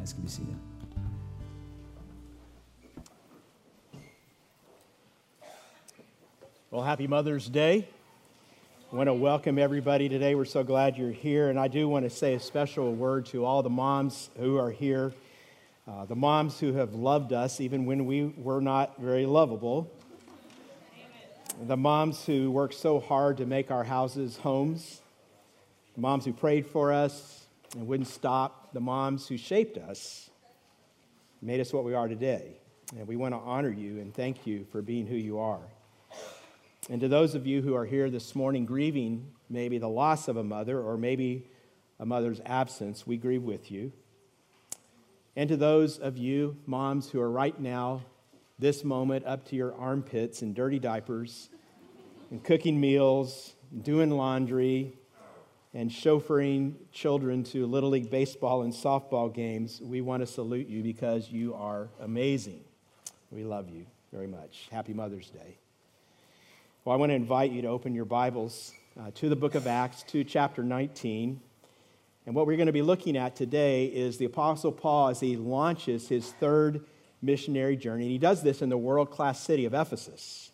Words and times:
guys 0.00 0.14
can 0.14 0.22
be 0.22 0.28
seated. 0.28 0.56
Well, 6.70 6.82
happy 6.82 7.06
Mother's 7.06 7.46
Day. 7.50 7.86
I 8.90 8.96
want 8.96 9.08
to 9.08 9.14
welcome 9.14 9.58
everybody 9.58 10.08
today. 10.08 10.34
We're 10.34 10.46
so 10.46 10.64
glad 10.64 10.96
you're 10.96 11.10
here. 11.10 11.50
And 11.50 11.60
I 11.60 11.68
do 11.68 11.86
want 11.86 12.06
to 12.06 12.10
say 12.10 12.32
a 12.32 12.40
special 12.40 12.94
word 12.94 13.26
to 13.26 13.44
all 13.44 13.62
the 13.62 13.68
moms 13.68 14.30
who 14.38 14.56
are 14.56 14.70
here, 14.70 15.12
uh, 15.86 16.06
the 16.06 16.16
moms 16.16 16.58
who 16.58 16.72
have 16.72 16.94
loved 16.94 17.34
us 17.34 17.60
even 17.60 17.84
when 17.84 18.06
we 18.06 18.32
were 18.38 18.62
not 18.62 18.98
very 18.98 19.26
lovable, 19.26 19.92
the 21.66 21.76
moms 21.76 22.24
who 22.24 22.50
worked 22.50 22.74
so 22.74 23.00
hard 23.00 23.36
to 23.36 23.44
make 23.44 23.70
our 23.70 23.84
houses 23.84 24.38
homes, 24.38 25.02
the 25.94 26.00
moms 26.00 26.24
who 26.24 26.32
prayed 26.32 26.66
for 26.66 26.90
us 26.90 27.44
and 27.76 27.86
wouldn't 27.86 28.08
stop, 28.08 28.59
the 28.72 28.80
moms 28.80 29.28
who 29.28 29.36
shaped 29.36 29.78
us, 29.78 30.30
made 31.42 31.60
us 31.60 31.72
what 31.72 31.84
we 31.84 31.94
are 31.94 32.08
today. 32.08 32.58
And 32.96 33.06
we 33.06 33.16
want 33.16 33.34
to 33.34 33.38
honor 33.38 33.70
you 33.70 34.00
and 34.00 34.14
thank 34.14 34.46
you 34.46 34.66
for 34.72 34.82
being 34.82 35.06
who 35.06 35.16
you 35.16 35.38
are. 35.38 35.62
And 36.88 37.00
to 37.00 37.08
those 37.08 37.34
of 37.34 37.46
you 37.46 37.62
who 37.62 37.74
are 37.74 37.84
here 37.84 38.10
this 38.10 38.34
morning 38.34 38.66
grieving 38.66 39.30
maybe 39.48 39.78
the 39.78 39.88
loss 39.88 40.28
of 40.28 40.36
a 40.36 40.44
mother 40.44 40.80
or 40.80 40.96
maybe 40.96 41.46
a 41.98 42.06
mother's 42.06 42.40
absence, 42.46 43.06
we 43.06 43.16
grieve 43.16 43.42
with 43.42 43.70
you. 43.70 43.92
And 45.36 45.48
to 45.48 45.56
those 45.56 45.98
of 45.98 46.16
you, 46.16 46.56
moms, 46.66 47.10
who 47.10 47.20
are 47.20 47.30
right 47.30 47.58
now, 47.60 48.02
this 48.58 48.84
moment, 48.84 49.24
up 49.26 49.46
to 49.48 49.56
your 49.56 49.74
armpits 49.74 50.42
in 50.42 50.52
dirty 50.52 50.78
diapers, 50.78 51.48
and 52.30 52.42
cooking 52.42 52.80
meals, 52.80 53.54
doing 53.82 54.10
laundry, 54.10 54.94
and 55.72 55.90
chauffeuring 55.90 56.74
children 56.92 57.44
to 57.44 57.66
Little 57.66 57.90
League 57.90 58.10
baseball 58.10 58.62
and 58.62 58.72
softball 58.72 59.32
games, 59.32 59.80
we 59.80 60.00
want 60.00 60.22
to 60.22 60.26
salute 60.26 60.66
you 60.66 60.82
because 60.82 61.30
you 61.30 61.54
are 61.54 61.88
amazing. 62.00 62.64
We 63.30 63.44
love 63.44 63.68
you 63.68 63.86
very 64.12 64.26
much. 64.26 64.68
Happy 64.72 64.92
Mother's 64.92 65.30
Day. 65.30 65.58
Well, 66.84 66.94
I 66.94 66.98
want 66.98 67.10
to 67.10 67.14
invite 67.14 67.52
you 67.52 67.62
to 67.62 67.68
open 67.68 67.94
your 67.94 68.04
Bibles 68.04 68.72
uh, 68.98 69.10
to 69.14 69.28
the 69.28 69.36
book 69.36 69.54
of 69.54 69.66
Acts, 69.66 70.02
to 70.04 70.24
chapter 70.24 70.64
19. 70.64 71.40
And 72.26 72.34
what 72.34 72.46
we're 72.46 72.56
going 72.56 72.66
to 72.66 72.72
be 72.72 72.82
looking 72.82 73.16
at 73.16 73.36
today 73.36 73.86
is 73.86 74.18
the 74.18 74.24
Apostle 74.24 74.72
Paul 74.72 75.08
as 75.08 75.20
he 75.20 75.36
launches 75.36 76.08
his 76.08 76.32
third 76.32 76.84
missionary 77.22 77.76
journey. 77.76 78.04
And 78.04 78.12
he 78.12 78.18
does 78.18 78.42
this 78.42 78.60
in 78.60 78.70
the 78.70 78.78
world 78.78 79.10
class 79.10 79.40
city 79.40 79.64
of 79.66 79.74
Ephesus. 79.74 80.49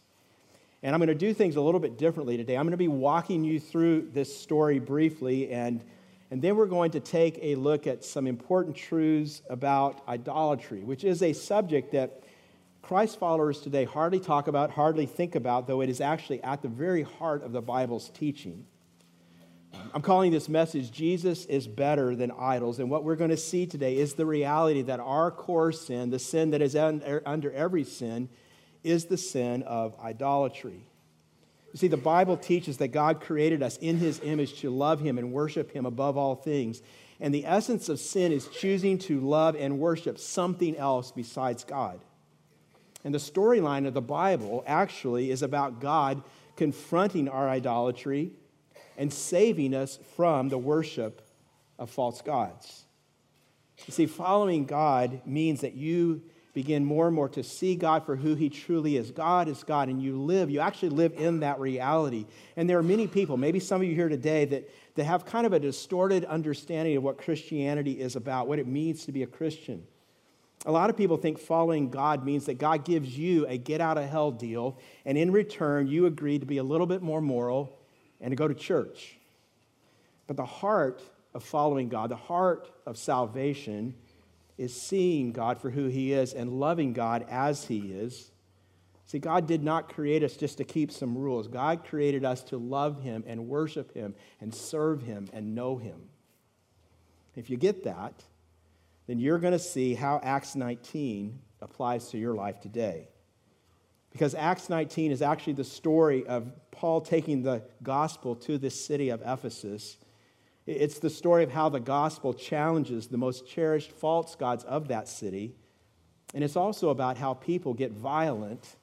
And 0.83 0.95
I'm 0.95 1.01
going 1.01 1.09
to 1.09 1.15
do 1.15 1.33
things 1.33 1.57
a 1.57 1.61
little 1.61 1.81
bit 1.81 1.99
differently 1.99 2.37
today. 2.37 2.57
I'm 2.57 2.65
going 2.65 2.73
to 2.73 2.77
be 2.77 2.89
walking 2.89 3.45
you 3.45 3.59
through 3.59 4.11
this 4.13 4.37
story 4.37 4.79
briefly, 4.79 5.51
and, 5.51 5.83
and 6.31 6.43
then 6.43 6.57
we're 6.57 6.67
going 6.67 6.91
to 6.93 7.01
take 7.01 7.39
a 7.43 7.55
look 7.55 7.87
at 7.87 8.05
some 8.05 8.27
important 8.27 8.77
truths 8.77 9.43
about 9.49 10.03
idolatry, 10.07 10.83
which 10.85 11.03
is 11.03 11.23
a 11.23 11.33
subject 11.33 11.93
that 11.93 12.23
Christ 12.83 13.19
followers 13.19 13.61
today 13.61 13.85
hardly 13.85 14.21
talk 14.21 14.47
about, 14.47 14.71
hardly 14.71 15.07
think 15.07 15.35
about, 15.35 15.67
though 15.67 15.81
it 15.81 15.89
is 15.89 16.01
actually 16.01 16.43
at 16.43 16.63
the 16.63 16.69
very 16.69 17.03
heart 17.03 17.43
of 17.43 17.53
the 17.53 17.63
Bible's 17.63 18.11
teaching. 18.11 18.65
I'm 19.95 20.03
calling 20.03 20.31
this 20.31 20.49
message 20.49 20.91
Jesus 20.91 21.47
is 21.47 21.67
better 21.67 22.15
than 22.15 22.31
idols. 22.31 22.79
And 22.79 22.91
what 22.91 23.05
we're 23.05 23.17
going 23.17 23.31
to 23.31 23.37
see 23.37 23.67
today 23.67 23.97
is 23.97 24.15
the 24.15 24.27
reality 24.27 24.83
that 24.83 25.01
our 25.01 25.31
core 25.31 25.73
sin, 25.73 26.11
the 26.11 26.19
sin 26.19 26.51
that 26.51 26.63
is 26.63 26.75
er, 26.77 27.23
under 27.27 27.51
every 27.53 27.85
sin, 27.85 28.29
is 28.87 29.07
the 29.07 29.17
sin 29.17 29.63
of 29.65 29.99
idolatry. 30.01 30.87
You 31.73 31.79
see, 31.79 31.89
the 31.89 31.97
Bible 31.97 32.37
teaches 32.37 32.79
that 32.79 32.89
God 32.89 33.21
created 33.21 33.63
us 33.63 33.77
in 33.79 33.99
his 33.99 34.21
image 34.23 34.61
to 34.61 34.71
love 34.71 35.01
him 35.01 35.19
and 35.19 35.33
worship 35.33 35.73
him 35.73 35.85
above 35.85 36.17
all 36.17 36.35
things. 36.35 36.81
And 37.21 37.35
the 37.35 37.45
essence 37.45 37.89
of 37.89 37.99
sin 37.99 38.33
is 38.33 38.49
choosing 38.49 38.99
to 39.01 39.21
love 39.21 39.57
and 39.57 39.79
worship 39.79 40.19
something 40.19 40.77
else 40.77 41.13
besides 41.13 41.65
God. 41.65 42.01
And 43.05 43.13
the 43.13 43.19
storyline 43.19 43.87
of 43.87 43.95
the 43.95 44.01
Bible 44.01 44.65
actually 44.67 45.31
is 45.31 45.43
about 45.43 45.81
God 45.81 46.23
confronting 46.57 47.29
our 47.29 47.49
idolatry 47.49 48.33
and 48.97 49.13
saving 49.13 49.75
us 49.75 49.99
from 50.17 50.49
the 50.49 50.59
worship 50.59 51.21
of 51.79 51.91
false 51.91 52.23
gods. 52.23 52.85
You 53.87 53.93
see, 53.93 54.07
following 54.07 54.65
God 54.65 55.21
means 55.27 55.61
that 55.61 55.75
you 55.75 56.23
begin 56.57 56.87
more 56.87 57.07
and 57.07 57.15
more 57.15 57.29
to 57.29 57.43
see 57.43 57.77
God 57.77 58.07
for 58.07 58.17
who 58.17 58.35
He 58.35 58.49
truly 58.49 58.97
is. 58.97 59.11
God 59.11 59.47
is 59.47 59.63
God, 59.63 59.91
and 59.91 60.03
you 60.03 60.17
live, 60.17 60.49
you 60.49 60.61
actually 60.61 60.89
live 60.89 61.13
in 61.13 61.41
that 61.41 61.61
reality. 61.61 62.25
And 62.57 62.69
there 62.69 62.79
are 62.79 62.83
many 62.83 63.07
people, 63.07 63.37
maybe 63.37 63.61
some 63.61 63.83
of 63.83 63.87
you 63.87 63.95
here 63.95 64.09
today, 64.09 64.47
that, 64.47 64.71
that 64.95 65.05
have 65.05 65.27
kind 65.27 65.45
of 65.45 65.53
a 65.53 65.61
distorted 65.61 66.25
understanding 66.25 66.97
of 66.97 67.03
what 67.03 67.19
Christianity 67.19 68.01
is 68.01 68.17
about, 68.17 68.49
what 68.49 68.59
it 68.59 68.67
means 68.67 69.05
to 69.05 69.13
be 69.13 69.23
a 69.23 69.27
Christian. 69.27 69.87
A 70.65 70.73
lot 70.73 70.89
of 70.89 70.97
people 70.97 71.19
think 71.19 71.39
following 71.39 71.91
God 71.91 72.25
means 72.25 72.47
that 72.47 72.55
God 72.55 72.87
gives 72.87 73.19
you 73.19 73.47
a 73.49 73.59
get 73.59 73.83
out 73.83 73.99
of 73.99 74.09
hell 74.09 74.31
deal, 74.31 74.79
and 75.05 75.19
in 75.19 75.33
return, 75.33 75.89
you 75.89 76.07
agree 76.07 76.39
to 76.39 76.47
be 76.47 76.57
a 76.57 76.65
little 76.65 76.87
bit 76.87 77.03
more 77.03 77.21
moral 77.21 77.79
and 78.19 78.33
to 78.33 78.35
go 78.35 78.49
to 78.49 78.55
church. 78.55 79.19
But 80.27 80.39
the 80.39 80.47
heart 80.47 81.03
of 81.35 81.45
following 81.45 81.91
God, 81.91 82.11
the 82.11 82.17
heart 82.17 82.71
of 82.87 82.97
salvation, 82.97 83.95
is 84.59 84.81
seeing 84.81 85.33
God 85.33 85.61
for 85.61 85.71
who 85.71 85.87
He 85.87 86.13
is 86.13 86.33
and 86.33 86.59
loving 86.61 86.93
God 86.93 87.27
as 87.29 87.67
He 87.67 87.79
is. 87.93 88.31
See, 89.07 89.19
God 89.19 89.47
did 89.47 89.63
not 89.63 89.95
create 89.95 90.25
us 90.25 90.37
just 90.37 90.59
to 90.59 90.65
keep 90.65 90.91
some 90.91 91.17
rules. 91.17 91.47
God 91.47 91.85
created 91.85 92.25
us 92.25 92.43
to 92.45 92.57
love 92.57 93.03
Him 93.03 93.23
and 93.27 93.49
worship 93.49 93.95
Him 93.95 94.15
and 94.41 94.55
serve 94.55 95.03
Him 95.03 95.29
and 95.33 95.55
know 95.55 95.77
Him. 95.77 96.09
If 97.37 97.51
you 97.51 97.57
get 97.57 97.85
that, 97.85 98.25
then 99.07 99.21
you're 99.21 99.39
going 99.39 99.53
to 99.53 99.59
see 99.59 99.95
how 99.95 100.21
Acts 100.23 100.57
19 100.57 101.39
applies 101.61 102.09
to 102.11 102.19
your 102.19 102.35
life 102.35 102.61
today. 102.61 103.09
Because 104.11 104.35
Acts 104.35 104.69
19 104.71 105.13
is 105.13 105.23
actually 105.23 105.53
the 105.53 105.65
story 105.65 106.27
of 106.27 106.51
Paul 106.71 107.01
taking 107.01 107.43
the 107.43 107.63
gospel 107.83 108.35
to 108.37 108.59
this 108.59 108.85
city 108.85 109.11
of 109.11 109.23
Ephesus. 109.25 109.99
It's 110.67 110.99
the 110.99 111.11
story 111.11 111.45
of 111.45 111.53
how 111.53 111.69
the 111.69 111.81
gospel 111.81 112.35
challenges 112.35 113.07
the 113.07 113.17
most 113.17 113.47
cherished 113.49 113.93
false 113.93 114.35
gods 114.35 114.65
of 114.65 114.89
that 114.89 115.09
city. 115.09 115.55
And 116.35 116.43
it's 116.43 116.57
also 116.57 116.89
about 116.89 117.17
how 117.17 117.35
people 117.35 117.73
get 117.73 117.93
violent 117.93 118.77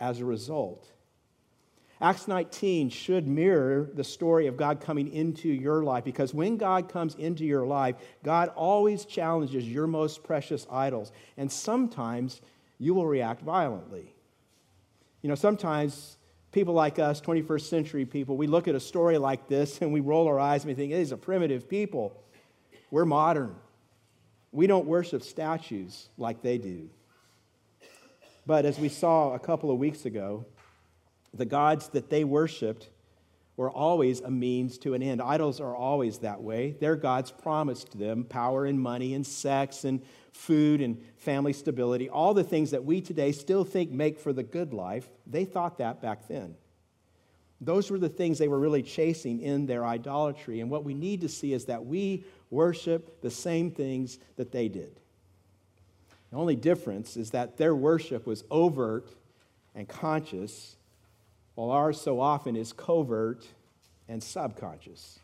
as 0.00 0.20
a 0.20 0.24
result. 0.24 0.90
Acts 2.02 2.26
19 2.26 2.88
should 2.88 3.28
mirror 3.28 3.90
the 3.92 4.02
story 4.02 4.46
of 4.46 4.56
God 4.56 4.80
coming 4.80 5.12
into 5.12 5.48
your 5.48 5.84
life 5.84 6.02
because 6.02 6.32
when 6.32 6.56
God 6.56 6.88
comes 6.88 7.14
into 7.14 7.44
your 7.44 7.66
life, 7.66 7.96
God 8.24 8.48
always 8.56 9.04
challenges 9.04 9.68
your 9.68 9.86
most 9.86 10.24
precious 10.24 10.66
idols. 10.70 11.12
And 11.36 11.52
sometimes 11.52 12.40
you 12.78 12.94
will 12.94 13.06
react 13.06 13.42
violently. 13.42 14.14
You 15.20 15.28
know, 15.28 15.34
sometimes 15.34 16.16
people 16.52 16.74
like 16.74 16.98
us, 16.98 17.20
21st 17.20 17.62
century 17.62 18.04
people, 18.04 18.36
we 18.36 18.46
look 18.46 18.68
at 18.68 18.74
a 18.74 18.80
story 18.80 19.18
like 19.18 19.48
this 19.48 19.80
and 19.80 19.92
we 19.92 20.00
roll 20.00 20.26
our 20.26 20.38
eyes 20.38 20.64
and 20.64 20.68
we 20.68 20.74
think, 20.74 20.92
these 20.92 21.12
are 21.12 21.16
primitive 21.16 21.68
people. 21.68 22.22
We're 22.90 23.04
modern. 23.04 23.54
We 24.52 24.66
don't 24.66 24.86
worship 24.86 25.22
statues 25.22 26.08
like 26.18 26.42
they 26.42 26.58
do. 26.58 26.90
But 28.46 28.64
as 28.64 28.78
we 28.78 28.88
saw 28.88 29.34
a 29.34 29.38
couple 29.38 29.70
of 29.70 29.78
weeks 29.78 30.06
ago, 30.06 30.44
the 31.32 31.44
gods 31.44 31.88
that 31.90 32.10
they 32.10 32.24
worshiped 32.24 32.88
were 33.60 33.70
always 33.70 34.20
a 34.20 34.30
means 34.30 34.78
to 34.78 34.94
an 34.94 35.02
end. 35.02 35.20
Idols 35.20 35.60
are 35.60 35.76
always 35.76 36.20
that 36.20 36.40
way. 36.40 36.70
Their 36.80 36.96
gods 36.96 37.30
promised 37.30 37.98
them 37.98 38.24
power 38.24 38.64
and 38.64 38.80
money 38.80 39.12
and 39.12 39.26
sex 39.26 39.84
and 39.84 40.00
food 40.32 40.80
and 40.80 40.98
family 41.18 41.52
stability, 41.52 42.08
all 42.08 42.32
the 42.32 42.42
things 42.42 42.70
that 42.70 42.86
we 42.86 43.02
today 43.02 43.32
still 43.32 43.64
think 43.64 43.90
make 43.90 44.18
for 44.18 44.32
the 44.32 44.42
good 44.42 44.72
life. 44.72 45.10
They 45.26 45.44
thought 45.44 45.76
that 45.76 46.00
back 46.00 46.26
then. 46.26 46.54
Those 47.60 47.90
were 47.90 47.98
the 47.98 48.08
things 48.08 48.38
they 48.38 48.48
were 48.48 48.58
really 48.58 48.82
chasing 48.82 49.42
in 49.42 49.66
their 49.66 49.84
idolatry. 49.84 50.60
And 50.60 50.70
what 50.70 50.84
we 50.84 50.94
need 50.94 51.20
to 51.20 51.28
see 51.28 51.52
is 51.52 51.66
that 51.66 51.84
we 51.84 52.24
worship 52.48 53.20
the 53.20 53.30
same 53.30 53.70
things 53.70 54.18
that 54.36 54.52
they 54.52 54.68
did. 54.68 54.98
The 56.30 56.38
only 56.38 56.56
difference 56.56 57.14
is 57.18 57.32
that 57.32 57.58
their 57.58 57.76
worship 57.76 58.26
was 58.26 58.42
overt 58.50 59.10
and 59.74 59.86
conscious, 59.86 60.76
while 61.60 61.72
ours 61.72 62.00
so 62.00 62.18
often 62.18 62.56
is 62.56 62.72
covert 62.72 63.46
and 64.08 64.22
subconscious. 64.22 65.18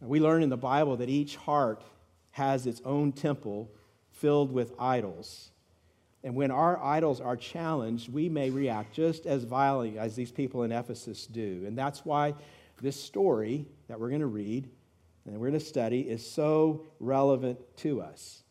We 0.00 0.20
learn 0.20 0.42
in 0.42 0.48
the 0.48 0.56
Bible 0.56 0.96
that 0.96 1.10
each 1.10 1.36
heart 1.36 1.82
has 2.30 2.66
its 2.66 2.80
own 2.82 3.12
temple 3.12 3.70
filled 4.10 4.50
with 4.50 4.72
idols. 4.78 5.50
And 6.24 6.34
when 6.34 6.50
our 6.50 6.82
idols 6.82 7.20
are 7.20 7.36
challenged, 7.36 8.10
we 8.10 8.30
may 8.30 8.48
react 8.48 8.94
just 8.94 9.26
as 9.26 9.44
violently 9.44 9.98
as 9.98 10.16
these 10.16 10.32
people 10.32 10.62
in 10.62 10.72
Ephesus 10.72 11.26
do. 11.26 11.62
And 11.66 11.76
that's 11.76 12.06
why 12.06 12.32
this 12.80 12.98
story 12.98 13.66
that 13.88 14.00
we're 14.00 14.08
going 14.08 14.22
to 14.22 14.26
read 14.26 14.70
and 15.26 15.36
we're 15.36 15.48
going 15.48 15.60
to 15.60 15.66
study 15.66 16.08
is 16.08 16.26
so 16.26 16.86
relevant 17.00 17.58
to 17.76 18.00
us. 18.00 18.44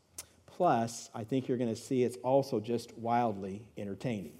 Plus, 0.46 1.10
I 1.16 1.24
think 1.24 1.48
you're 1.48 1.58
going 1.58 1.74
to 1.74 1.82
see 1.82 2.04
it's 2.04 2.18
also 2.18 2.60
just 2.60 2.96
wildly 3.00 3.66
entertaining. 3.80 4.38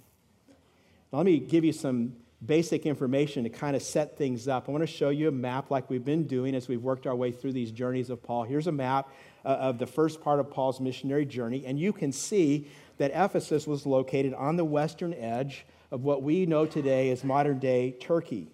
Now, 1.12 1.18
let 1.18 1.26
me 1.26 1.40
give 1.40 1.64
you 1.64 1.72
some 1.72 2.14
basic 2.44 2.86
information 2.86 3.44
to 3.44 3.50
kind 3.50 3.74
of 3.74 3.82
set 3.82 4.16
things 4.16 4.46
up. 4.46 4.68
I 4.68 4.72
want 4.72 4.82
to 4.82 4.86
show 4.86 5.08
you 5.08 5.28
a 5.28 5.32
map 5.32 5.70
like 5.70 5.90
we've 5.90 6.04
been 6.04 6.26
doing 6.26 6.54
as 6.54 6.68
we've 6.68 6.82
worked 6.82 7.06
our 7.06 7.16
way 7.16 7.32
through 7.32 7.52
these 7.52 7.72
journeys 7.72 8.10
of 8.10 8.22
Paul. 8.22 8.44
Here's 8.44 8.68
a 8.68 8.72
map 8.72 9.08
uh, 9.44 9.48
of 9.48 9.78
the 9.78 9.86
first 9.86 10.20
part 10.20 10.38
of 10.38 10.50
Paul's 10.50 10.80
missionary 10.80 11.26
journey, 11.26 11.64
and 11.66 11.78
you 11.78 11.92
can 11.92 12.12
see 12.12 12.68
that 12.98 13.10
Ephesus 13.12 13.66
was 13.66 13.86
located 13.86 14.34
on 14.34 14.56
the 14.56 14.64
western 14.64 15.14
edge 15.14 15.66
of 15.90 16.04
what 16.04 16.22
we 16.22 16.46
know 16.46 16.66
today 16.66 17.10
as 17.10 17.24
modern 17.24 17.58
day 17.58 17.92
Turkey. 17.92 18.48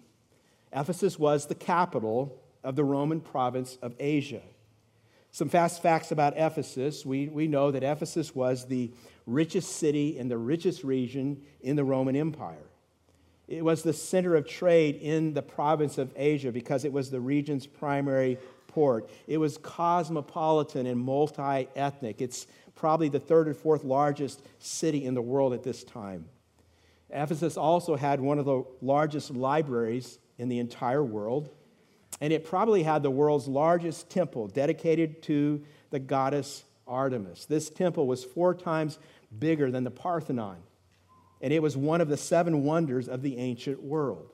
Ephesus 0.71 1.19
was 1.19 1.45
the 1.45 1.55
capital 1.55 2.41
of 2.63 2.75
the 2.75 2.83
Roman 2.83 3.21
province 3.21 3.77
of 3.81 3.93
Asia. 3.99 4.41
Some 5.31 5.49
fast 5.49 5.81
facts 5.81 6.11
about 6.11 6.33
Ephesus. 6.37 7.05
We, 7.05 7.27
we 7.27 7.47
know 7.47 7.69
that 7.71 7.83
Ephesus 7.83 8.33
was 8.33 8.67
the 8.67 8.91
richest 9.27 9.77
city 9.77 10.17
in 10.17 10.27
the 10.29 10.37
richest 10.37 10.83
region 10.83 11.41
in 11.61 11.75
the 11.75 11.83
Roman 11.83 12.15
Empire. 12.15 12.63
It 13.47 13.63
was 13.63 13.83
the 13.83 13.93
center 13.93 14.35
of 14.35 14.47
trade 14.47 14.95
in 14.95 15.33
the 15.33 15.41
province 15.41 15.97
of 15.97 16.11
Asia 16.15 16.51
because 16.51 16.83
it 16.83 16.91
was 16.91 17.11
the 17.11 17.19
region's 17.19 17.67
primary 17.67 18.39
port. 18.67 19.09
It 19.27 19.37
was 19.37 19.57
cosmopolitan 19.57 20.87
and 20.87 20.99
multi 20.99 21.67
ethnic. 21.75 22.21
It's 22.21 22.47
probably 22.75 23.09
the 23.09 23.19
third 23.19 23.47
or 23.47 23.53
fourth 23.53 23.83
largest 23.83 24.41
city 24.59 25.05
in 25.05 25.13
the 25.13 25.21
world 25.21 25.53
at 25.53 25.63
this 25.63 25.83
time. 25.83 26.25
Ephesus 27.09 27.55
also 27.55 27.95
had 27.95 28.19
one 28.19 28.39
of 28.39 28.45
the 28.45 28.63
largest 28.81 29.31
libraries 29.31 30.19
in 30.37 30.49
the 30.49 30.59
entire 30.59 31.03
world, 31.03 31.49
and 32.19 32.33
it 32.33 32.43
probably 32.43 32.83
had 32.83 33.03
the 33.03 33.11
world's 33.11 33.47
largest 33.47 34.09
temple 34.09 34.47
dedicated 34.47 35.21
to 35.21 35.63
the 35.91 35.99
goddess 35.99 36.65
Artemis. 36.87 37.45
This 37.45 37.69
temple 37.69 38.07
was 38.07 38.23
four 38.23 38.53
times 38.53 38.99
bigger 39.39 39.71
than 39.71 39.83
the 39.83 39.91
Parthenon 39.91 40.57
and 41.41 41.53
it 41.53 41.61
was 41.61 41.75
one 41.75 42.01
of 42.01 42.07
the 42.07 42.17
seven 42.17 42.63
wonders 42.63 43.07
of 43.07 43.21
the 43.21 43.37
ancient 43.37 43.81
world. 43.81 44.31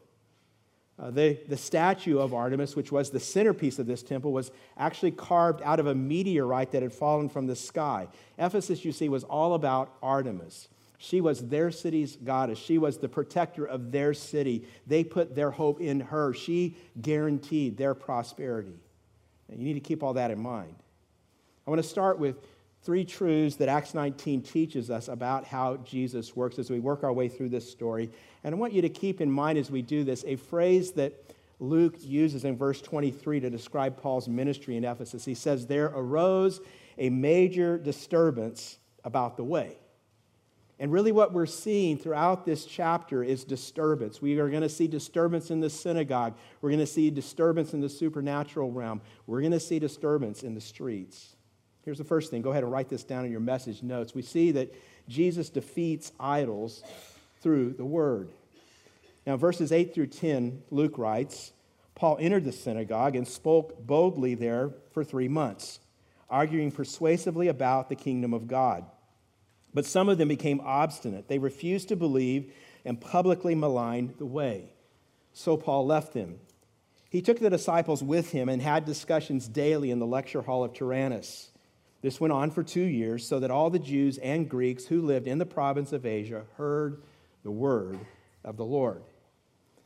Uh, 0.99 1.09
the, 1.09 1.39
the 1.47 1.57
statue 1.57 2.19
of 2.19 2.33
Artemis, 2.33 2.75
which 2.75 2.91
was 2.91 3.09
the 3.09 3.19
centerpiece 3.19 3.79
of 3.79 3.87
this 3.87 4.03
temple, 4.03 4.31
was 4.31 4.51
actually 4.77 5.11
carved 5.11 5.61
out 5.63 5.79
of 5.79 5.87
a 5.87 5.95
meteorite 5.95 6.71
that 6.71 6.83
had 6.83 6.93
fallen 6.93 7.27
from 7.27 7.47
the 7.47 7.55
sky. 7.55 8.07
Ephesus, 8.37 8.85
you 8.85 8.91
see, 8.91 9.09
was 9.09 9.23
all 9.23 9.55
about 9.55 9.95
Artemis. 10.03 10.67
She 10.99 11.19
was 11.19 11.47
their 11.47 11.71
city's 11.71 12.15
goddess. 12.17 12.59
She 12.59 12.77
was 12.77 12.99
the 12.99 13.09
protector 13.09 13.65
of 13.65 13.91
their 13.91 14.13
city. 14.13 14.67
They 14.85 15.03
put 15.03 15.33
their 15.33 15.49
hope 15.49 15.81
in 15.81 16.01
her. 16.01 16.31
She 16.35 16.77
guaranteed 17.01 17.77
their 17.77 17.95
prosperity. 17.95 18.79
And 19.49 19.59
you 19.59 19.65
need 19.65 19.73
to 19.73 19.79
keep 19.79 20.03
all 20.03 20.13
that 20.13 20.29
in 20.29 20.39
mind. 20.39 20.75
I 21.65 21.71
want 21.71 21.81
to 21.81 21.89
start 21.89 22.19
with 22.19 22.35
three 22.83 23.05
truths 23.05 23.57
that 23.57 23.69
Acts 23.69 23.93
19 23.93 24.41
teaches 24.41 24.89
us 24.89 25.07
about 25.07 25.45
how 25.45 25.77
Jesus 25.77 26.35
works 26.35 26.57
as 26.57 26.69
we 26.69 26.79
work 26.79 27.03
our 27.03 27.13
way 27.13 27.27
through 27.27 27.49
this 27.49 27.69
story. 27.69 28.09
And 28.43 28.55
I 28.55 28.57
want 28.57 28.73
you 28.73 28.81
to 28.81 28.89
keep 28.89 29.21
in 29.21 29.31
mind 29.31 29.57
as 29.57 29.69
we 29.69 29.81
do 29.81 30.03
this 30.03 30.23
a 30.25 30.35
phrase 30.35 30.91
that 30.93 31.13
Luke 31.59 31.95
uses 31.99 32.43
in 32.43 32.57
verse 32.57 32.81
23 32.81 33.41
to 33.41 33.49
describe 33.49 33.97
Paul's 33.97 34.27
ministry 34.27 34.77
in 34.77 34.83
Ephesus. 34.83 35.23
He 35.23 35.35
says, 35.35 35.67
There 35.67 35.91
arose 35.93 36.59
a 36.97 37.09
major 37.11 37.77
disturbance 37.77 38.79
about 39.03 39.37
the 39.37 39.43
way. 39.43 39.77
And 40.79 40.91
really, 40.91 41.11
what 41.11 41.31
we're 41.31 41.45
seeing 41.45 41.99
throughout 41.99 42.43
this 42.43 42.65
chapter 42.65 43.23
is 43.23 43.43
disturbance. 43.43 44.19
We 44.19 44.39
are 44.39 44.49
going 44.49 44.63
to 44.63 44.69
see 44.69 44.87
disturbance 44.87 45.51
in 45.51 45.59
the 45.59 45.69
synagogue. 45.69 46.33
We're 46.59 46.71
going 46.71 46.79
to 46.79 46.87
see 46.87 47.11
disturbance 47.11 47.75
in 47.75 47.81
the 47.81 47.89
supernatural 47.89 48.71
realm. 48.71 49.01
We're 49.27 49.41
going 49.41 49.51
to 49.51 49.59
see 49.59 49.77
disturbance 49.77 50.41
in 50.41 50.55
the 50.55 50.61
streets. 50.61 51.35
Here's 51.83 51.97
the 51.97 52.03
first 52.03 52.29
thing. 52.29 52.41
Go 52.41 52.51
ahead 52.51 52.63
and 52.63 52.71
write 52.71 52.89
this 52.89 53.03
down 53.03 53.25
in 53.25 53.31
your 53.31 53.39
message 53.39 53.81
notes. 53.81 54.13
We 54.13 54.21
see 54.21 54.51
that 54.51 54.73
Jesus 55.07 55.49
defeats 55.49 56.11
idols 56.19 56.83
through 57.41 57.73
the 57.73 57.85
word. 57.85 58.29
Now, 59.25 59.37
verses 59.37 59.71
8 59.71 59.93
through 59.93 60.07
10, 60.07 60.63
Luke 60.69 60.97
writes 60.97 61.53
Paul 61.95 62.17
entered 62.19 62.45
the 62.45 62.51
synagogue 62.51 63.15
and 63.15 63.27
spoke 63.27 63.85
boldly 63.85 64.35
there 64.35 64.71
for 64.91 65.03
three 65.03 65.27
months, 65.27 65.79
arguing 66.29 66.71
persuasively 66.71 67.47
about 67.47 67.89
the 67.89 67.95
kingdom 67.95 68.33
of 68.33 68.47
God. 68.47 68.85
But 69.73 69.85
some 69.85 70.09
of 70.09 70.17
them 70.17 70.27
became 70.27 70.61
obstinate. 70.61 71.27
They 71.27 71.39
refused 71.39 71.89
to 71.89 71.95
believe 71.95 72.53
and 72.85 72.99
publicly 72.99 73.55
maligned 73.55 74.15
the 74.17 74.25
way. 74.25 74.73
So 75.33 75.57
Paul 75.57 75.85
left 75.85 76.13
them. 76.13 76.39
He 77.09 77.21
took 77.21 77.39
the 77.39 77.49
disciples 77.49 78.01
with 78.01 78.31
him 78.31 78.49
and 78.49 78.61
had 78.61 78.85
discussions 78.85 79.47
daily 79.47 79.91
in 79.91 79.99
the 79.99 80.05
lecture 80.05 80.41
hall 80.41 80.63
of 80.63 80.73
Tyrannus. 80.73 81.50
This 82.01 82.19
went 82.19 82.33
on 82.33 82.49
for 82.49 82.63
two 82.63 82.81
years, 82.81 83.27
so 83.27 83.39
that 83.39 83.51
all 83.51 83.69
the 83.69 83.79
Jews 83.79 84.17
and 84.17 84.49
Greeks 84.49 84.85
who 84.85 85.01
lived 85.01 85.27
in 85.27 85.37
the 85.37 85.45
province 85.45 85.93
of 85.93 86.05
Asia 86.05 86.43
heard 86.57 87.03
the 87.43 87.51
word 87.51 87.99
of 88.43 88.57
the 88.57 88.65
Lord. 88.65 89.03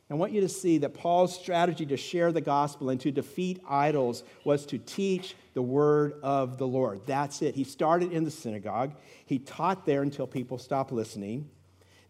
I 0.08 0.14
want 0.14 0.32
you 0.32 0.40
to 0.42 0.48
see 0.48 0.78
that 0.78 0.94
Paul's 0.94 1.34
strategy 1.34 1.84
to 1.86 1.96
share 1.96 2.30
the 2.30 2.40
gospel 2.40 2.90
and 2.90 3.00
to 3.00 3.10
defeat 3.10 3.60
idols 3.68 4.22
was 4.44 4.64
to 4.66 4.78
teach 4.78 5.34
the 5.54 5.62
word 5.62 6.14
of 6.22 6.58
the 6.58 6.66
Lord. 6.66 7.00
That's 7.06 7.42
it. 7.42 7.56
He 7.56 7.64
started 7.64 8.12
in 8.12 8.22
the 8.22 8.30
synagogue, 8.30 8.94
he 9.26 9.38
taught 9.40 9.84
there 9.84 10.02
until 10.02 10.26
people 10.26 10.58
stopped 10.58 10.92
listening. 10.92 11.50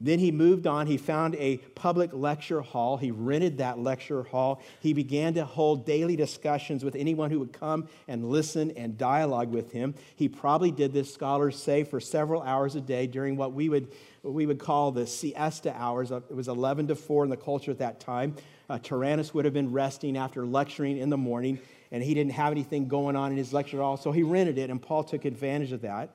Then 0.00 0.18
he 0.18 0.30
moved 0.30 0.66
on. 0.66 0.86
He 0.86 0.96
found 0.96 1.34
a 1.36 1.56
public 1.74 2.12
lecture 2.12 2.60
hall. 2.60 2.96
He 2.96 3.10
rented 3.10 3.58
that 3.58 3.78
lecture 3.78 4.22
hall. 4.24 4.62
He 4.80 4.92
began 4.92 5.34
to 5.34 5.44
hold 5.44 5.86
daily 5.86 6.16
discussions 6.16 6.84
with 6.84 6.94
anyone 6.96 7.30
who 7.30 7.38
would 7.38 7.52
come 7.52 7.88
and 8.06 8.28
listen 8.28 8.72
and 8.72 8.98
dialogue 8.98 9.50
with 9.50 9.72
him. 9.72 9.94
He 10.14 10.28
probably 10.28 10.70
did 10.70 10.92
this, 10.92 11.12
scholars 11.12 11.60
say, 11.60 11.84
for 11.84 12.00
several 12.00 12.42
hours 12.42 12.74
a 12.74 12.80
day 12.80 13.06
during 13.06 13.36
what 13.36 13.52
we 13.52 13.68
would, 13.68 13.88
what 14.22 14.34
we 14.34 14.46
would 14.46 14.58
call 14.58 14.92
the 14.92 15.06
siesta 15.06 15.74
hours. 15.74 16.10
It 16.10 16.34
was 16.34 16.48
11 16.48 16.88
to 16.88 16.94
4 16.94 17.24
in 17.24 17.30
the 17.30 17.36
culture 17.36 17.70
at 17.70 17.78
that 17.78 18.00
time. 18.00 18.36
Uh, 18.68 18.78
Tyrannus 18.78 19.32
would 19.32 19.44
have 19.44 19.54
been 19.54 19.72
resting 19.72 20.16
after 20.16 20.44
lecturing 20.44 20.98
in 20.98 21.08
the 21.08 21.16
morning, 21.16 21.58
and 21.92 22.02
he 22.02 22.14
didn't 22.14 22.32
have 22.32 22.52
anything 22.52 22.88
going 22.88 23.16
on 23.16 23.30
in 23.30 23.38
his 23.38 23.52
lecture 23.52 23.78
hall, 23.78 23.96
so 23.96 24.12
he 24.12 24.22
rented 24.22 24.58
it, 24.58 24.70
and 24.70 24.82
Paul 24.82 25.04
took 25.04 25.24
advantage 25.24 25.72
of 25.72 25.82
that. 25.82 26.10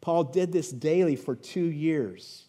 Paul 0.00 0.24
did 0.24 0.52
this 0.52 0.70
daily 0.70 1.16
for 1.16 1.34
two 1.34 1.64
years. 1.64 2.46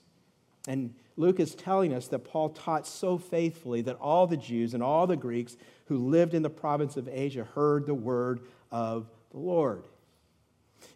And 0.68 0.94
Luke 1.18 1.39
is 1.39 1.56
telling 1.56 1.94
us 1.94 2.07
that 2.07 2.19
Paul 2.19 2.50
taught 2.50 2.88
so 2.88 3.18
faithfully 3.18 3.81
that 3.81 3.98
all 3.98 4.27
the 4.27 4.38
Jews 4.38 4.74
and 4.74 4.81
all 4.81 5.07
the 5.07 5.18
Greeks 5.18 5.57
who 5.86 5.98
lived 5.98 6.33
in 6.33 6.42
the 6.42 6.50
province 6.50 6.98
of 6.98 7.07
Asia 7.07 7.44
heard 7.44 7.86
the 7.86 7.94
word 7.94 8.42
of 8.71 9.10
the 9.31 9.39
Lord. 9.39 9.83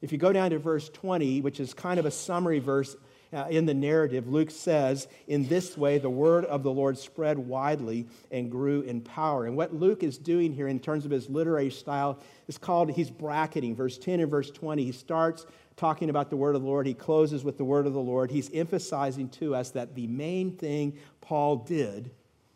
If 0.02 0.12
you 0.12 0.18
go 0.18 0.34
down 0.34 0.52
to 0.52 0.60
verse 0.60 0.90
20, 0.90 1.42
which 1.42 1.60
is 1.60 1.74
kind 1.74 2.00
of 2.00 2.06
a 2.06 2.12
summary 2.12 2.60
verse 2.60 2.96
uh, 3.34 3.46
in 3.50 3.66
the 3.66 3.74
narrative, 3.74 4.28
Luke 4.28 4.52
says, 4.52 5.08
In 5.28 5.48
this 5.48 5.78
way, 5.78 5.98
the 5.98 6.10
word 6.10 6.46
of 6.46 6.64
the 6.64 6.72
Lord 6.72 6.98
spread 6.98 7.38
widely 7.38 8.08
and 8.32 8.50
grew 8.50 8.82
in 8.82 9.02
power. 9.02 9.46
And 9.46 9.58
what 9.58 9.74
Luke 9.74 10.04
is 10.04 10.18
doing 10.18 10.54
here 10.54 10.68
in 10.68 10.80
terms 10.80 11.06
of 11.06 11.12
his 11.12 11.30
literary 11.30 11.70
style 11.70 12.20
is 12.48 12.58
called, 12.58 12.92
he's 12.92 13.10
bracketing. 13.10 13.76
Verse 13.76 13.98
10 13.98 14.22
and 14.22 14.32
verse 14.32 14.50
20, 14.52 14.86
he 14.86 14.92
starts 14.92 15.46
talking 15.76 16.10
about 16.10 16.30
the 16.30 16.38
word 16.38 16.56
of 16.56 16.62
the 16.62 16.68
Lord. 16.68 16.88
He 16.88 16.94
closes 16.94 17.44
with 17.44 17.58
the 17.58 17.66
word 17.66 17.86
of 17.86 17.94
the 17.94 18.00
Lord. 18.00 18.32
He's 18.32 18.50
emphasizing 18.54 19.30
to 19.30 19.54
us 19.56 19.72
that 19.72 19.94
the 19.94 20.08
main 20.08 20.56
thing 20.56 20.98
Paul 21.22 21.58
did 21.58 22.12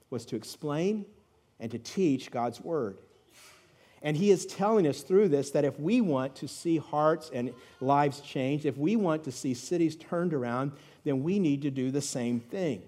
was 0.10 0.25
to 0.27 0.36
explain 0.36 1.05
and 1.60 1.69
to 1.72 1.79
teach 1.79 2.31
God's 2.31 2.62
word. 2.62 2.98
And 4.03 4.17
he 4.17 4.31
is 4.31 4.46
telling 4.46 4.88
us 4.88 5.01
through 5.01 5.29
this 5.29 5.51
that 5.51 5.65
if 5.65 5.79
we 5.79 6.01
want 6.01 6.36
to 6.38 6.48
see 6.48 6.77
hearts 6.77 7.29
and 7.34 7.53
lives 7.79 8.20
changed, 8.22 8.65
if 8.65 8.77
we 8.77 8.96
want 8.96 9.24
to 9.25 9.31
see 9.31 9.53
cities 9.53 9.96
turned 9.96 10.34
around, 10.34 10.72
then 11.03 11.24
we 11.24 11.39
need 11.39 11.62
to 11.63 11.72
do 11.72 11.91
the 11.91 12.01
same 12.01 12.39
thing. 12.39 12.81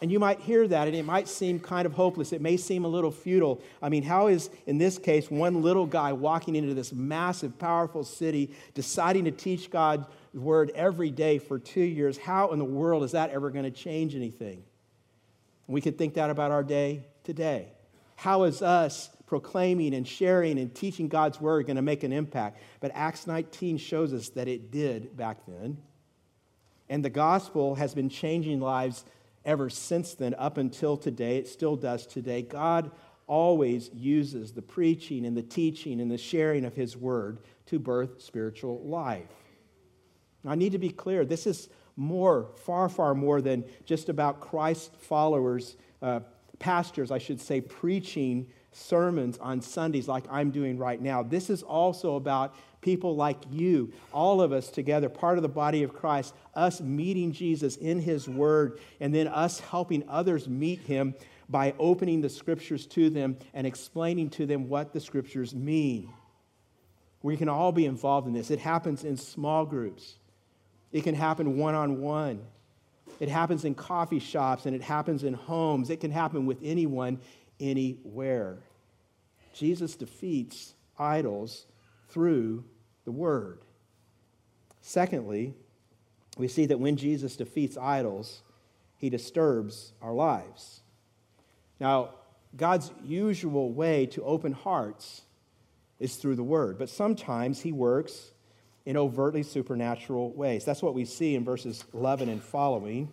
And 0.00 0.10
you 0.10 0.18
might 0.18 0.40
hear 0.40 0.66
that 0.68 0.86
and 0.88 0.96
it 0.96 1.04
might 1.04 1.28
seem 1.28 1.60
kind 1.60 1.86
of 1.86 1.92
hopeless. 1.92 2.32
It 2.32 2.40
may 2.40 2.56
seem 2.56 2.84
a 2.84 2.88
little 2.88 3.10
futile. 3.10 3.62
I 3.80 3.88
mean, 3.88 4.02
how 4.02 4.28
is, 4.28 4.50
in 4.66 4.78
this 4.78 4.98
case, 4.98 5.30
one 5.30 5.62
little 5.62 5.86
guy 5.86 6.12
walking 6.12 6.56
into 6.56 6.74
this 6.74 6.92
massive, 6.92 7.58
powerful 7.58 8.04
city, 8.04 8.54
deciding 8.74 9.24
to 9.26 9.30
teach 9.30 9.70
God's 9.70 10.06
word 10.34 10.72
every 10.74 11.10
day 11.10 11.38
for 11.38 11.58
two 11.58 11.82
years? 11.82 12.18
How 12.18 12.52
in 12.52 12.58
the 12.58 12.64
world 12.64 13.04
is 13.04 13.12
that 13.12 13.30
ever 13.30 13.50
going 13.50 13.64
to 13.64 13.70
change 13.70 14.14
anything? 14.14 14.62
We 15.66 15.80
could 15.80 15.98
think 15.98 16.14
that 16.14 16.30
about 16.30 16.50
our 16.50 16.64
day 16.64 17.04
today. 17.24 17.68
How 18.16 18.44
is 18.44 18.62
us 18.62 19.10
proclaiming 19.32 19.94
and 19.94 20.06
sharing 20.06 20.58
and 20.58 20.74
teaching 20.74 21.08
God's 21.08 21.40
word 21.40 21.64
going 21.64 21.76
to 21.76 21.82
make 21.82 22.02
an 22.02 22.12
impact? 22.12 22.60
But 22.80 22.90
Acts 22.92 23.26
19 23.26 23.78
shows 23.78 24.12
us 24.12 24.28
that 24.30 24.46
it 24.46 24.70
did 24.70 25.16
back 25.16 25.38
then. 25.46 25.78
And 26.90 27.02
the 27.02 27.08
gospel 27.08 27.76
has 27.76 27.94
been 27.94 28.10
changing 28.10 28.60
lives 28.60 29.06
ever 29.46 29.70
since 29.70 30.12
then, 30.12 30.34
up 30.34 30.58
until 30.58 30.98
today. 30.98 31.38
It 31.38 31.48
still 31.48 31.76
does 31.76 32.06
today. 32.06 32.42
God 32.42 32.90
always 33.26 33.88
uses 33.94 34.52
the 34.52 34.60
preaching 34.60 35.24
and 35.24 35.34
the 35.34 35.42
teaching 35.42 35.98
and 35.98 36.10
the 36.10 36.18
sharing 36.18 36.66
of 36.66 36.74
His 36.74 36.94
word 36.94 37.38
to 37.66 37.78
birth 37.78 38.20
spiritual 38.20 38.82
life. 38.82 39.32
Now, 40.44 40.50
I 40.50 40.56
need 40.56 40.72
to 40.72 40.78
be 40.78 40.90
clear 40.90 41.24
this 41.24 41.46
is 41.46 41.70
more, 41.96 42.50
far, 42.66 42.90
far 42.90 43.14
more 43.14 43.40
than 43.40 43.64
just 43.86 44.10
about 44.10 44.42
Christ 44.42 44.94
followers, 44.98 45.78
uh, 46.02 46.20
pastors, 46.58 47.10
I 47.10 47.16
should 47.16 47.40
say, 47.40 47.62
preaching 47.62 48.48
sermons 48.72 49.38
on 49.38 49.60
Sundays 49.60 50.08
like 50.08 50.24
I'm 50.30 50.50
doing 50.50 50.78
right 50.78 51.00
now. 51.00 51.22
This 51.22 51.50
is 51.50 51.62
also 51.62 52.16
about 52.16 52.54
people 52.80 53.14
like 53.14 53.38
you, 53.50 53.92
all 54.12 54.42
of 54.42 54.52
us 54.52 54.68
together, 54.68 55.08
part 55.08 55.38
of 55.38 55.42
the 55.42 55.48
body 55.48 55.82
of 55.82 55.94
Christ, 55.94 56.34
us 56.54 56.80
meeting 56.80 57.32
Jesus 57.32 57.76
in 57.76 58.00
his 58.00 58.28
word, 58.28 58.80
and 59.00 59.14
then 59.14 59.28
us 59.28 59.60
helping 59.60 60.02
others 60.08 60.48
meet 60.48 60.80
him 60.80 61.14
by 61.48 61.74
opening 61.78 62.20
the 62.20 62.28
scriptures 62.28 62.86
to 62.86 63.10
them 63.10 63.36
and 63.54 63.66
explaining 63.66 64.30
to 64.30 64.46
them 64.46 64.68
what 64.68 64.92
the 64.92 65.00
scriptures 65.00 65.54
mean. 65.54 66.10
We 67.22 67.36
can 67.36 67.48
all 67.48 67.70
be 67.72 67.86
involved 67.86 68.26
in 68.26 68.32
this. 68.32 68.50
It 68.50 68.58
happens 68.58 69.04
in 69.04 69.16
small 69.16 69.64
groups, 69.64 70.16
it 70.90 71.04
can 71.04 71.14
happen 71.14 71.56
one 71.56 71.74
on 71.74 72.00
one. 72.00 72.42
It 73.20 73.28
happens 73.28 73.64
in 73.64 73.74
coffee 73.74 74.18
shops 74.18 74.66
and 74.66 74.74
it 74.74 74.82
happens 74.82 75.22
in 75.22 75.34
homes. 75.34 75.90
It 75.90 76.00
can 76.00 76.10
happen 76.10 76.44
with 76.44 76.58
anyone, 76.62 77.20
anywhere. 77.62 78.58
Jesus 79.54 79.94
defeats 79.94 80.74
idols 80.98 81.66
through 82.08 82.64
the 83.04 83.12
Word. 83.12 83.60
Secondly, 84.80 85.54
we 86.36 86.48
see 86.48 86.66
that 86.66 86.80
when 86.80 86.96
Jesus 86.96 87.36
defeats 87.36 87.76
idols, 87.76 88.42
he 88.96 89.08
disturbs 89.08 89.92
our 90.02 90.12
lives. 90.12 90.80
Now, 91.80 92.10
God's 92.56 92.90
usual 93.04 93.72
way 93.72 94.06
to 94.06 94.22
open 94.22 94.52
hearts 94.52 95.22
is 95.98 96.16
through 96.16 96.36
the 96.36 96.42
Word, 96.42 96.78
but 96.78 96.90
sometimes 96.90 97.60
he 97.60 97.72
works 97.72 98.32
in 98.84 98.96
overtly 98.96 99.42
supernatural 99.42 100.32
ways. 100.32 100.64
That's 100.64 100.82
what 100.82 100.94
we 100.94 101.04
see 101.04 101.34
in 101.34 101.44
verses 101.44 101.84
11 101.94 102.28
and 102.28 102.42
following. 102.42 103.12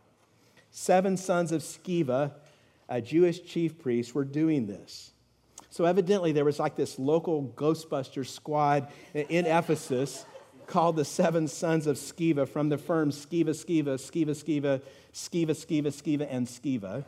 Seven 0.71 1.17
sons 1.17 1.51
of 1.51 1.61
Sceva, 1.61 2.31
a 2.87 3.01
Jewish 3.01 3.43
chief 3.43 3.77
priest, 3.77 4.15
were 4.15 4.25
doing 4.25 4.67
this. 4.67 5.11
So 5.69 5.85
evidently, 5.85 6.31
there 6.31 6.45
was 6.45 6.59
like 6.59 6.75
this 6.75 6.97
local 6.97 7.53
Ghostbuster 7.55 8.25
squad 8.25 8.87
in 9.13 9.45
Ephesus 9.45 10.25
called 10.67 10.95
the 10.95 11.05
Seven 11.05 11.47
Sons 11.47 11.87
of 11.87 11.97
Sceva 11.97 12.47
from 12.47 12.69
the 12.69 12.77
firm 12.77 13.11
Sceva, 13.11 13.49
Sceva, 13.49 13.95
Sceva, 13.95 14.31
Sceva, 14.31 14.81
Sceva, 15.13 15.51
Sceva, 15.51 15.87
Sceva, 15.87 16.27
and 16.29 16.47
Sceva. 16.47 17.03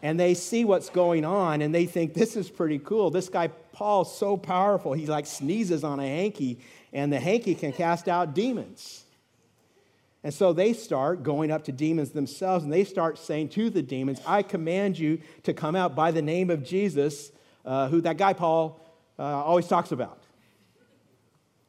And 0.00 0.18
they 0.18 0.34
see 0.34 0.64
what's 0.64 0.90
going 0.90 1.24
on 1.24 1.60
and 1.60 1.74
they 1.74 1.86
think 1.86 2.14
this 2.14 2.36
is 2.36 2.48
pretty 2.48 2.78
cool. 2.78 3.10
This 3.10 3.28
guy, 3.28 3.48
Paul's 3.72 4.16
so 4.16 4.36
powerful. 4.36 4.92
He 4.92 5.06
like 5.06 5.26
sneezes 5.26 5.82
on 5.82 5.98
a 5.98 6.06
hanky 6.06 6.60
and 6.92 7.12
the 7.12 7.18
hanky 7.18 7.56
can 7.56 7.72
cast 7.72 8.08
out 8.08 8.32
demons. 8.32 9.04
And 10.24 10.34
so 10.34 10.52
they 10.52 10.72
start 10.72 11.22
going 11.22 11.50
up 11.50 11.64
to 11.64 11.72
demons 11.72 12.10
themselves 12.10 12.64
and 12.64 12.72
they 12.72 12.84
start 12.84 13.18
saying 13.18 13.50
to 13.50 13.70
the 13.70 13.82
demons, 13.82 14.20
I 14.26 14.42
command 14.42 14.98
you 14.98 15.20
to 15.44 15.54
come 15.54 15.76
out 15.76 15.94
by 15.94 16.10
the 16.10 16.22
name 16.22 16.50
of 16.50 16.64
Jesus, 16.64 17.30
uh, 17.64 17.88
who 17.88 18.00
that 18.00 18.16
guy 18.16 18.32
Paul 18.32 18.80
uh, 19.18 19.22
always 19.22 19.68
talks 19.68 19.92
about. 19.92 20.22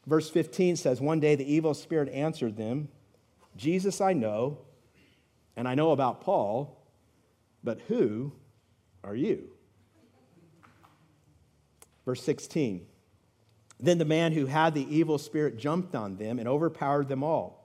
Verse 0.08 0.30
15 0.30 0.76
says, 0.78 1.00
One 1.00 1.20
day 1.20 1.36
the 1.36 1.52
evil 1.52 1.76
spirit 1.76 2.10
answered 2.10 2.58
them, 2.58 2.90
Jesus 3.56 4.02
I 4.02 4.14
know, 4.14 4.60
and 5.56 5.68
I 5.68 5.76
know 5.76 5.92
about 5.92 6.22
Paul, 6.22 6.82
but 7.64 7.82
who 7.88 8.32
are 9.04 9.16
you? 9.16 9.50
Verse 12.04 12.24
16 12.24 12.88
Then 13.80 14.00
the 14.00 14.06
man 14.06 14.32
who 14.32 14.48
had 14.48 14.74
the 14.74 14.96
evil 14.96 15.20
spirit 15.20 15.60
jumped 15.60 15.94
on 15.94 16.16
them 16.16 16.40
and 16.40 16.48
overpowered 16.48 17.08
them 17.08 17.24
all 17.24 17.59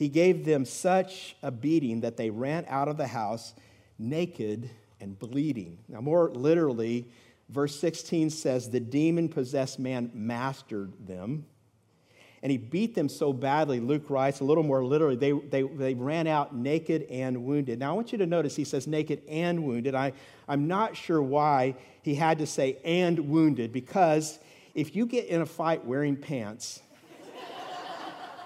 he 0.00 0.08
gave 0.08 0.46
them 0.46 0.64
such 0.64 1.36
a 1.42 1.50
beating 1.50 2.00
that 2.00 2.16
they 2.16 2.30
ran 2.30 2.64
out 2.70 2.88
of 2.88 2.96
the 2.96 3.06
house 3.06 3.52
naked 3.98 4.70
and 4.98 5.18
bleeding. 5.18 5.76
Now, 5.88 6.00
more 6.00 6.30
literally, 6.30 7.06
verse 7.50 7.78
16 7.78 8.30
says, 8.30 8.70
The 8.70 8.80
demon 8.80 9.28
possessed 9.28 9.78
man 9.78 10.10
mastered 10.14 10.94
them. 11.06 11.44
And 12.42 12.50
he 12.50 12.56
beat 12.56 12.94
them 12.94 13.10
so 13.10 13.34
badly, 13.34 13.78
Luke 13.78 14.08
writes 14.08 14.40
a 14.40 14.44
little 14.44 14.62
more 14.62 14.82
literally, 14.82 15.16
they, 15.16 15.32
they, 15.32 15.64
they 15.64 15.92
ran 15.92 16.26
out 16.26 16.56
naked 16.56 17.02
and 17.10 17.44
wounded. 17.44 17.78
Now, 17.78 17.90
I 17.90 17.92
want 17.92 18.10
you 18.10 18.16
to 18.16 18.26
notice 18.26 18.56
he 18.56 18.64
says 18.64 18.86
naked 18.86 19.20
and 19.28 19.64
wounded. 19.64 19.94
I, 19.94 20.14
I'm 20.48 20.66
not 20.66 20.96
sure 20.96 21.20
why 21.20 21.74
he 22.00 22.14
had 22.14 22.38
to 22.38 22.46
say 22.46 22.78
and 22.86 23.28
wounded, 23.28 23.70
because 23.70 24.38
if 24.74 24.96
you 24.96 25.04
get 25.04 25.26
in 25.26 25.42
a 25.42 25.46
fight 25.46 25.84
wearing 25.84 26.16
pants, 26.16 26.80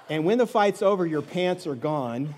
and 0.08 0.24
when 0.24 0.38
the 0.38 0.46
fight's 0.46 0.82
over, 0.82 1.06
your 1.06 1.22
pants 1.22 1.66
are 1.66 1.74
gone, 1.74 2.34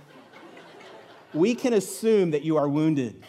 we 1.34 1.54
can 1.54 1.72
assume 1.72 2.30
that 2.30 2.42
you 2.42 2.56
are 2.56 2.68
wounded. 2.68 3.22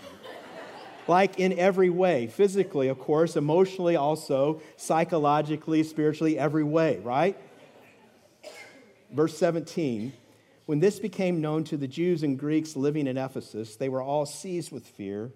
Like 1.08 1.39
in 1.39 1.58
every 1.58 1.89
way, 1.89 2.27
physically, 2.27 2.89
of 2.89 3.00
course, 3.00 3.36
emotionally, 3.36 3.96
also, 3.96 4.62
psychologically, 4.75 5.84
spiritually, 5.84 6.38
every 6.38 6.63
way, 6.63 6.98
right? 6.98 7.38
Verse 9.12 9.38
17 9.38 10.13
When 10.65 10.79
this 10.79 11.00
became 11.00 11.39
known 11.39 11.63
to 11.65 11.77
the 11.77 11.88
Jews 11.88 12.24
and 12.24 12.38
Greeks 12.38 12.75
living 12.75 13.08
in 13.08 13.17
Ephesus, 13.17 13.77
they 13.77 13.89
were 13.89 14.01
all 14.01 14.25
seized 14.25 14.72
with 14.72 14.86
fear 14.86 15.32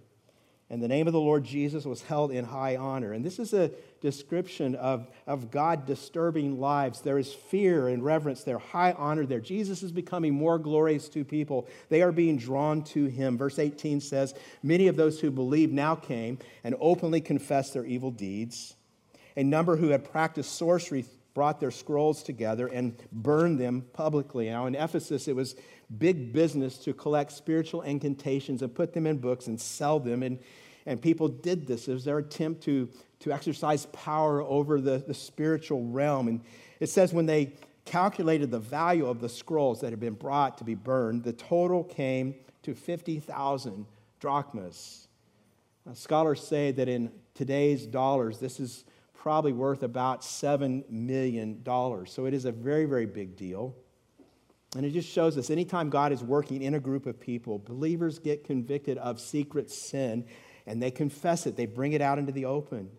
and 0.72 0.81
the 0.81 0.88
name 0.88 1.05
of 1.05 1.12
the 1.12 1.20
Lord 1.20 1.43
Jesus 1.43 1.84
was 1.84 2.01
held 2.01 2.31
in 2.31 2.46
high 2.46 2.77
honor. 2.77 3.12
And 3.12 3.25
this 3.25 3.39
is 3.39 3.53
a 3.53 3.72
description 4.01 4.75
of, 4.75 5.08
of 5.25 5.51
God 5.51 5.86
disturbing 5.86 6.60
lives. 6.60 7.01
There 7.01 7.17
is 7.17 7.34
fear 7.34 7.88
and 7.88 8.03
reverence 8.03 8.43
there, 8.43 8.58
high 8.58 8.93
honor 8.93 9.25
there. 9.25 9.39
Jesus 9.39 9.84
is 9.84 9.91
becoming 9.91 10.34
more 10.34 10.60
glorious 10.60 11.08
to 11.10 11.24
people. 11.24 11.67
They 11.89 12.01
are 12.01 12.12
being 12.12 12.38
drawn 12.38 12.84
to 12.86 13.05
him. 13.05 13.38
Verse 13.38 13.60
18 13.60 14.01
says, 14.01 14.34
Many 14.63 14.88
of 14.88 14.96
those 14.96 15.20
who 15.20 15.31
believed 15.31 15.72
now 15.72 15.96
came 15.96 16.39
and 16.63 16.75
openly 16.79 17.22
confessed 17.22 17.74
their 17.74 17.86
evil 17.86 18.12
deeds. 18.12 18.75
A 19.38 19.43
number 19.43 19.77
who 19.77 19.89
had 19.89 20.12
practiced 20.12 20.58
sorcery 20.58 21.05
brought 21.34 21.62
their 21.62 21.72
scrolls 21.72 22.24
together 22.24 22.67
and 22.67 22.98
burned 23.13 23.58
them 23.58 23.86
publicly. 23.93 24.50
Now, 24.50 24.65
in 24.65 24.75
Ephesus, 24.75 25.29
it 25.29 25.36
was 25.36 25.55
big 25.98 26.34
business 26.34 26.77
to 26.79 26.93
collect 26.93 27.31
spiritual 27.31 27.84
incantations 27.84 28.62
and 28.62 28.75
put 28.75 28.93
them 28.93 29.08
in 29.08 29.20
books 29.20 29.48
and 29.48 29.60
sell 29.60 30.00
them. 30.00 30.24
And 30.24 30.39
and 30.86 31.01
people 31.01 31.27
did 31.27 31.67
this. 31.67 31.88
It 31.88 31.93
was 31.93 32.05
their 32.05 32.17
attempt 32.17 32.63
to, 32.63 32.89
to 33.21 33.31
exercise 33.31 33.85
power 33.87 34.41
over 34.41 34.81
the, 34.81 34.97
the 34.97 35.13
spiritual 35.13 35.83
realm. 35.85 36.27
And 36.27 36.41
it 36.79 36.87
says 36.87 37.13
when 37.13 37.25
they 37.25 37.53
calculated 37.85 38.51
the 38.51 38.59
value 38.59 39.07
of 39.07 39.21
the 39.21 39.29
scrolls 39.29 39.81
that 39.81 39.91
had 39.91 39.99
been 39.99 40.13
brought 40.13 40.57
to 40.59 40.63
be 40.63 40.75
burned, 40.75 41.23
the 41.23 41.33
total 41.33 41.83
came 41.83 42.35
to 42.63 42.75
50,000 42.75 43.85
drachmas. 44.19 45.07
Now, 45.85 45.93
scholars 45.93 46.45
say 46.45 46.71
that 46.71 46.87
in 46.87 47.11
today's 47.33 47.87
dollars, 47.87 48.37
this 48.39 48.59
is 48.59 48.85
probably 49.13 49.53
worth 49.53 49.83
about 49.83 50.21
$7 50.21 50.89
million. 50.89 51.63
So 52.07 52.25
it 52.25 52.33
is 52.33 52.45
a 52.45 52.51
very, 52.51 52.85
very 52.85 53.05
big 53.05 53.35
deal. 53.35 53.75
And 54.75 54.85
it 54.85 54.91
just 54.91 55.09
shows 55.09 55.37
us 55.37 55.49
anytime 55.49 55.89
God 55.89 56.11
is 56.11 56.23
working 56.23 56.61
in 56.61 56.75
a 56.75 56.79
group 56.79 57.05
of 57.05 57.19
people, 57.19 57.59
believers 57.59 58.19
get 58.19 58.45
convicted 58.45 58.97
of 58.99 59.19
secret 59.19 59.69
sin 59.69 60.25
and 60.65 60.81
they 60.81 60.91
confess 60.91 61.45
it, 61.45 61.57
they 61.57 61.65
bring 61.65 61.93
it 61.93 62.01
out 62.01 62.19
into 62.19 62.31
the 62.31 62.45
open. 62.45 62.89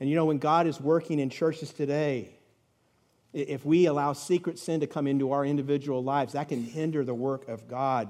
And 0.00 0.08
you 0.08 0.14
know, 0.14 0.26
when 0.26 0.38
God 0.38 0.66
is 0.66 0.80
working 0.80 1.18
in 1.18 1.30
churches 1.30 1.72
today, 1.72 2.30
if 3.32 3.64
we 3.64 3.86
allow 3.86 4.12
secret 4.12 4.58
sin 4.58 4.80
to 4.80 4.86
come 4.86 5.06
into 5.06 5.32
our 5.32 5.44
individual 5.44 6.02
lives, 6.02 6.32
that 6.32 6.48
can 6.48 6.62
hinder 6.62 7.04
the 7.04 7.14
work 7.14 7.48
of 7.48 7.68
God. 7.68 8.08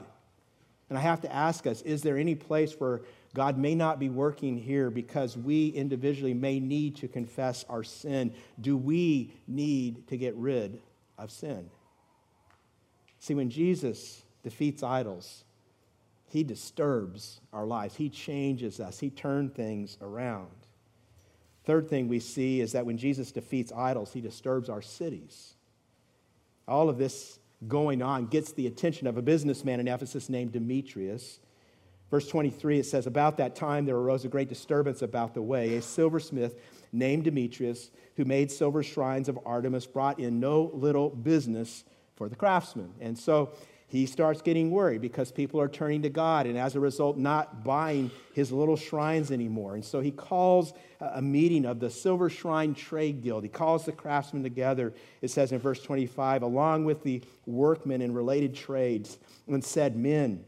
And 0.88 0.98
I 0.98 1.02
have 1.02 1.20
to 1.22 1.32
ask 1.32 1.66
us 1.66 1.82
is 1.82 2.02
there 2.02 2.16
any 2.16 2.34
place 2.34 2.74
where 2.78 3.00
God 3.34 3.58
may 3.58 3.74
not 3.74 3.98
be 3.98 4.08
working 4.08 4.56
here 4.56 4.88
because 4.90 5.36
we 5.36 5.68
individually 5.68 6.34
may 6.34 6.60
need 6.60 6.96
to 6.96 7.08
confess 7.08 7.64
our 7.68 7.82
sin? 7.82 8.32
Do 8.60 8.76
we 8.76 9.34
need 9.46 10.06
to 10.08 10.16
get 10.16 10.34
rid 10.36 10.80
of 11.18 11.30
sin? 11.30 11.70
See, 13.18 13.34
when 13.34 13.50
Jesus 13.50 14.22
defeats 14.44 14.82
idols, 14.82 15.44
he 16.28 16.44
disturbs 16.44 17.40
our 17.52 17.66
lives. 17.66 17.96
He 17.96 18.08
changes 18.08 18.78
us. 18.78 19.00
He 19.00 19.10
turns 19.10 19.52
things 19.52 19.98
around. 20.00 20.65
Third 21.66 21.88
thing 21.88 22.08
we 22.08 22.20
see 22.20 22.60
is 22.60 22.72
that 22.72 22.86
when 22.86 22.96
Jesus 22.96 23.30
defeats 23.32 23.72
idols, 23.72 24.12
he 24.12 24.20
disturbs 24.20 24.70
our 24.70 24.82
cities. 24.82 25.54
All 26.66 26.88
of 26.88 26.96
this 26.96 27.38
going 27.68 28.00
on 28.02 28.26
gets 28.26 28.52
the 28.52 28.66
attention 28.66 29.06
of 29.06 29.18
a 29.18 29.22
businessman 29.22 29.80
in 29.80 29.88
Ephesus 29.88 30.28
named 30.28 30.52
Demetrius, 30.52 31.40
Verse 32.10 32.28
23, 32.28 32.80
it 32.80 32.86
says, 32.86 33.06
About 33.06 33.36
that 33.38 33.56
time 33.56 33.84
there 33.84 33.96
arose 33.96 34.24
a 34.24 34.28
great 34.28 34.48
disturbance 34.48 35.02
about 35.02 35.34
the 35.34 35.42
way. 35.42 35.76
A 35.76 35.82
silversmith 35.82 36.54
named 36.92 37.24
Demetrius, 37.24 37.90
who 38.16 38.24
made 38.24 38.50
silver 38.50 38.82
shrines 38.82 39.28
of 39.28 39.38
Artemis, 39.44 39.86
brought 39.86 40.20
in 40.20 40.38
no 40.38 40.70
little 40.72 41.10
business 41.10 41.84
for 42.14 42.28
the 42.28 42.36
craftsmen. 42.36 42.92
And 43.00 43.18
so 43.18 43.52
he 43.88 44.06
starts 44.06 44.42
getting 44.42 44.70
worried 44.70 45.00
because 45.00 45.30
people 45.30 45.60
are 45.60 45.68
turning 45.68 46.02
to 46.02 46.10
God 46.10 46.46
and 46.46 46.58
as 46.58 46.74
a 46.74 46.80
result 46.80 47.16
not 47.16 47.62
buying 47.62 48.10
his 48.34 48.50
little 48.50 48.76
shrines 48.76 49.30
anymore. 49.30 49.74
And 49.74 49.84
so 49.84 50.00
he 50.00 50.10
calls 50.10 50.72
a 51.00 51.22
meeting 51.22 51.64
of 51.64 51.78
the 51.78 51.88
Silver 51.88 52.28
Shrine 52.28 52.74
Trade 52.74 53.22
Guild. 53.22 53.44
He 53.44 53.48
calls 53.48 53.84
the 53.84 53.92
craftsmen 53.92 54.42
together, 54.42 54.92
it 55.22 55.30
says 55.30 55.52
in 55.52 55.60
verse 55.60 55.80
25, 55.82 56.42
along 56.42 56.84
with 56.84 57.04
the 57.04 57.22
workmen 57.46 58.02
in 58.02 58.12
related 58.12 58.56
trades, 58.56 59.18
and 59.46 59.64
said, 59.64 59.96
Men, 59.96 60.44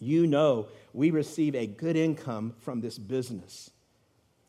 you 0.00 0.26
know 0.26 0.66
we 0.92 1.10
receive 1.10 1.54
a 1.54 1.66
good 1.66 1.94
income 1.94 2.54
from 2.58 2.80
this 2.80 2.98
business. 2.98 3.70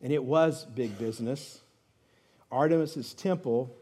And 0.01 0.13
it 0.13 0.23
was 0.23 0.65
big 0.65 0.97
business. 0.97 1.59
Artemis's 2.51 3.13
temple 3.13 3.75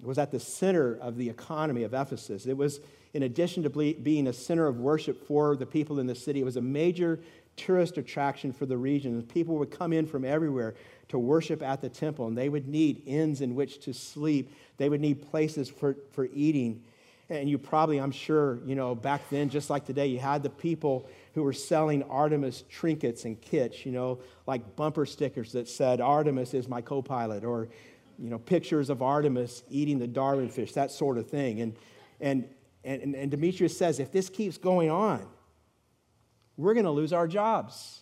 was 0.00 0.18
at 0.18 0.30
the 0.30 0.38
center 0.38 0.96
of 0.96 1.16
the 1.16 1.28
economy 1.28 1.82
of 1.82 1.94
Ephesus. 1.94 2.46
It 2.46 2.56
was, 2.56 2.80
in 3.14 3.24
addition 3.24 3.62
to 3.62 3.70
being 3.70 4.26
a 4.28 4.32
center 4.32 4.66
of 4.66 4.80
worship 4.80 5.26
for 5.26 5.54
the 5.56 5.66
people 5.66 6.00
in 6.00 6.06
the 6.06 6.14
city, 6.14 6.40
it 6.40 6.44
was 6.44 6.56
a 6.56 6.62
major 6.62 7.20
tourist 7.56 7.98
attraction 7.98 8.52
for 8.52 8.64
the 8.64 8.76
region. 8.76 9.22
People 9.22 9.56
would 9.58 9.70
come 9.70 9.92
in 9.92 10.06
from 10.06 10.24
everywhere 10.24 10.74
to 11.08 11.18
worship 11.18 11.62
at 11.62 11.82
the 11.82 11.88
temple, 11.88 12.26
and 12.26 12.36
they 12.36 12.48
would 12.48 12.66
need 12.66 13.02
inns 13.04 13.42
in 13.42 13.54
which 13.54 13.80
to 13.80 13.92
sleep. 13.92 14.50
They 14.78 14.88
would 14.88 15.00
need 15.00 15.30
places 15.30 15.68
for, 15.68 15.96
for 16.12 16.26
eating. 16.32 16.82
And 17.28 17.48
you 17.48 17.58
probably, 17.58 17.98
I'm 17.98 18.12
sure, 18.12 18.58
you 18.66 18.74
know, 18.74 18.94
back 18.94 19.28
then, 19.28 19.50
just 19.50 19.68
like 19.68 19.84
today, 19.84 20.06
you 20.06 20.18
had 20.18 20.42
the 20.42 20.50
people 20.50 21.06
who 21.34 21.42
were 21.42 21.52
selling 21.52 22.02
Artemis 22.04 22.64
trinkets 22.70 23.26
and 23.26 23.40
kits, 23.40 23.84
you 23.84 23.92
know, 23.92 24.20
like 24.46 24.74
bumper 24.76 25.04
stickers 25.04 25.52
that 25.52 25.68
said, 25.68 26.00
Artemis 26.00 26.54
is 26.54 26.68
my 26.68 26.80
co 26.80 27.02
pilot, 27.02 27.44
or, 27.44 27.68
you 28.18 28.30
know, 28.30 28.38
pictures 28.38 28.88
of 28.88 29.02
Artemis 29.02 29.62
eating 29.70 29.98
the 29.98 30.06
Darwin 30.06 30.48
fish, 30.48 30.72
that 30.72 30.90
sort 30.90 31.18
of 31.18 31.28
thing. 31.28 31.60
And, 31.60 31.76
and, 32.20 32.48
and, 32.84 33.14
and 33.14 33.30
Demetrius 33.30 33.76
says, 33.76 34.00
if 34.00 34.10
this 34.10 34.28
keeps 34.28 34.58
going 34.58 34.90
on, 34.90 35.26
we're 36.56 36.74
going 36.74 36.84
to 36.84 36.90
lose 36.90 37.12
our 37.12 37.28
jobs. 37.28 38.00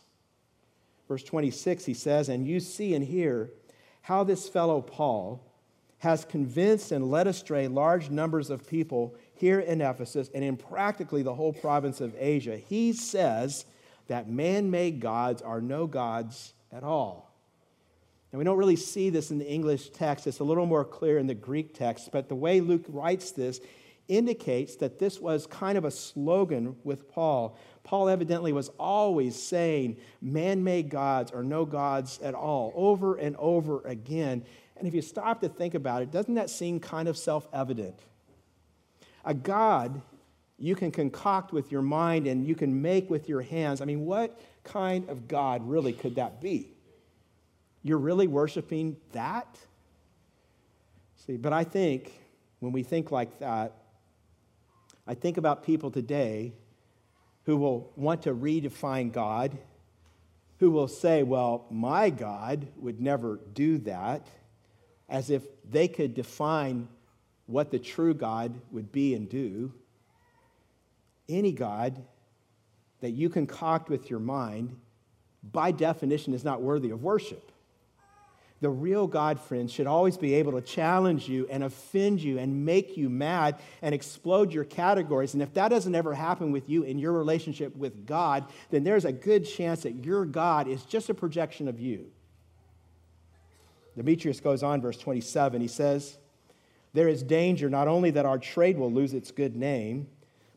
Verse 1.09 1.23
26, 1.23 1.85
he 1.85 1.95
says, 1.95 2.29
And 2.29 2.47
you 2.47 2.61
see 2.61 2.95
and 2.95 3.05
hear 3.05 3.51
how 4.03 4.25
this 4.25 4.49
fellow 4.49 4.81
Paul 4.81 5.45
has 5.99 6.25
convinced 6.25 6.93
and 6.93 7.11
led 7.11 7.27
astray 7.27 7.69
large 7.69 8.11
numbers 8.11 8.49
of 8.49 8.67
people 8.67 9.15
here 9.35 9.61
in 9.61 9.83
Ephesus 9.83 10.31
and 10.35 10.43
in 10.43 10.57
practically 10.57 11.23
the 11.23 11.35
whole 11.35 11.53
province 11.53 12.01
of 12.01 12.15
Asia. 12.19 12.57
He 12.57 12.93
says 12.93 13.67
that 14.09 14.29
man 14.29 14.71
made 14.71 15.01
gods 15.01 15.43
are 15.43 15.61
no 15.61 15.87
gods 15.87 16.55
at 16.73 16.83
all. 16.83 17.31
Now, 18.33 18.39
we 18.39 18.45
don't 18.45 18.59
really 18.59 18.77
see 18.77 19.11
this 19.11 19.31
in 19.31 19.39
the 19.39 19.51
English 19.51 19.91
text. 19.91 20.27
It's 20.27 20.39
a 20.39 20.45
little 20.45 20.67
more 20.67 20.85
clear 20.85 21.19
in 21.19 21.27
the 21.27 21.35
Greek 21.35 21.75
text, 21.75 22.11
but 22.13 22.29
the 22.29 22.35
way 22.35 22.61
Luke 22.61 22.85
writes 22.89 23.33
this 23.33 23.61
indicates 24.11 24.77
that 24.77 24.99
this 24.99 25.21
was 25.21 25.47
kind 25.47 25.79
of 25.79 25.85
a 25.85 25.91
slogan 25.91 26.77
with 26.85 27.09
Paul. 27.09 27.57
Paul 27.85 28.09
evidently 28.09 28.53
was 28.53 28.69
always 28.79 29.41
saying, 29.41 29.97
man 30.21 30.63
made 30.63 30.91
gods 30.91 31.31
or 31.31 31.43
no 31.43 31.65
gods 31.65 32.19
at 32.23 32.35
all, 32.35 32.73
over 32.75 33.15
and 33.15 33.37
over 33.37 33.81
again. 33.87 34.45
And 34.77 34.89
if 34.89 34.95
you 34.95 35.01
stop 35.01 35.41
to 35.43 35.49
think 35.49 35.75
about 35.75 36.03
it, 36.03 36.11
doesn't 36.11 36.35
that 36.35 36.51
seem 36.51 36.81
kind 36.81 37.09
of 37.09 37.17
self 37.17 37.47
evident? 37.53 37.99
A 39.25 39.33
God 39.33 40.03
you 40.59 40.77
can 40.77 40.91
concoct 40.91 41.53
with 41.53 41.73
your 41.73 41.83
mind 41.83 42.27
and 42.27 42.47
you 42.47 42.55
can 42.55 42.83
make 42.83 43.09
with 43.09 43.29
your 43.29 43.41
hands. 43.41 43.81
I 43.81 43.87
mean, 43.87 44.05
what 44.05 44.39
kind 44.63 45.09
of 45.09 45.27
God 45.27 45.67
really 45.67 45.95
could 45.95 46.17
that 46.17 46.41
be? 46.41 46.69
You're 47.83 47.99
really 47.99 48.27
worshiping 48.27 48.97
that? 49.13 49.59
See, 51.27 51.39
but 51.39 51.55
I 51.55 51.65
think 51.65 52.13
when 52.61 52.73
we 52.73 52.83
think 52.83 53.11
like 53.11 53.39
that, 53.39 53.73
I 55.07 55.15
think 55.15 55.37
about 55.37 55.65
people 55.65 55.91
today 55.91 56.53
who 57.45 57.57
will 57.57 57.93
want 57.97 58.23
to 58.23 58.35
redefine 58.35 59.13
God, 59.13 59.57
who 60.59 60.71
will 60.71 60.89
say, 60.89 61.23
well, 61.23 61.67
my 61.71 62.11
God 62.11 62.69
would 62.77 63.01
never 63.01 63.41
do 63.55 63.79
that 63.79 64.27
as 65.09 65.31
if 65.31 65.43
they 65.69 65.89
could 65.89 66.15
define 66.15 66.89
what 67.47 67.71
the 67.71 67.79
true 67.79 68.15
God 68.15 68.61
would 68.71 68.93
be 68.93 69.15
and 69.15 69.29
do. 69.29 69.73
Any 71.29 71.53
God 71.53 72.01
that 73.01 73.11
you 73.11 73.29
concoct 73.29 73.89
with 73.89 74.11
your 74.11 74.21
mind, 74.21 74.77
by 75.43 75.73
definition, 75.73 76.35
is 76.35 76.45
not 76.45 76.63
worthy 76.63 76.91
of 76.91 77.03
worship. 77.03 77.51
The 78.61 78.69
real 78.69 79.07
God, 79.07 79.41
friends, 79.41 79.73
should 79.73 79.87
always 79.87 80.19
be 80.19 80.35
able 80.35 80.53
to 80.53 80.61
challenge 80.61 81.29
you 81.29 81.47
and 81.51 81.65
offend 81.65 82.21
you 82.21 82.39
and 82.39 82.67
make 82.67 82.95
you 82.97 83.09
mad 83.09 83.59
and 83.81 83.95
explode 83.95 84.53
your 84.53 84.65
categories. 84.65 85.33
And 85.33 85.43
if 85.43 85.55
that 85.55 85.69
doesn't 85.69 85.95
ever 85.95 86.13
happen 86.13 86.53
with 86.53 86.69
you 86.69 86.83
in 86.83 86.99
your 86.99 87.13
relationship 87.13 87.75
with 87.75 88.05
God, 88.05 88.45
then 88.69 88.85
there's 88.85 89.07
a 89.07 89.13
good 89.13 89.47
chance 89.47 89.85
that 89.85 90.05
your 90.05 90.27
God 90.27 90.69
is 90.69 90.85
just 90.85 91.09
a 91.09 91.15
projection 91.15 91.69
of 91.69 91.81
you. 91.81 92.11
Demetrius 93.97 94.41
goes 94.41 94.63
on, 94.63 94.83
verse 94.83 94.99
27. 94.99 95.63
He 95.63 95.69
says, 95.69 96.19
There 96.93 97.09
is 97.09 97.23
danger 97.23 97.71
not 97.71 97.89
only 97.89 98.11
that 98.11 98.27
our 98.27 98.39
trade 98.39 98.79
will 98.79 98.93
lose 98.93 99.15
its 99.15 99.31
good 99.31 99.57
name, 99.57 100.07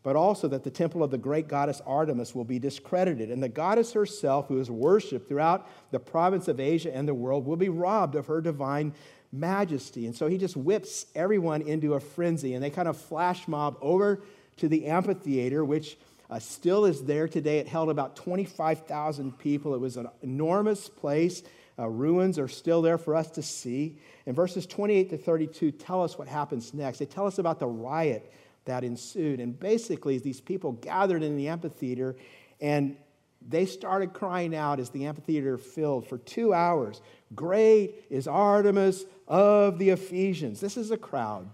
but 0.04 0.18
also 0.18 0.50
that 0.50 0.64
the 0.64 0.70
temple 0.70 1.02
of 1.02 1.12
the 1.12 1.18
great 1.18 1.48
goddess 1.48 1.82
Artemis 1.86 2.36
will 2.36 2.44
be 2.44 2.60
discredited, 2.60 3.32
and 3.32 3.42
the 3.42 3.50
goddess 3.50 3.94
herself, 3.94 4.48
who 4.48 4.60
is 4.60 4.70
worshiped 4.70 5.28
throughout 5.28 5.68
the 5.92 6.00
province 6.00 6.48
of 6.48 6.60
Asia 6.60 6.94
and 6.94 7.08
the 7.08 7.14
world, 7.14 7.46
will 7.46 7.56
be 7.56 7.70
robbed 7.70 8.16
of 8.16 8.28
her 8.28 8.42
divine 8.42 8.94
majesty. 9.32 10.06
And 10.06 10.16
so 10.16 10.28
he 10.28 10.38
just 10.38 10.56
whips 10.56 11.06
everyone 11.16 11.62
into 11.62 11.94
a 11.94 12.00
frenzy, 12.00 12.54
and 12.54 12.64
they 12.64 12.70
kind 12.70 12.88
of 12.88 12.98
flash 12.98 13.48
mob 13.48 13.78
over 13.82 14.22
to 14.58 14.68
the 14.68 14.86
amphitheater, 14.86 15.64
which 15.64 15.98
uh, 16.30 16.40
still 16.40 16.86
is 16.86 17.04
there 17.04 17.28
today. 17.28 17.60
It 17.60 17.68
held 17.68 17.90
about 17.90 18.16
25,000 18.16 19.38
people. 19.40 19.74
It 19.74 19.80
was 19.80 19.98
an 19.98 20.10
enormous 20.22 20.90
place. 20.90 21.44
Uh, 21.78 21.88
ruins 21.88 22.38
are 22.38 22.48
still 22.48 22.82
there 22.82 22.98
for 22.98 23.16
us 23.16 23.32
to 23.32 23.42
see. 23.42 23.98
And 24.26 24.36
verses 24.36 24.66
28 24.66 25.10
to 25.10 25.18
32 25.18 25.72
tell 25.72 26.04
us 26.04 26.18
what 26.18 26.28
happens 26.28 26.74
next. 26.74 27.00
They 27.00 27.06
tell 27.06 27.26
us 27.26 27.40
about 27.40 27.60
the 27.60 27.68
riot 27.68 28.32
that 28.66 28.84
ensued. 28.84 29.40
And 29.40 29.60
basically, 29.60 30.18
these 30.18 30.42
people 30.42 30.74
gathered 30.74 31.24
in 31.24 31.36
the 31.36 31.48
amphitheater 31.48 32.16
and 32.62 32.98
they 33.46 33.66
started 33.66 34.14
crying 34.14 34.56
out 34.56 34.80
as 34.80 34.90
the 34.90 35.06
amphitheater 35.06 35.58
filled 35.58 36.08
for 36.08 36.18
two 36.18 36.54
hours 36.54 37.02
Great 37.36 38.06
is 38.10 38.28
Artemis 38.28 39.06
of 39.28 39.80
the 39.80 39.90
Ephesians. 39.90 40.60
This 40.60 40.78
is 40.78 40.92
a 40.92 40.98
crowd 40.98 41.50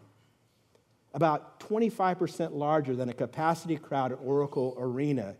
about 1.13 1.59
25% 1.61 2.53
larger 2.53 2.95
than 2.95 3.09
a 3.09 3.13
capacity 3.13 3.77
crowd 3.77 4.11
at 4.11 4.19
Oracle 4.21 4.75
Arena. 4.77 5.35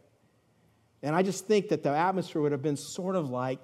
And 1.04 1.16
I 1.16 1.22
just 1.22 1.46
think 1.46 1.70
that 1.70 1.84
the 1.84 1.96
atmosphere 1.96 2.42
would 2.42 2.52
have 2.52 2.62
been 2.62 2.78
sort 2.78 3.16
of 3.16 3.30
like 3.30 3.60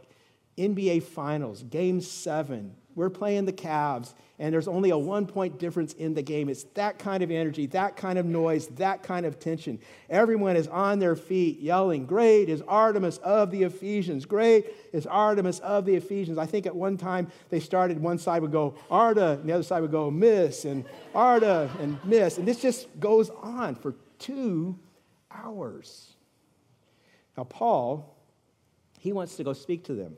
NBA 0.58 1.04
Finals, 1.04 1.64
Game 1.64 2.02
7. 2.02 2.76
We're 2.96 3.10
playing 3.10 3.44
the 3.44 3.54
Cavs, 3.54 4.14
and 4.40 4.54
there's 4.54 4.70
only 4.70 4.90
a 4.90 4.98
one 4.98 5.28
point 5.28 5.60
difference 5.60 5.92
in 5.94 6.14
the 6.14 6.22
game. 6.22 6.48
It's 6.48 6.64
that 6.76 6.98
kind 6.98 7.22
of 7.22 7.30
energy, 7.30 7.66
that 7.68 7.98
kind 7.98 8.18
of 8.18 8.26
noise, 8.26 8.68
that 8.68 9.04
kind 9.04 9.26
of 9.26 9.38
tension. 9.38 9.80
Everyone 10.10 10.56
is 10.56 10.68
on 10.68 11.00
their 11.00 11.18
feet 11.18 11.60
yelling, 11.60 12.06
Great 12.06 12.48
is 12.48 12.62
Artemis 12.62 13.18
of 13.18 13.52
the 13.52 13.64
Ephesians. 13.64 14.26
Great 14.26 14.68
is 14.94 15.06
Artemis 15.06 15.60
of 15.60 15.86
the 15.86 15.96
Ephesians. 15.96 16.38
I 16.38 16.46
think 16.46 16.66
at 16.66 16.76
one 16.76 16.96
time 16.96 17.28
they 17.50 17.60
started, 17.60 18.00
one 18.00 18.18
side 18.18 18.42
would 18.42 18.54
go 18.54 18.76
Arda, 18.90 19.40
and 19.42 19.50
the 19.50 19.54
other 19.54 19.64
side 19.64 19.82
would 19.82 19.92
go 19.92 20.10
Miss, 20.10 20.64
and 20.64 20.86
Arda, 21.14 21.70
and 21.82 22.04
Miss. 22.06 22.38
And 22.38 22.48
this 22.48 22.62
just 22.62 22.88
goes 23.00 23.30
on 23.30 23.76
for 23.76 23.94
two 24.20 24.80
hours. 25.30 26.14
Now, 27.38 27.44
Paul, 27.44 28.16
he 29.00 29.12
wants 29.12 29.36
to 29.36 29.44
go 29.44 29.54
speak 29.54 29.84
to 29.86 29.94
them. 29.94 30.16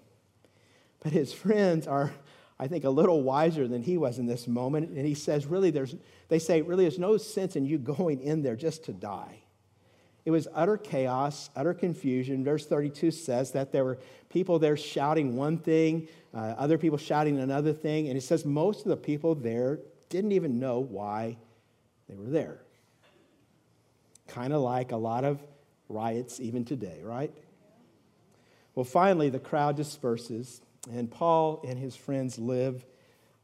But 1.02 1.12
his 1.12 1.34
friends 1.44 1.88
are, 1.88 2.13
I 2.60 2.67
think, 2.67 2.84
a 2.84 2.89
little 2.89 3.22
wiser 3.22 3.67
than 3.67 3.84
he 3.84 3.98
was 3.98 4.17
in 4.17 4.26
this 4.26 4.48
moment. 4.48 4.89
And 4.89 5.06
he 5.06 5.13
says, 5.13 5.46
really, 5.46 5.70
there's, 5.70 5.96
they 6.28 6.39
say, 6.39 6.62
really, 6.62 6.86
there's 6.86 7.00
no 7.00 7.17
sense 7.17 7.56
in 7.56 7.65
you 7.65 7.78
going 7.78 8.22
in 8.22 8.41
there 8.41 8.56
just 8.56 8.86
to 8.86 8.93
die. 8.93 9.41
It 10.26 10.32
was 10.32 10.48
utter 10.54 10.76
chaos, 10.76 11.50
utter 11.56 11.74
confusion. 11.74 12.43
Verse 12.43 12.65
32 12.65 13.12
says 13.12 13.52
that 13.52 13.72
there 13.72 13.86
were 13.86 13.98
people 14.30 14.60
there 14.60 14.76
shouting 14.76 15.38
one 15.38 15.58
thing, 15.58 16.10
uh, 16.34 16.56
other 16.58 16.78
people 16.78 16.98
shouting 16.98 17.39
another 17.39 17.72
thing. 17.72 18.10
And 18.10 18.17
it 18.17 18.22
says 18.22 18.43
most 18.43 18.82
of 18.82 18.89
the 18.89 18.98
people 18.98 19.36
there 19.36 19.80
didn't 20.10 20.34
even 20.34 20.60
know 20.60 20.80
why 20.80 21.38
they 22.10 22.15
were 22.15 22.30
there. 22.30 22.60
Kind 24.28 24.52
of 24.52 24.62
like 24.62 24.91
a 24.91 24.98
lot 24.98 25.24
of 25.24 25.39
riots 25.88 26.41
even 26.41 26.65
today, 26.65 27.00
right? 27.04 27.32
Well, 28.76 28.84
finally, 28.84 29.30
the 29.30 29.39
crowd 29.39 29.78
disperses. 29.78 30.62
And 30.91 31.10
Paul 31.10 31.63
and 31.67 31.78
his 31.78 31.95
friends 31.95 32.38
live 32.39 32.86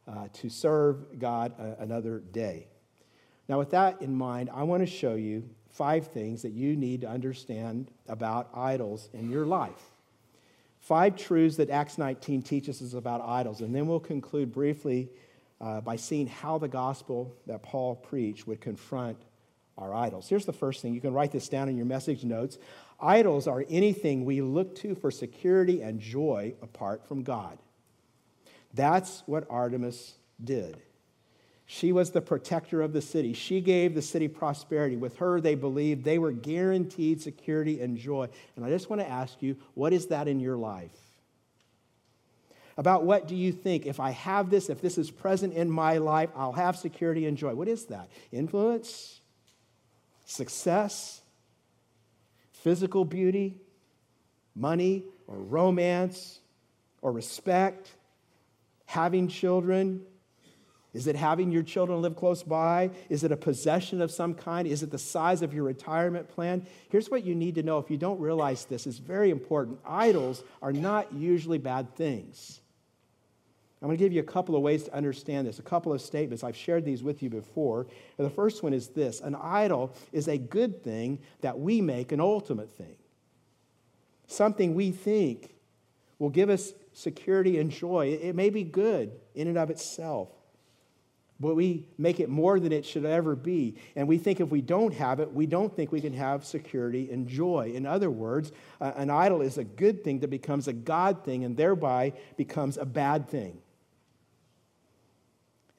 uh, 0.08 0.27
to 0.34 0.49
serve 0.49 1.19
God 1.19 1.53
a- 1.60 1.82
another 1.82 2.19
day. 2.19 2.67
Now, 3.47 3.60
with 3.60 3.71
that 3.71 4.01
in 4.01 4.15
mind, 4.15 4.49
I 4.53 4.63
want 4.63 4.82
to 4.82 4.88
show 4.88 5.15
you 5.15 5.49
five 5.69 6.08
things 6.08 6.41
that 6.43 6.51
you 6.51 6.75
need 6.75 7.01
to 7.01 7.08
understand 7.08 7.91
about 8.08 8.49
idols 8.53 9.10
in 9.13 9.29
your 9.29 9.45
life. 9.45 9.91
Five 10.79 11.15
truths 11.15 11.58
that 11.58 11.69
Acts 11.69 11.97
19 11.97 12.41
teaches 12.41 12.82
us 12.82 12.93
about 12.93 13.21
idols. 13.21 13.62
And 13.62 13.73
then 13.73 13.88
we'll 13.88 13.99
conclude 13.99 14.51
briefly 14.51 15.10
uh, 15.62 15.82
by 15.82 15.95
seeing 15.95 16.27
how 16.27 16.58
the 16.58 16.67
gospel 16.67 17.34
that 17.47 17.63
Paul 17.63 17.95
preached 17.95 18.47
would 18.47 18.60
confront 18.60 19.17
our 19.77 19.93
idols. 19.93 20.29
Here's 20.29 20.45
the 20.45 20.53
first 20.53 20.81
thing. 20.81 20.93
You 20.93 21.01
can 21.01 21.13
write 21.13 21.31
this 21.31 21.49
down 21.49 21.69
in 21.69 21.77
your 21.77 21.86
message 21.86 22.23
notes. 22.23 22.57
Idols 22.99 23.47
are 23.47 23.65
anything 23.69 24.25
we 24.25 24.41
look 24.41 24.75
to 24.77 24.95
for 24.95 25.12
security 25.12 25.81
and 25.81 25.99
joy 25.99 26.53
apart 26.62 27.07
from 27.07 27.23
God. 27.23 27.57
That's 28.73 29.23
what 29.25 29.45
Artemis 29.49 30.13
did. 30.43 30.77
She 31.65 31.91
was 31.91 32.12
the 32.12 32.21
protector 32.21 32.81
of 32.81 32.93
the 32.93 33.01
city. 33.01 33.33
She 33.33 33.62
gave 33.62 33.95
the 33.95 34.01
city 34.01 34.27
prosperity. 34.27 34.95
With 34.95 35.17
her, 35.17 35.39
they 35.39 35.55
believed 35.55 36.03
they 36.03 36.19
were 36.19 36.31
guaranteed 36.31 37.21
security 37.21 37.81
and 37.81 37.97
joy. 37.97 38.29
And 38.55 38.65
I 38.65 38.69
just 38.69 38.89
want 38.89 39.01
to 39.01 39.09
ask 39.09 39.41
you, 39.41 39.55
what 39.73 39.93
is 39.93 40.07
that 40.07 40.27
in 40.27 40.39
your 40.39 40.57
life? 40.57 40.91
About 42.75 43.05
what 43.05 43.27
do 43.27 43.36
you 43.36 43.51
think? 43.51 43.86
If 43.86 43.99
I 43.99 44.12
have 44.12 44.49
this, 44.49 44.69
if 44.69 44.81
this 44.81 44.97
is 44.97 45.09
present 45.12 45.53
in 45.53 45.69
my 45.69 45.99
life, 45.99 46.29
I'll 46.36 46.53
have 46.53 46.75
security 46.75 47.27
and 47.27 47.38
joy. 47.38 47.53
What 47.53 47.67
is 47.67 47.86
that? 47.86 48.09
Influence? 48.31 49.21
Success? 50.25 51.21
Physical 52.51 53.05
beauty? 53.05 53.57
Money? 54.55 55.03
Or 55.27 55.38
romance? 55.38 56.39
Or 57.01 57.12
respect? 57.12 57.95
Having 58.86 59.29
children? 59.29 60.05
Is 60.93 61.07
it 61.07 61.15
having 61.15 61.51
your 61.51 61.63
children 61.63 62.01
live 62.01 62.15
close 62.15 62.43
by? 62.43 62.91
Is 63.09 63.23
it 63.23 63.31
a 63.31 63.38
possession 63.38 64.01
of 64.01 64.12
some 64.12 64.36
kind? 64.36 64.67
Is 64.67 64.83
it 64.83 64.91
the 64.91 64.99
size 64.99 65.41
of 65.41 65.53
your 65.53 65.63
retirement 65.63 66.29
plan? 66.29 66.67
Here's 66.89 67.09
what 67.09 67.25
you 67.25 67.33
need 67.33 67.55
to 67.55 67.63
know 67.63 67.79
if 67.79 67.89
you 67.89 67.97
don't 67.97 68.19
realize 68.19 68.65
this, 68.65 68.86
it's 68.86 68.99
very 68.99 69.31
important. 69.31 69.79
Idols 69.86 70.43
are 70.62 70.71
not 70.71 71.12
usually 71.13 71.57
bad 71.57 71.95
things. 71.95 72.59
I'm 73.84 73.89
going 73.89 73.98
to 73.98 74.04
give 74.04 74.13
you 74.13 74.22
a 74.22 74.24
couple 74.24 74.56
of 74.56 74.62
ways 74.62 74.86
to 74.86 74.96
understand 74.96 75.46
this, 75.46 75.60
a 75.60 75.62
couple 75.62 75.91
of 75.91 76.00
statements. 76.02 76.41
I've 76.41 76.56
shared 76.56 76.86
these 76.86 77.04
with 77.04 77.22
you 77.22 77.30
before. 77.30 77.86
The 78.15 78.30
first 78.30 78.63
one 78.63 78.74
is 78.74 78.88
this 78.88 79.19
an 79.19 79.36
idol 79.36 79.93
is 80.13 80.30
a 80.30 80.38
good 80.38 80.82
thing 80.82 81.19
that 81.41 81.60
we 81.60 81.82
make 81.82 82.13
an 82.13 82.22
ultimate 82.22 82.72
thing, 82.72 82.96
something 84.26 84.74
we 84.74 84.91
think 84.91 85.54
will 86.17 86.30
give 86.30 86.50
us 86.50 86.74
security 86.93 87.60
and 87.60 87.69
joy. 87.69 88.17
It 88.22 88.36
may 88.36 88.50
be 88.50 88.63
good 88.63 89.12
in 89.36 89.50
and 89.50 89.58
of 89.58 89.69
itself 89.69 90.30
but 91.39 91.56
we 91.56 91.86
make 91.98 92.22
it 92.22 92.30
more 92.30 92.58
than 92.58 92.72
it 92.72 92.86
should 92.86 93.04
ever 93.04 93.36
be. 93.36 93.76
And 93.98 94.08
we 94.08 94.17
think 94.17 94.39
if 94.39 94.50
we 94.50 94.62
don't 94.62 94.93
have 94.93 95.19
it, 95.19 95.34
we 95.34 95.46
don't 95.46 95.76
think 95.76 95.91
we 95.91 96.00
can 96.00 96.13
have 96.13 96.46
security 96.46 97.12
and 97.12 97.28
joy. 97.28 97.74
In 97.76 97.86
other 97.86 98.10
words, 98.10 98.54
an 98.80 99.10
idol 99.10 99.41
is 99.41 99.58
a 99.58 99.63
good 99.65 100.06
thing 100.06 100.19
that 100.19 100.30
becomes 100.30 100.69
a 100.69 100.74
God 100.74 101.26
thing 101.26 101.43
and 101.43 101.58
thereby 101.58 102.13
becomes 102.38 102.78
a 102.78 102.86
bad 102.86 103.28
thing. 103.28 103.58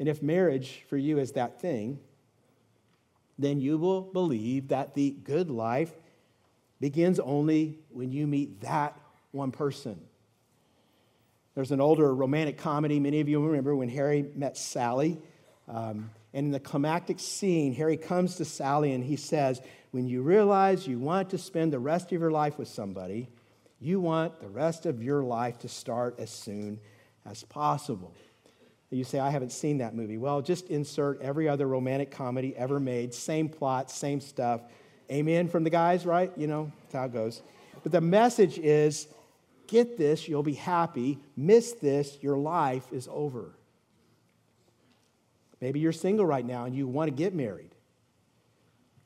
And 0.05 0.09
if 0.11 0.23
marriage 0.23 0.85
for 0.91 0.99
you 0.99 1.19
is 1.19 1.33
that 1.33 1.63
thing, 1.63 1.99
then 3.39 3.59
you 3.59 3.79
will 3.79 4.03
believe 4.03 4.69
that 4.69 4.93
the 4.93 5.13
good 5.25 5.49
life 5.49 5.95
begins 6.79 7.19
only 7.19 7.79
when 7.89 8.13
you 8.13 8.27
meet 8.27 8.61
that 8.61 9.01
one 9.31 9.51
person. 9.51 9.99
There's 11.55 11.73
an 11.73 11.81
older 11.81 12.15
romantic 12.15 12.59
comedy, 12.59 13.01
many 13.01 13.21
of 13.21 13.31
you 13.31 13.43
remember 13.43 13.75
when 13.75 13.89
Harry 13.89 14.27
met 14.35 14.59
Sally. 14.59 15.17
Um, 15.69 16.11
and 16.35 16.49
in 16.49 16.51
the 16.51 16.61
climactic 16.61 17.19
scene, 17.19 17.73
Harry 17.73 17.97
comes 17.97 18.37
to 18.37 18.45
Sally 18.45 18.93
and 18.93 19.03
he 19.03 19.17
says, 19.17 19.63
When 19.93 20.07
you 20.07 20.21
realize 20.21 20.87
you 20.87 20.99
want 20.99 21.31
to 21.31 21.39
spend 21.39 21.73
the 21.73 21.79
rest 21.79 22.13
of 22.13 22.21
your 22.21 22.31
life 22.31 22.59
with 22.59 22.69
somebody, 22.69 23.31
you 23.81 24.01
want 24.01 24.39
the 24.43 24.51
rest 24.51 24.85
of 24.85 25.03
your 25.03 25.23
life 25.23 25.61
to 25.61 25.69
start 25.69 26.17
as 26.19 26.29
soon 26.29 26.79
as 27.25 27.43
possible. 27.45 28.13
You 28.91 29.05
say, 29.05 29.19
I 29.19 29.31
haven't 29.31 29.51
seen 29.51 29.79
that 29.79 29.95
movie. 29.95 30.19
Well, 30.19 30.41
just 30.41 30.69
insert 30.69 31.21
every 31.21 31.49
other 31.49 31.67
romantic 31.67 32.11
comedy 32.11 32.57
ever 32.57 32.79
made, 32.79 33.13
same 33.13 33.49
plot, 33.49 33.91
same 33.91 34.21
stuff. 34.21 34.61
Amen 35.11 35.49
from 35.49 35.65
the 35.65 35.71
guys, 35.71 36.07
right? 36.07 36.33
You 36.37 36.47
know, 36.47 36.73
that's 36.83 36.95
how 36.95 37.05
it 37.05 37.13
goes. 37.13 37.43
But 37.83 37.93
the 37.93 38.01
message 38.01 38.59
is 38.59 39.09
get 39.67 39.99
this, 39.99 40.29
you'll 40.29 40.43
be 40.43 40.55
happy. 40.55 41.19
Miss 41.37 41.73
this, 41.73 42.19
your 42.23 42.39
life 42.39 42.93
is 42.93 43.09
over. 43.11 43.55
Maybe 45.61 45.81
you're 45.81 45.93
single 45.93 46.27
right 46.27 46.45
now 46.45 46.65
and 46.65 46.75
you 46.75 46.87
want 46.87 47.09
to 47.09 47.15
get 47.15 47.35
married. 47.35 47.75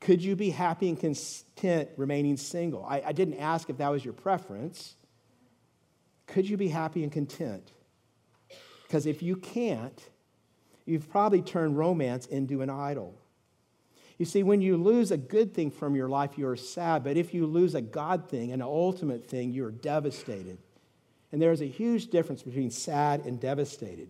Could 0.01 0.23
you 0.23 0.35
be 0.35 0.49
happy 0.49 0.89
and 0.89 0.99
content 0.99 1.89
remaining 1.97 2.37
single? 2.37 2.85
I, 2.85 3.01
I 3.07 3.11
didn't 3.11 3.39
ask 3.39 3.69
if 3.69 3.77
that 3.77 3.89
was 3.89 4.03
your 4.03 4.13
preference. 4.13 4.95
Could 6.27 6.47
you 6.47 6.57
be 6.57 6.67
happy 6.67 7.03
and 7.03 7.11
content? 7.11 7.71
Because 8.89 9.05
if 9.05 9.21
you 9.21 9.35
can't, 9.35 10.01
you've 10.87 11.11
probably 11.11 11.43
turned 11.43 11.77
romance 11.77 12.25
into 12.25 12.63
an 12.63 12.71
idol. 12.71 13.13
You 14.17 14.25
see, 14.25 14.41
when 14.41 14.61
you 14.61 14.77
lose 14.77 15.11
a 15.11 15.17
good 15.17 15.53
thing 15.53 15.69
from 15.69 15.95
your 15.95 16.09
life, 16.09 16.39
you're 16.39 16.55
sad. 16.55 17.03
But 17.03 17.15
if 17.15 17.31
you 17.31 17.45
lose 17.45 17.75
a 17.75 17.81
God 17.81 18.27
thing, 18.29 18.51
an 18.51 18.63
ultimate 18.63 19.27
thing, 19.27 19.51
you're 19.51 19.69
devastated. 19.69 20.57
And 21.31 21.39
there's 21.39 21.61
a 21.61 21.67
huge 21.67 22.07
difference 22.07 22.41
between 22.41 22.71
sad 22.71 23.27
and 23.27 23.39
devastated. 23.39 24.09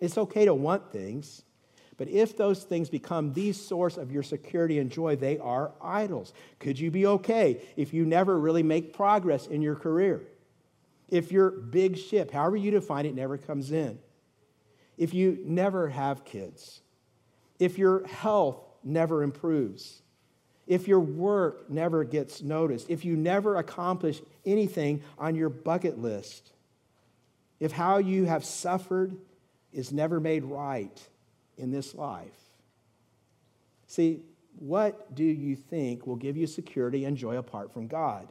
It's 0.00 0.16
okay 0.16 0.46
to 0.46 0.54
want 0.54 0.90
things, 0.90 1.42
but 1.98 2.08
if 2.08 2.34
those 2.34 2.62
things 2.64 2.88
become 2.88 3.34
the 3.34 3.52
source 3.52 3.98
of 3.98 4.10
your 4.10 4.22
security 4.22 4.78
and 4.78 4.90
joy, 4.90 5.16
they 5.16 5.36
are 5.36 5.72
idols. 5.82 6.32
Could 6.60 6.78
you 6.78 6.90
be 6.90 7.04
okay 7.04 7.60
if 7.76 7.92
you 7.92 8.06
never 8.06 8.40
really 8.40 8.62
make 8.62 8.94
progress 8.94 9.46
in 9.46 9.60
your 9.60 9.74
career? 9.74 10.22
If 11.08 11.32
your 11.32 11.50
big 11.50 11.96
ship, 11.96 12.30
however 12.30 12.56
you 12.56 12.70
define 12.70 13.06
it, 13.06 13.14
never 13.14 13.38
comes 13.38 13.72
in? 13.72 13.98
If 14.96 15.14
you 15.14 15.38
never 15.44 15.88
have 15.88 16.24
kids? 16.24 16.80
If 17.58 17.78
your 17.78 18.06
health 18.06 18.62
never 18.84 19.22
improves? 19.22 20.02
If 20.66 20.86
your 20.86 21.00
work 21.00 21.70
never 21.70 22.04
gets 22.04 22.42
noticed? 22.42 22.90
If 22.90 23.04
you 23.04 23.16
never 23.16 23.56
accomplish 23.56 24.20
anything 24.44 25.02
on 25.18 25.34
your 25.34 25.48
bucket 25.48 25.98
list? 25.98 26.52
If 27.58 27.72
how 27.72 27.98
you 27.98 28.26
have 28.26 28.44
suffered 28.44 29.16
is 29.72 29.92
never 29.92 30.20
made 30.20 30.44
right? 30.44 31.00
in 31.58 31.70
this 31.70 31.94
life. 31.94 32.32
See, 33.86 34.20
what 34.58 35.14
do 35.14 35.24
you 35.24 35.56
think 35.56 36.06
will 36.06 36.16
give 36.16 36.36
you 36.36 36.46
security 36.46 37.04
and 37.04 37.16
joy 37.16 37.36
apart 37.36 37.72
from 37.72 37.88
God? 37.88 38.28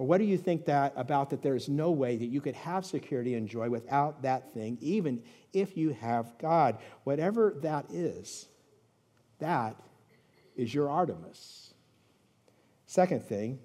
Or 0.00 0.06
what 0.06 0.16
do 0.16 0.24
you 0.24 0.38
think 0.38 0.64
that 0.64 0.94
about 0.96 1.28
that 1.28 1.42
there's 1.42 1.68
no 1.68 1.90
way 1.90 2.16
that 2.16 2.24
you 2.24 2.40
could 2.40 2.54
have 2.54 2.86
security 2.86 3.34
and 3.34 3.46
joy 3.46 3.68
without 3.68 4.22
that 4.22 4.50
thing, 4.54 4.78
even 4.80 5.22
if 5.52 5.76
you 5.76 5.90
have 5.90 6.38
God? 6.38 6.78
Whatever 7.04 7.54
that 7.60 7.84
is, 7.90 8.46
that 9.40 9.76
is 10.56 10.72
your 10.72 10.88
Artemis. 10.88 11.74
Second 12.86 13.22
thing, 13.22 13.58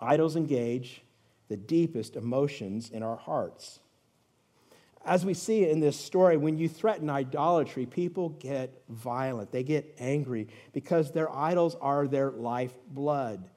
idols 0.00 0.34
engage 0.34 1.02
the 1.46 1.56
deepest 1.56 2.16
emotions 2.16 2.90
in 2.90 3.04
our 3.04 3.16
hearts. 3.16 3.78
As 5.04 5.24
we 5.24 5.32
see 5.32 5.70
in 5.70 5.78
this 5.78 5.96
story, 5.96 6.36
when 6.36 6.58
you 6.58 6.68
threaten 6.68 7.08
idolatry, 7.08 7.86
people 7.86 8.30
get 8.30 8.82
violent. 8.88 9.52
They 9.52 9.62
get 9.62 9.94
angry 10.00 10.48
because 10.72 11.12
their 11.12 11.32
idols 11.32 11.76
are 11.80 12.08
their 12.08 12.32
lifeblood. 12.32 13.48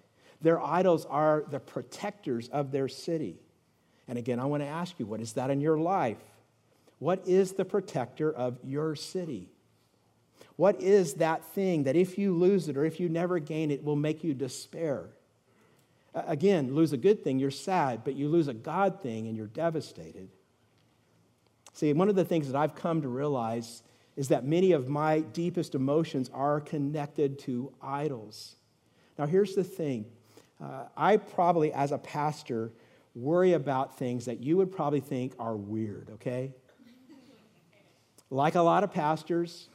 Their 0.42 0.62
idols 0.62 1.06
are 1.06 1.44
the 1.50 1.60
protectors 1.60 2.48
of 2.50 2.72
their 2.72 2.88
city. 2.88 3.40
And 4.08 4.18
again, 4.18 4.40
I 4.40 4.46
want 4.46 4.64
to 4.64 4.68
ask 4.68 5.00
you, 5.00 5.06
what 5.06 5.22
is 5.22 5.34
that 5.34 5.50
in 5.50 5.62
your 5.62 5.78
life? 5.78 6.18
What 7.00 7.28
is 7.28 7.54
the 7.54 7.66
protector 7.66 8.32
of 8.32 8.58
your 8.64 8.96
city? 8.96 9.50
What 10.56 10.82
is 10.82 11.16
that 11.16 11.46
thing 11.54 11.84
that 11.84 11.96
if 11.96 12.18
you 12.18 12.34
lose 12.34 12.68
it 12.68 12.76
or 12.76 12.84
if 12.84 13.00
you 13.00 13.08
never 13.08 13.40
gain 13.40 13.72
it 13.72 13.84
will 13.84 13.96
make 13.96 14.24
you 14.24 14.34
despair? 14.34 15.06
Again, 16.14 16.74
lose 16.76 16.92
a 16.92 16.98
good 16.98 17.24
thing, 17.24 17.40
you're 17.40 17.52
sad, 17.52 18.04
but 18.04 18.16
you 18.16 18.28
lose 18.28 18.48
a 18.48 18.54
God 18.54 19.02
thing 19.02 19.28
and 19.28 19.38
you're 19.38 19.48
devastated. 19.48 20.30
See, 21.74 21.94
one 21.94 22.10
of 22.10 22.16
the 22.16 22.26
things 22.26 22.52
that 22.52 22.58
I've 22.58 22.76
come 22.76 23.02
to 23.04 23.08
realize 23.08 23.84
is 24.18 24.30
that 24.30 24.44
many 24.44 24.74
of 24.74 24.90
my 24.90 25.20
deepest 25.20 25.76
emotions 25.76 26.30
are 26.34 26.60
connected 26.60 27.40
to 27.40 27.72
idols. 27.82 28.56
Now, 29.18 29.28
here's 29.28 29.56
the 29.56 29.64
thing 29.64 30.06
uh, 30.62 30.86
I 30.96 31.18
probably, 31.18 31.72
as 31.74 31.92
a 31.92 31.98
pastor, 31.98 32.72
worry 33.16 33.54
about 33.54 33.98
things 33.98 34.26
that 34.26 34.42
you 34.42 34.58
would 34.58 34.72
probably 34.72 35.00
think 35.00 35.34
are 35.40 35.56
weird, 35.56 36.10
okay? 36.16 36.54
like 38.30 38.56
a 38.56 38.62
lot 38.62 38.84
of 38.84 38.92
pastors, 38.92 39.70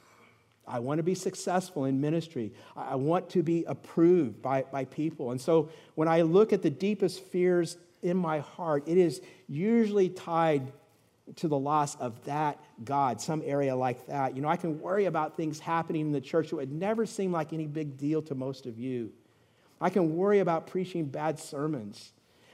I 0.66 0.78
want 0.78 0.98
to 0.98 1.02
be 1.02 1.14
successful 1.14 1.84
in 1.84 2.00
ministry. 2.00 2.52
I 2.76 2.94
want 2.94 3.28
to 3.30 3.42
be 3.42 3.64
approved 3.64 4.40
by, 4.40 4.62
by 4.62 4.84
people. 4.86 5.30
And 5.30 5.40
so 5.40 5.70
when 5.94 6.08
I 6.08 6.22
look 6.22 6.52
at 6.52 6.62
the 6.62 6.70
deepest 6.70 7.22
fears 7.24 7.76
in 8.02 8.16
my 8.16 8.38
heart, 8.38 8.84
it 8.86 8.96
is 8.96 9.20
usually 9.48 10.08
tied 10.08 10.72
to 11.36 11.48
the 11.48 11.58
loss 11.58 11.96
of 11.96 12.22
that 12.24 12.60
God, 12.84 13.20
some 13.20 13.42
area 13.44 13.74
like 13.74 14.06
that. 14.06 14.36
You 14.36 14.42
know, 14.42 14.48
I 14.48 14.56
can 14.56 14.80
worry 14.80 15.06
about 15.06 15.36
things 15.36 15.58
happening 15.58 16.02
in 16.02 16.12
the 16.12 16.20
church 16.20 16.50
that 16.50 16.56
would 16.56 16.72
never 16.72 17.06
seem 17.06 17.32
like 17.32 17.52
any 17.52 17.66
big 17.66 17.96
deal 17.96 18.22
to 18.22 18.34
most 18.34 18.66
of 18.66 18.78
you. 18.78 19.10
I 19.80 19.90
can 19.90 20.16
worry 20.16 20.40
about 20.40 20.66
preaching 20.66 21.06
bad 21.06 21.38
sermons. 21.38 22.12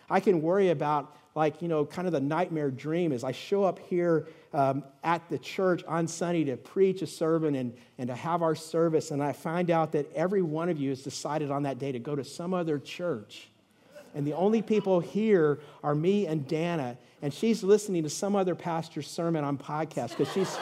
I 0.09 0.21
can 0.21 0.43
worry 0.43 0.71
about, 0.71 1.17
like, 1.35 1.63
you 1.63 1.69
know, 1.69 1.85
kind 1.85 2.07
of 2.07 2.13
the 2.13 2.21
nightmare 2.21 2.71
dream 2.71 3.13
as 3.13 3.23
I 3.23 3.33
show 3.33 3.63
up 3.63 3.79
here 3.79 4.27
um, 4.53 4.83
at 5.05 5.29
the 5.29 5.39
church 5.39 5.85
on 5.87 6.09
Sunday 6.09 6.45
to 6.45 6.57
preach 6.57 7.03
a 7.03 7.07
sermon 7.07 7.55
and, 7.55 7.75
and 7.99 8.09
to 8.09 8.15
have 8.15 8.43
our 8.43 8.57
service, 8.57 9.13
and 9.13 9.23
I 9.23 9.33
find 9.33 9.71
out 9.71 9.93
that 9.93 10.13
every 10.15 10.43
one 10.43 10.69
of 10.69 10.79
you 10.79 10.91
has 10.91 11.03
decided 11.03 11.51
on 11.51 11.63
that 11.63 11.79
day 11.79 11.93
to 11.93 12.01
go 12.01 12.17
to 12.17 12.25
some 12.25 12.53
other 12.53 12.79
church. 12.79 13.49
And 14.15 14.27
the 14.27 14.33
only 14.33 14.61
people 14.61 14.99
here 14.99 15.61
are 15.85 15.95
me 15.95 16.27
and 16.27 16.47
Dana, 16.49 16.99
and 17.23 17.33
she's 17.33 17.63
listening 17.63 18.03
to 18.03 18.11
some 18.11 18.35
other 18.35 18.57
pastor's 18.57 19.07
sermon 19.07 19.45
on 19.45 19.57
podcast 19.57 20.11
because 20.17 20.33
she's, 20.33 20.59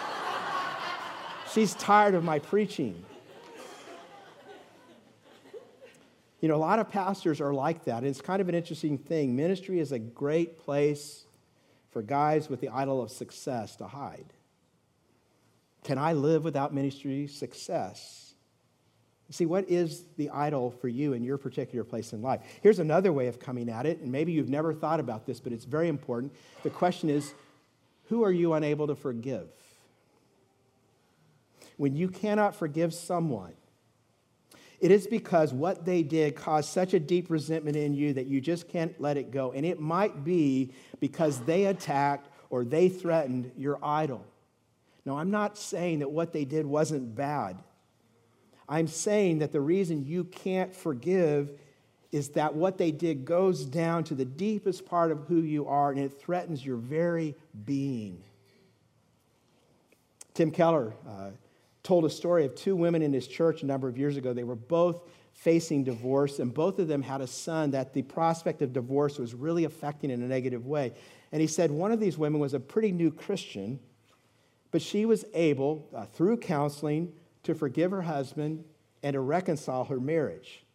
she's 1.53 1.75
tired 1.75 2.15
of 2.15 2.25
my 2.25 2.39
preaching. 2.39 3.03
You 6.41 6.49
know, 6.49 6.55
a 6.55 6.57
lot 6.57 6.79
of 6.79 6.89
pastors 6.89 7.41
are 7.41 7.53
like 7.53 7.85
that. 7.85 8.05
It's 8.05 8.21
kind 8.21 8.41
of 8.41 8.49
an 8.49 8.55
interesting 8.55 8.99
thing. 8.99 9.35
Ministry 9.35 9.81
is 9.81 9.93
a 9.93 9.99
great 9.99 10.59
place 10.59 11.25
for 11.91 12.03
guys 12.03 12.49
with 12.49 12.61
the 12.61 12.69
idol 12.69 13.03
of 13.03 13.11
success 13.11 13.77
to 13.77 13.87
hide. 13.87 14.33
Can 15.85 15.99
I 15.99 16.13
live 16.13 16.45
without 16.45 16.73
ministry 16.75 17.27
success? 17.27 18.35
See, 19.31 19.47
what 19.47 19.69
is 19.69 20.05
the 20.17 20.31
idol 20.31 20.71
for 20.71 20.89
you 20.89 21.13
in 21.13 21.23
your 21.23 21.37
particular 21.37 21.85
place 21.85 22.13
in 22.13 22.23
life? 22.23 22.41
Here's 22.63 22.79
another 22.79 23.13
way 23.13 23.27
of 23.27 23.39
coming 23.39 23.69
at 23.69 23.85
it, 23.85 24.01
and 24.01 24.11
maybe 24.11 24.33
you've 24.33 24.49
never 24.49 24.73
thought 24.73 25.01
about 25.01 25.27
this, 25.27 25.39
but 25.39 25.53
it's 25.53 25.67
very 25.67 25.89
important. 25.89 26.33
The 26.63 26.71
question 26.71 27.11
is 27.11 27.35
who 28.09 28.25
are 28.25 28.33
you 28.33 28.55
unable 28.55 28.87
to 28.87 28.95
forgive? 28.95 29.49
When 31.77 31.95
you 31.95 32.09
cannot 32.09 32.57
forgive 32.57 32.95
someone, 32.95 33.53
it 34.81 34.91
is 34.91 35.07
because 35.07 35.53
what 35.53 35.85
they 35.85 36.03
did 36.03 36.37
caused 36.37 36.71
such 36.71 36.95
a 36.95 37.01
deep 37.01 37.31
resentment 37.31 37.77
in 37.77 37.95
you 37.95 38.13
that 38.15 38.27
you 38.27 38.41
just 38.41 38.69
can't 38.69 38.99
let 39.01 39.17
it 39.17 39.31
go. 39.31 39.53
And 39.53 39.67
it 39.67 39.81
might 39.81 40.25
be 40.25 40.73
because 41.01 41.41
they 41.41 41.67
attacked 41.67 42.29
or 42.51 42.65
they 42.65 42.89
threatened 42.89 43.51
your 43.57 43.79
idol. 43.83 44.25
Now, 45.05 45.19
I'm 45.19 45.31
not 45.31 45.59
saying 45.59 45.99
that 46.01 46.11
what 46.11 46.33
they 46.33 46.45
did 46.45 46.65
wasn't 46.65 47.15
bad. 47.15 47.59
I'm 48.69 48.87
saying 48.87 49.39
that 49.39 49.53
the 49.53 49.61
reason 49.61 50.05
you 50.05 50.25
can't 50.25 50.75
forgive 50.75 51.51
is 52.13 52.31
that 52.31 52.55
what 52.55 52.79
they 52.79 52.91
did 52.91 53.25
goes 53.25 53.65
down 53.65 54.05
to 54.05 54.15
the 54.15 54.25
deepest 54.25 54.87
part 54.87 55.11
of 55.11 55.25
who 55.27 55.43
you 55.43 55.67
are 55.67 55.91
and 55.91 56.01
it 56.01 56.21
threatens 56.21 56.65
your 56.65 56.77
very 56.77 57.35
being. 57.65 58.23
Tim 60.35 60.51
Keller, 60.51 60.95
uh, 61.09 61.31
told 61.89 62.05
a 62.05 62.11
story 62.11 62.45
of 62.45 62.55
two 62.55 62.77
women 62.77 63.01
in 63.01 63.15
his 63.15 63.27
church 63.27 63.63
a 63.63 63.67
number 63.67 63.89
of 63.89 63.97
years 63.97 64.19
ago. 64.19 64.35
They 64.35 64.45
were 64.45 64.55
both 64.55 65.09
facing 65.33 65.85
divorce, 65.85 66.39
and 66.39 66.53
both 66.53 66.79
of 66.79 66.87
them 66.87 67.01
had 67.01 67.23
a 67.23 67.27
son 67.27 67.71
that 67.71 67.95
the 67.95 68.03
prospect 68.03 68.61
of 68.61 68.75
divorce 68.75 69.19
was 69.19 69.33
really 69.33 69.65
affecting 69.65 70.11
in 70.11 70.23
a 70.23 70.27
negative 70.27 70.67
way. 70.67 70.93
And 71.33 71.41
he 71.41 71.47
said 71.47 71.71
one 71.71 71.91
of 71.91 71.99
these 71.99 72.19
women 72.19 72.41
was 72.41 72.53
a 72.53 72.61
pretty 72.61 72.93
new 72.93 73.11
Christian, 73.11 73.81
but 74.71 74.83
she 74.83 75.07
was 75.07 75.25
able, 75.33 75.89
uh, 75.97 76.05
through 76.05 76.37
counseling, 76.37 77.11
to 77.45 77.55
forgive 77.55 77.91
her 77.91 78.03
husband 78.03 78.65
and 79.03 79.15
to 79.15 79.21
reconcile 79.21 79.85
her 79.85 79.99
marriage. 79.99 80.67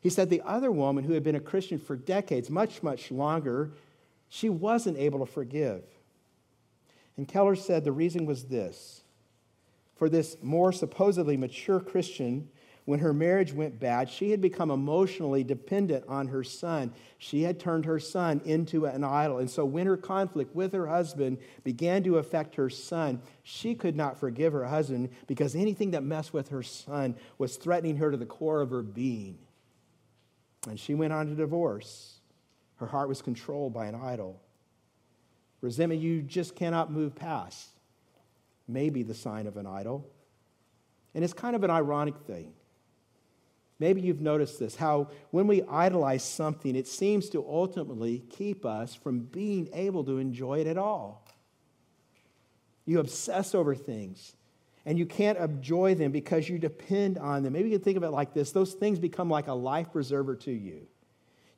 He 0.00 0.08
said 0.08 0.30
the 0.30 0.40
other 0.46 0.72
woman, 0.72 1.04
who 1.04 1.12
had 1.12 1.22
been 1.22 1.34
a 1.34 1.40
Christian 1.40 1.78
for 1.78 1.96
decades, 1.96 2.48
much, 2.48 2.82
much 2.82 3.10
longer, 3.10 3.72
she 4.30 4.48
wasn't 4.48 4.96
able 4.96 5.18
to 5.18 5.30
forgive. 5.30 5.82
And 7.18 7.28
Keller 7.28 7.56
said 7.56 7.84
the 7.84 7.92
reason 7.92 8.24
was 8.24 8.44
this 8.44 9.02
for 10.00 10.08
this 10.08 10.38
more 10.40 10.72
supposedly 10.72 11.36
mature 11.36 11.78
Christian, 11.78 12.48
when 12.86 13.00
her 13.00 13.12
marriage 13.12 13.52
went 13.52 13.78
bad, 13.78 14.08
she 14.08 14.30
had 14.30 14.40
become 14.40 14.70
emotionally 14.70 15.44
dependent 15.44 16.06
on 16.08 16.28
her 16.28 16.42
son. 16.42 16.94
She 17.18 17.42
had 17.42 17.60
turned 17.60 17.84
her 17.84 17.98
son 17.98 18.40
into 18.46 18.86
an 18.86 19.04
idol. 19.04 19.40
And 19.40 19.50
so, 19.50 19.66
when 19.66 19.86
her 19.86 19.98
conflict 19.98 20.56
with 20.56 20.72
her 20.72 20.86
husband 20.86 21.36
began 21.64 22.02
to 22.04 22.16
affect 22.16 22.54
her 22.54 22.70
son, 22.70 23.20
she 23.42 23.74
could 23.74 23.94
not 23.94 24.18
forgive 24.18 24.54
her 24.54 24.64
husband 24.64 25.10
because 25.26 25.54
anything 25.54 25.90
that 25.90 26.02
messed 26.02 26.32
with 26.32 26.48
her 26.48 26.62
son 26.62 27.14
was 27.36 27.56
threatening 27.56 27.96
her 27.96 28.10
to 28.10 28.16
the 28.16 28.24
core 28.24 28.62
of 28.62 28.70
her 28.70 28.82
being. 28.82 29.36
And 30.66 30.80
she 30.80 30.94
went 30.94 31.12
on 31.12 31.26
to 31.26 31.34
divorce. 31.34 32.20
Her 32.76 32.86
heart 32.86 33.10
was 33.10 33.20
controlled 33.20 33.74
by 33.74 33.84
an 33.84 33.96
idol. 33.96 34.40
Resentment 35.60 36.00
you 36.00 36.22
just 36.22 36.56
cannot 36.56 36.90
move 36.90 37.14
past 37.14 37.68
may 38.70 38.90
be 38.90 39.02
the 39.02 39.14
sign 39.14 39.46
of 39.46 39.56
an 39.56 39.66
idol. 39.66 40.08
And 41.14 41.24
it's 41.24 41.32
kind 41.32 41.56
of 41.56 41.64
an 41.64 41.70
ironic 41.70 42.16
thing. 42.26 42.52
Maybe 43.78 44.02
you've 44.02 44.20
noticed 44.20 44.60
this 44.60 44.76
how 44.76 45.08
when 45.30 45.46
we 45.46 45.62
idolize 45.62 46.22
something, 46.22 46.76
it 46.76 46.86
seems 46.86 47.30
to 47.30 47.44
ultimately 47.48 48.22
keep 48.28 48.66
us 48.66 48.94
from 48.94 49.20
being 49.20 49.70
able 49.72 50.04
to 50.04 50.18
enjoy 50.18 50.60
it 50.60 50.66
at 50.66 50.76
all. 50.76 51.26
You 52.84 53.00
obsess 53.00 53.54
over 53.54 53.74
things 53.74 54.36
and 54.84 54.98
you 54.98 55.06
can't 55.06 55.38
enjoy 55.38 55.94
them 55.94 56.12
because 56.12 56.48
you 56.48 56.58
depend 56.58 57.16
on 57.18 57.42
them. 57.42 57.54
Maybe 57.54 57.70
you 57.70 57.78
can 57.78 57.84
think 57.84 57.96
of 57.96 58.02
it 58.02 58.10
like 58.10 58.34
this 58.34 58.52
those 58.52 58.74
things 58.74 58.98
become 58.98 59.30
like 59.30 59.48
a 59.48 59.54
life 59.54 59.92
preserver 59.92 60.36
to 60.36 60.52
you. 60.52 60.86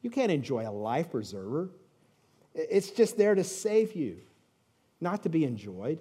You 0.02 0.10
can't 0.10 0.32
enjoy 0.32 0.68
a 0.68 0.70
life 0.70 1.10
preserver, 1.10 1.70
it's 2.54 2.90
just 2.90 3.16
there 3.16 3.34
to 3.34 3.44
save 3.44 3.94
you, 3.94 4.18
not 5.00 5.22
to 5.24 5.28
be 5.28 5.44
enjoyed. 5.44 5.98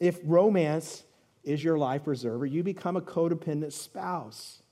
If 0.00 0.18
romance 0.24 1.04
is 1.42 1.62
your 1.62 1.78
life 1.78 2.04
preserver, 2.04 2.46
you 2.46 2.62
become 2.62 2.96
a 2.96 3.00
codependent 3.00 3.72
spouse 3.72 4.62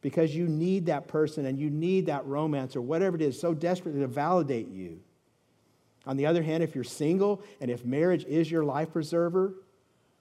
because 0.00 0.34
you 0.36 0.46
need 0.46 0.86
that 0.86 1.08
person 1.08 1.46
and 1.46 1.58
you 1.58 1.70
need 1.70 2.06
that 2.06 2.26
romance 2.26 2.76
or 2.76 2.82
whatever 2.82 3.16
it 3.16 3.22
is 3.22 3.40
so 3.40 3.54
desperately 3.54 4.00
to 4.00 4.06
validate 4.06 4.68
you. 4.68 5.00
On 6.06 6.16
the 6.16 6.26
other 6.26 6.42
hand, 6.42 6.62
if 6.62 6.74
you're 6.74 6.84
single 6.84 7.42
and 7.60 7.70
if 7.70 7.84
marriage 7.84 8.24
is 8.26 8.50
your 8.50 8.64
life 8.64 8.92
preserver, 8.92 9.54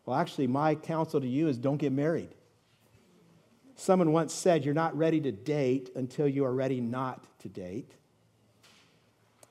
well, 0.05 0.17
actually, 0.17 0.47
my 0.47 0.75
counsel 0.75 1.21
to 1.21 1.27
you 1.27 1.47
is 1.47 1.57
don't 1.57 1.77
get 1.77 1.91
married. 1.91 2.29
Someone 3.75 4.11
once 4.11 4.33
said, 4.33 4.65
You're 4.65 4.73
not 4.73 4.97
ready 4.97 5.19
to 5.21 5.31
date 5.31 5.89
until 5.95 6.27
you 6.27 6.45
are 6.45 6.53
ready 6.53 6.81
not 6.81 7.25
to 7.39 7.49
date. 7.49 7.91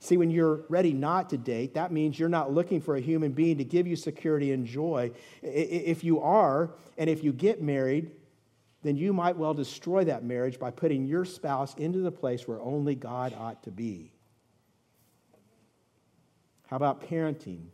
See, 0.03 0.17
when 0.17 0.33
you're 0.33 0.65
ready 0.69 0.93
not 0.93 1.31
to 1.31 1.39
date, 1.39 1.75
that 1.75 1.93
means 1.93 2.19
you're 2.19 2.29
not 2.29 2.53
looking 2.53 2.81
for 2.81 2.97
a 2.97 3.01
human 3.01 3.31
being 3.31 3.59
to 3.59 3.65
give 3.65 3.87
you 3.87 3.95
security 3.95 4.51
and 4.51 4.67
joy. 4.67 5.13
If 5.43 6.03
you 6.03 6.21
are, 6.21 6.73
and 6.99 7.09
if 7.09 7.23
you 7.23 7.33
get 7.33 7.63
married, 7.63 8.11
then 8.83 8.97
you 8.97 9.13
might 9.13 9.37
well 9.37 9.55
destroy 9.55 10.03
that 10.07 10.25
marriage 10.25 10.59
by 10.59 10.73
putting 10.73 11.07
your 11.07 11.25
spouse 11.25 11.77
into 11.77 12.01
the 12.01 12.11
place 12.11 12.49
where 12.49 12.61
only 12.61 12.97
God 12.97 13.33
ought 13.39 13.63
to 13.63 13.71
be. 13.71 14.11
How 16.67 16.75
about 16.75 17.09
parenting? 17.09 17.67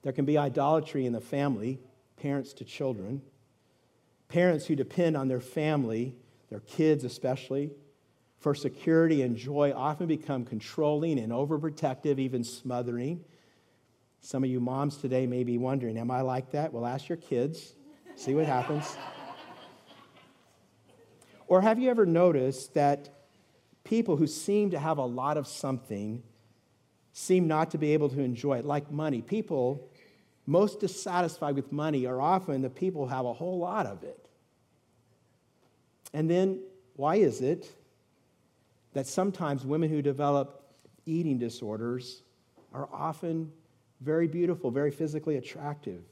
There 0.00 0.14
can 0.14 0.24
be 0.24 0.38
idolatry 0.38 1.04
in 1.04 1.12
the 1.12 1.20
family, 1.20 1.80
parents 2.16 2.54
to 2.54 2.64
children. 2.64 3.20
Parents 4.28 4.64
who 4.64 4.74
depend 4.74 5.18
on 5.18 5.28
their 5.28 5.42
family, 5.42 6.16
their 6.48 6.60
kids 6.60 7.04
especially, 7.04 7.72
for 8.38 8.54
security 8.54 9.22
and 9.22 9.36
joy 9.36 9.72
often 9.74 10.06
become 10.06 10.44
controlling 10.44 11.18
and 11.18 11.32
overprotective, 11.32 12.18
even 12.18 12.44
smothering. 12.44 13.24
Some 14.20 14.44
of 14.44 14.50
you 14.50 14.60
moms 14.60 14.96
today 14.96 15.26
may 15.26 15.44
be 15.44 15.58
wondering, 15.58 15.98
Am 15.98 16.10
I 16.10 16.20
like 16.20 16.52
that? 16.52 16.72
Well, 16.72 16.86
ask 16.86 17.08
your 17.08 17.18
kids, 17.18 17.74
see 18.14 18.34
what 18.34 18.46
happens. 18.46 18.96
or 21.48 21.60
have 21.60 21.78
you 21.78 21.90
ever 21.90 22.06
noticed 22.06 22.74
that 22.74 23.08
people 23.84 24.16
who 24.16 24.26
seem 24.26 24.70
to 24.70 24.78
have 24.78 24.98
a 24.98 25.04
lot 25.04 25.36
of 25.36 25.46
something 25.46 26.22
seem 27.12 27.48
not 27.48 27.70
to 27.72 27.78
be 27.78 27.92
able 27.92 28.08
to 28.08 28.20
enjoy 28.20 28.58
it, 28.58 28.64
like 28.64 28.90
money? 28.90 29.20
People 29.20 29.90
most 30.46 30.80
dissatisfied 30.80 31.56
with 31.56 31.72
money 31.72 32.06
are 32.06 32.20
often 32.20 32.62
the 32.62 32.70
people 32.70 33.06
who 33.06 33.14
have 33.14 33.26
a 33.26 33.32
whole 33.32 33.58
lot 33.58 33.86
of 33.86 34.02
it. 34.04 34.28
And 36.14 36.30
then, 36.30 36.60
why 36.94 37.16
is 37.16 37.42
it 37.42 37.70
that 38.92 39.06
sometimes 39.06 39.64
women 39.64 39.90
who 39.90 40.02
develop 40.02 40.62
eating 41.06 41.38
disorders 41.38 42.22
are 42.72 42.88
often 42.92 43.52
very 44.00 44.28
beautiful, 44.28 44.70
very 44.70 44.90
physically 44.90 45.36
attractive. 45.36 46.02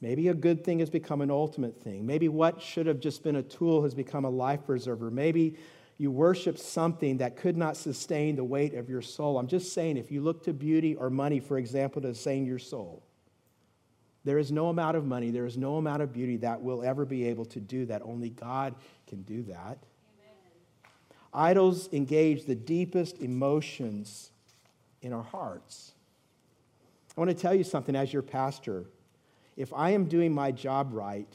Maybe 0.00 0.28
a 0.28 0.34
good 0.34 0.64
thing 0.64 0.78
has 0.78 0.88
become 0.88 1.20
an 1.20 1.30
ultimate 1.30 1.80
thing. 1.82 2.06
Maybe 2.06 2.28
what 2.28 2.62
should 2.62 2.86
have 2.86 3.00
just 3.00 3.22
been 3.22 3.36
a 3.36 3.42
tool 3.42 3.82
has 3.82 3.94
become 3.94 4.24
a 4.24 4.30
life 4.30 4.64
preserver. 4.64 5.10
Maybe 5.10 5.56
you 5.98 6.10
worship 6.10 6.58
something 6.58 7.18
that 7.18 7.36
could 7.36 7.58
not 7.58 7.76
sustain 7.76 8.34
the 8.34 8.44
weight 8.44 8.72
of 8.74 8.88
your 8.88 9.02
soul. 9.02 9.38
I'm 9.38 9.46
just 9.46 9.74
saying, 9.74 9.98
if 9.98 10.10
you 10.10 10.22
look 10.22 10.42
to 10.44 10.54
beauty 10.54 10.94
or 10.94 11.10
money, 11.10 11.40
for 11.40 11.58
example, 11.58 12.00
to 12.02 12.14
sustain 12.14 12.46
your 12.46 12.58
soul, 12.58 13.02
there 14.24 14.38
is 14.38 14.50
no 14.50 14.68
amount 14.68 14.96
of 14.96 15.04
money, 15.04 15.30
there 15.30 15.44
is 15.44 15.58
no 15.58 15.76
amount 15.76 16.00
of 16.00 16.12
beauty 16.12 16.38
that 16.38 16.62
will 16.62 16.82
ever 16.82 17.04
be 17.04 17.26
able 17.28 17.44
to 17.46 17.60
do 17.60 17.84
that. 17.86 18.00
Only 18.02 18.30
God 18.30 18.74
can 19.06 19.22
do 19.22 19.42
that. 19.44 19.78
Idols 21.32 21.88
engage 21.92 22.44
the 22.44 22.54
deepest 22.54 23.18
emotions 23.20 24.30
in 25.02 25.12
our 25.12 25.22
hearts. 25.22 25.92
I 27.16 27.20
want 27.20 27.30
to 27.30 27.36
tell 27.36 27.54
you 27.54 27.64
something 27.64 27.94
as 27.94 28.12
your 28.12 28.22
pastor. 28.22 28.86
If 29.56 29.72
I 29.72 29.90
am 29.90 30.06
doing 30.06 30.32
my 30.32 30.50
job 30.50 30.90
right, 30.92 31.32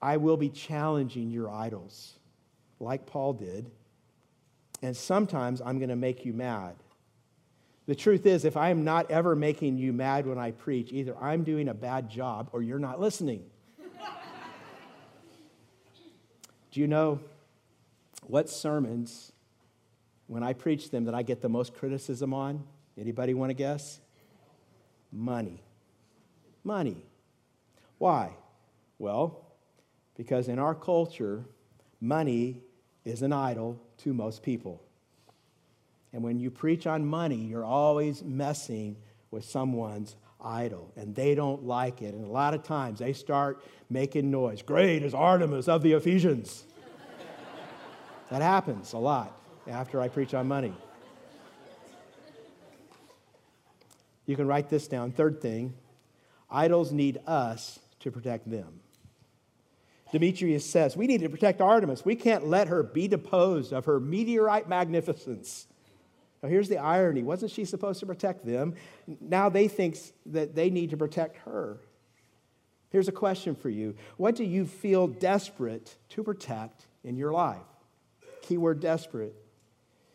I 0.00 0.16
will 0.16 0.36
be 0.36 0.48
challenging 0.48 1.30
your 1.30 1.50
idols, 1.50 2.14
like 2.80 3.06
Paul 3.06 3.32
did. 3.34 3.70
And 4.82 4.96
sometimes 4.96 5.60
I'm 5.60 5.78
going 5.78 5.90
to 5.90 5.96
make 5.96 6.24
you 6.24 6.32
mad. 6.32 6.74
The 7.86 7.94
truth 7.94 8.26
is, 8.26 8.44
if 8.44 8.56
I 8.56 8.70
am 8.70 8.84
not 8.84 9.10
ever 9.10 9.34
making 9.34 9.76
you 9.76 9.92
mad 9.92 10.26
when 10.26 10.38
I 10.38 10.52
preach, 10.52 10.92
either 10.92 11.16
I'm 11.20 11.42
doing 11.42 11.68
a 11.68 11.74
bad 11.74 12.08
job 12.08 12.48
or 12.52 12.62
you're 12.62 12.78
not 12.78 13.00
listening. 13.00 13.44
Do 16.70 16.80
you 16.80 16.86
know 16.86 17.20
what 18.32 18.48
sermons, 18.48 19.30
when 20.26 20.42
I 20.42 20.54
preach 20.54 20.88
them, 20.88 21.04
that 21.04 21.14
I 21.14 21.22
get 21.22 21.42
the 21.42 21.50
most 21.50 21.74
criticism 21.74 22.32
on? 22.32 22.64
Anybody 22.98 23.34
want 23.34 23.50
to 23.50 23.54
guess? 23.54 24.00
Money. 25.12 25.62
Money. 26.64 27.04
Why? 27.98 28.30
Well, 28.98 29.44
because 30.16 30.48
in 30.48 30.58
our 30.58 30.74
culture, 30.74 31.44
money 32.00 32.62
is 33.04 33.20
an 33.20 33.34
idol 33.34 33.78
to 33.98 34.14
most 34.14 34.42
people. 34.42 34.82
And 36.14 36.22
when 36.22 36.38
you 36.38 36.50
preach 36.50 36.86
on 36.86 37.04
money, 37.04 37.36
you're 37.36 37.66
always 37.66 38.24
messing 38.24 38.96
with 39.30 39.44
someone's 39.44 40.16
idol, 40.42 40.90
and 40.96 41.14
they 41.14 41.34
don't 41.34 41.64
like 41.64 42.00
it. 42.00 42.14
And 42.14 42.24
a 42.24 42.32
lot 42.32 42.54
of 42.54 42.62
times 42.62 43.00
they 43.00 43.12
start 43.12 43.62
making 43.90 44.30
noise. 44.30 44.62
Great 44.62 45.02
is 45.02 45.12
Artemis 45.12 45.68
of 45.68 45.82
the 45.82 45.92
Ephesians. 45.92 46.64
That 48.32 48.40
happens 48.40 48.94
a 48.94 48.98
lot 48.98 49.38
after 49.68 50.00
I 50.00 50.08
preach 50.08 50.32
on 50.32 50.48
money. 50.48 50.72
You 54.24 54.36
can 54.36 54.46
write 54.46 54.70
this 54.70 54.88
down. 54.88 55.12
Third 55.12 55.42
thing 55.42 55.74
idols 56.50 56.92
need 56.92 57.20
us 57.26 57.78
to 58.00 58.10
protect 58.10 58.50
them. 58.50 58.80
Demetrius 60.12 60.64
says, 60.68 60.96
We 60.96 61.06
need 61.06 61.20
to 61.20 61.28
protect 61.28 61.60
Artemis. 61.60 62.06
We 62.06 62.16
can't 62.16 62.46
let 62.46 62.68
her 62.68 62.82
be 62.82 63.06
deposed 63.06 63.72
of 63.74 63.84
her 63.84 64.00
meteorite 64.00 64.66
magnificence. 64.66 65.66
Now, 66.42 66.48
here's 66.48 66.70
the 66.70 66.78
irony 66.78 67.22
wasn't 67.22 67.52
she 67.52 67.66
supposed 67.66 68.00
to 68.00 68.06
protect 68.06 68.46
them? 68.46 68.76
Now 69.20 69.50
they 69.50 69.68
think 69.68 69.98
that 70.24 70.54
they 70.54 70.70
need 70.70 70.88
to 70.90 70.96
protect 70.96 71.36
her. 71.44 71.80
Here's 72.88 73.08
a 73.08 73.12
question 73.12 73.54
for 73.54 73.68
you 73.68 73.94
What 74.16 74.36
do 74.36 74.44
you 74.44 74.64
feel 74.64 75.06
desperate 75.06 75.96
to 76.10 76.22
protect 76.22 76.86
in 77.04 77.18
your 77.18 77.32
life? 77.32 77.60
Keyword 78.42 78.80
desperate. 78.80 79.34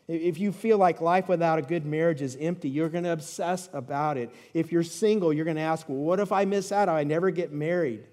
If 0.08 0.40
you 0.40 0.54
feel 0.54 0.78
like 0.78 1.02
life 1.02 1.28
without 1.28 1.60
a 1.60 1.62
good 1.62 1.86
marriage 1.86 2.22
is 2.22 2.38
empty, 2.40 2.70
you're 2.70 2.88
going 2.88 3.04
to 3.04 3.12
obsess 3.12 3.68
about 3.74 4.16
it. 4.18 4.34
If 4.54 4.72
you're 4.72 4.84
single, 4.84 5.34
you're 5.34 5.44
going 5.44 5.58
to 5.58 5.64
ask, 5.64 5.90
well, 5.90 5.98
what 5.98 6.22
if 6.22 6.32
I 6.32 6.46
miss 6.46 6.72
out? 6.72 6.88
I 6.88 7.04
never 7.04 7.30
get 7.30 7.52
married. 7.52 8.06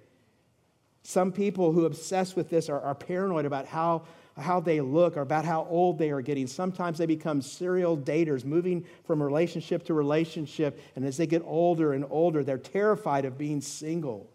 Some 1.04 1.30
people 1.30 1.70
who 1.70 1.84
obsess 1.84 2.34
with 2.34 2.50
this 2.50 2.68
are, 2.68 2.80
are 2.80 2.96
paranoid 2.96 3.44
about 3.44 3.66
how, 3.66 4.02
how 4.36 4.58
they 4.58 4.80
look 4.80 5.16
or 5.16 5.20
about 5.20 5.44
how 5.44 5.66
old 5.70 5.98
they 5.98 6.10
are 6.10 6.22
getting. 6.22 6.48
Sometimes 6.48 6.98
they 6.98 7.06
become 7.06 7.40
serial 7.40 7.96
daters, 7.96 8.44
moving 8.44 8.84
from 9.04 9.22
relationship 9.22 9.84
to 9.84 9.94
relationship. 9.94 10.80
And 10.96 11.04
as 11.04 11.16
they 11.16 11.28
get 11.28 11.42
older 11.44 11.92
and 11.92 12.04
older, 12.10 12.42
they're 12.42 12.58
terrified 12.58 13.24
of 13.24 13.38
being 13.38 13.60
single. 13.60 14.28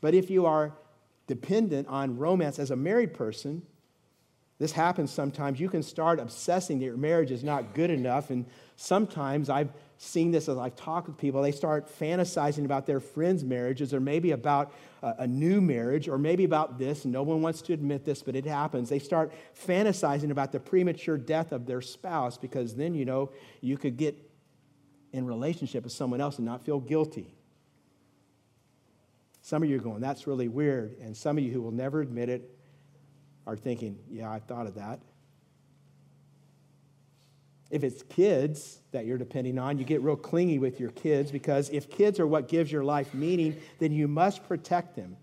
But 0.00 0.14
if 0.14 0.30
you 0.30 0.46
are 0.46 0.74
dependent 1.26 1.88
on 1.88 2.18
romance 2.18 2.60
as 2.60 2.70
a 2.70 2.76
married 2.76 3.14
person, 3.14 3.62
this 4.60 4.72
happens 4.72 5.10
sometimes. 5.10 5.58
You 5.58 5.70
can 5.70 5.82
start 5.82 6.20
obsessing 6.20 6.78
that 6.80 6.84
your 6.84 6.98
marriage 6.98 7.30
is 7.30 7.42
not 7.42 7.72
good 7.74 7.88
enough. 7.88 8.28
And 8.28 8.44
sometimes 8.76 9.48
I've 9.48 9.70
seen 9.96 10.32
this 10.32 10.50
as 10.50 10.58
I've 10.58 10.76
talked 10.76 11.08
with 11.08 11.16
people. 11.16 11.40
They 11.40 11.50
start 11.50 11.88
fantasizing 11.98 12.66
about 12.66 12.86
their 12.86 13.00
friends' 13.00 13.42
marriages 13.42 13.94
or 13.94 14.00
maybe 14.00 14.32
about 14.32 14.74
a, 15.02 15.26
new 15.26 15.62
marriage 15.62 16.08
or 16.08 16.18
maybe 16.18 16.44
about 16.44 16.78
this. 16.78 17.06
No 17.06 17.22
one 17.22 17.40
wants 17.40 17.62
to 17.62 17.72
admit 17.72 18.04
this, 18.04 18.22
but 18.22 18.36
it 18.36 18.44
happens. 18.44 18.90
They 18.90 18.98
start 18.98 19.32
fantasizing 19.66 20.30
about 20.30 20.52
the 20.52 20.60
premature 20.60 21.16
death 21.16 21.52
of 21.52 21.64
their 21.64 21.80
spouse 21.80 22.36
because 22.36 22.74
then, 22.74 22.94
you 22.94 23.06
know, 23.06 23.32
you 23.62 23.78
could 23.78 23.96
get 23.96 24.14
in 25.14 25.24
relationship 25.24 25.84
with 25.84 25.92
someone 25.94 26.20
else 26.20 26.36
and 26.36 26.44
not 26.44 26.66
feel 26.66 26.80
guilty. 26.80 27.34
Some 29.40 29.62
of 29.62 29.70
you 29.70 29.76
are 29.76 29.82
going, 29.82 30.02
that's 30.02 30.26
really 30.26 30.48
weird. 30.48 30.98
And 31.00 31.16
some 31.16 31.38
of 31.38 31.44
you 31.44 31.50
who 31.50 31.62
will 31.62 31.72
never 31.72 32.02
admit 32.02 32.28
it 32.28 32.59
are 33.50 33.56
thinking, 33.56 33.98
yeah, 34.08 34.30
I 34.30 34.38
thought 34.38 34.68
of 34.68 34.76
that. 34.76 35.00
If 37.68 37.82
it's 37.82 38.04
kids 38.04 38.78
that 38.92 39.06
you're 39.06 39.18
depending 39.18 39.58
on, 39.58 39.76
you 39.76 39.84
get 39.84 40.02
real 40.02 40.14
clingy 40.14 40.60
with 40.60 40.78
your 40.78 40.90
kids 40.90 41.32
because 41.32 41.68
if 41.70 41.90
kids 41.90 42.20
are 42.20 42.28
what 42.28 42.46
gives 42.46 42.70
your 42.70 42.84
life 42.84 43.12
meaning, 43.12 43.56
then 43.80 43.90
you 43.90 44.06
must 44.06 44.46
protect 44.46 44.94
them. 44.94 45.16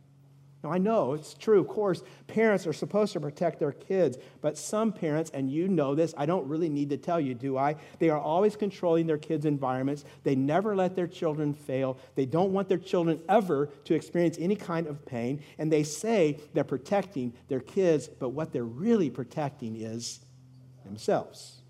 Now, 0.64 0.72
I 0.72 0.80
know 0.80 1.14
it's 1.14 1.36
true, 1.36 1.60
of 1.60 1.68
course, 1.68 2.02
parents 2.26 2.66
are 2.66 2.74
supposed 2.74 3.14
to 3.14 3.20
protect 3.20 3.60
their 3.60 3.72
kids, 3.72 4.18
but 4.42 4.58
some 4.58 4.92
parents, 4.92 5.30
and 5.34 5.52
you 5.52 5.68
know 5.68 5.94
this, 5.94 6.16
I 6.18 6.26
don't 6.26 6.48
really 6.48 6.68
need 6.68 6.90
to 6.90 6.98
tell 6.98 7.20
you, 7.20 7.36
do 7.36 7.58
I? 7.58 7.76
They 8.00 8.10
are 8.10 8.20
always 8.20 8.56
controlling 8.56 9.06
their 9.06 9.20
kids' 9.20 9.46
environments. 9.46 10.04
They 10.24 10.36
never 10.36 10.76
let 10.76 10.96
their 10.96 11.06
children 11.08 11.54
fail. 11.54 12.00
They 12.16 12.26
don't 12.26 12.54
want 12.54 12.70
their 12.70 12.80
children 12.80 13.22
ever 13.30 13.68
to 13.86 13.94
experience 13.94 14.38
any 14.40 14.56
kind 14.56 14.88
of 14.88 15.06
pain. 15.06 15.44
And 15.60 15.72
they 15.72 15.84
say 15.84 16.40
they're 16.54 16.64
protecting 16.64 17.34
their 17.50 17.60
kids, 17.60 18.08
but 18.08 18.30
what 18.30 18.52
they're 18.52 18.64
really 18.64 19.12
protecting 19.12 19.80
is 19.80 20.22
themselves. 20.84 21.62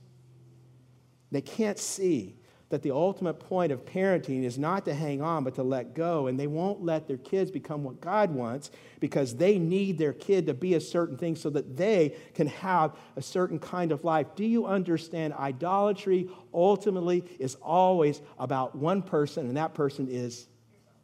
They 1.30 1.41
can't 1.41 1.78
see 1.78 2.38
that 2.69 2.82
the 2.82 2.91
ultimate 2.91 3.36
point 3.36 3.71
of 3.71 3.86
parenting 3.86 4.43
is 4.43 4.58
not 4.58 4.84
to 4.86 4.93
hang 4.93 5.21
on, 5.21 5.43
but 5.45 5.56
to 5.56 5.63
let 5.63 5.93
go. 5.93 6.27
And 6.27 6.38
they 6.38 6.47
won't 6.47 6.84
let 6.84 7.08
their 7.08 7.17
kids 7.17 7.49
become 7.49 7.84
what 7.84 8.01
God 8.01 8.32
wants 8.32 8.71
because 8.99 9.36
they 9.36 9.58
need 9.58 9.97
their 9.97 10.12
kid 10.12 10.47
to 10.47 10.53
be 10.53 10.73
a 10.73 10.82
certain 10.82 11.17
thing 11.17 11.38
so 11.38 11.49
that 11.51 11.77
they 11.77 12.15
can 12.34 12.47
have 12.47 12.95
a 13.15 13.21
certain 13.21 13.58
kind 13.58 13.93
of 13.93 14.03
life. 14.03 14.27
Do 14.36 14.43
you 14.43 14.65
understand? 14.65 15.34
Idolatry 15.34 16.30
ultimately 16.53 17.23
is 17.39 17.56
always 17.56 18.21
about 18.38 18.75
one 18.75 19.01
person, 19.01 19.47
and 19.47 19.56
that 19.56 19.73
person 19.73 20.10
is 20.10 20.47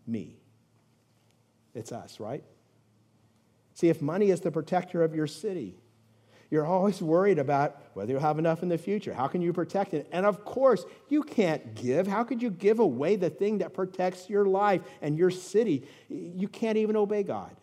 me. 0.05 0.35
It's 1.73 1.93
us, 1.93 2.19
right? 2.19 2.43
See, 3.73 3.87
if 3.87 4.01
money 4.01 4.31
is 4.31 4.41
the 4.41 4.51
protector 4.51 5.01
of 5.01 5.15
your 5.15 5.27
city, 5.27 5.75
you're 6.53 6.67
always 6.67 7.01
worried 7.01 7.39
about 7.39 7.81
whether 7.95 8.11
you'll 8.11 8.21
have 8.21 8.37
enough 8.37 8.61
in 8.61 8.69
the 8.69 8.77
future. 8.77 9.11
How 9.11 9.27
can 9.27 9.41
you 9.41 9.51
protect 9.51 9.95
it? 9.95 10.07
And 10.11 10.23
of 10.23 10.45
course, 10.45 10.85
you 11.09 11.23
can't 11.23 11.73
give. 11.73 12.05
How 12.05 12.23
could 12.23 12.43
you 12.43 12.51
give 12.51 12.77
away 12.77 13.15
the 13.15 13.31
thing 13.31 13.57
that 13.57 13.73
protects 13.73 14.29
your 14.29 14.45
life 14.45 14.81
and 15.01 15.17
your 15.17 15.31
city? 15.31 15.87
You 16.09 16.47
can't 16.47 16.77
even 16.77 16.95
obey 16.95 17.23
God. 17.23 17.55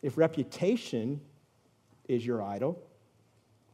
If 0.00 0.16
reputation 0.16 1.20
is 2.08 2.24
your 2.24 2.42
idol, 2.42 2.82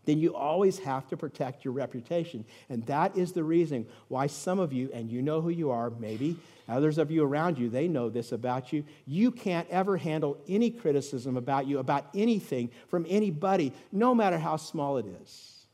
then 0.08 0.18
you 0.18 0.34
always 0.34 0.78
have 0.78 1.06
to 1.06 1.18
protect 1.18 1.66
your 1.66 1.74
reputation. 1.74 2.42
And 2.70 2.82
that 2.86 3.14
is 3.18 3.32
the 3.32 3.44
reason 3.44 3.86
why 4.08 4.26
some 4.26 4.58
of 4.58 4.72
you, 4.72 4.88
and 4.94 5.10
you 5.10 5.20
know 5.20 5.42
who 5.42 5.50
you 5.50 5.70
are, 5.70 5.90
maybe 5.90 6.38
others 6.66 6.96
of 6.96 7.10
you 7.10 7.22
around 7.22 7.58
you, 7.58 7.68
they 7.68 7.88
know 7.88 8.08
this 8.08 8.32
about 8.32 8.72
you. 8.72 8.86
You 9.06 9.30
can't 9.30 9.68
ever 9.68 9.98
handle 9.98 10.38
any 10.48 10.70
criticism 10.70 11.36
about 11.36 11.66
you, 11.66 11.78
about 11.78 12.06
anything 12.14 12.70
from 12.88 13.04
anybody, 13.06 13.74
no 13.92 14.14
matter 14.14 14.38
how 14.38 14.56
small 14.56 14.96
it 14.96 15.04
is. 15.20 15.66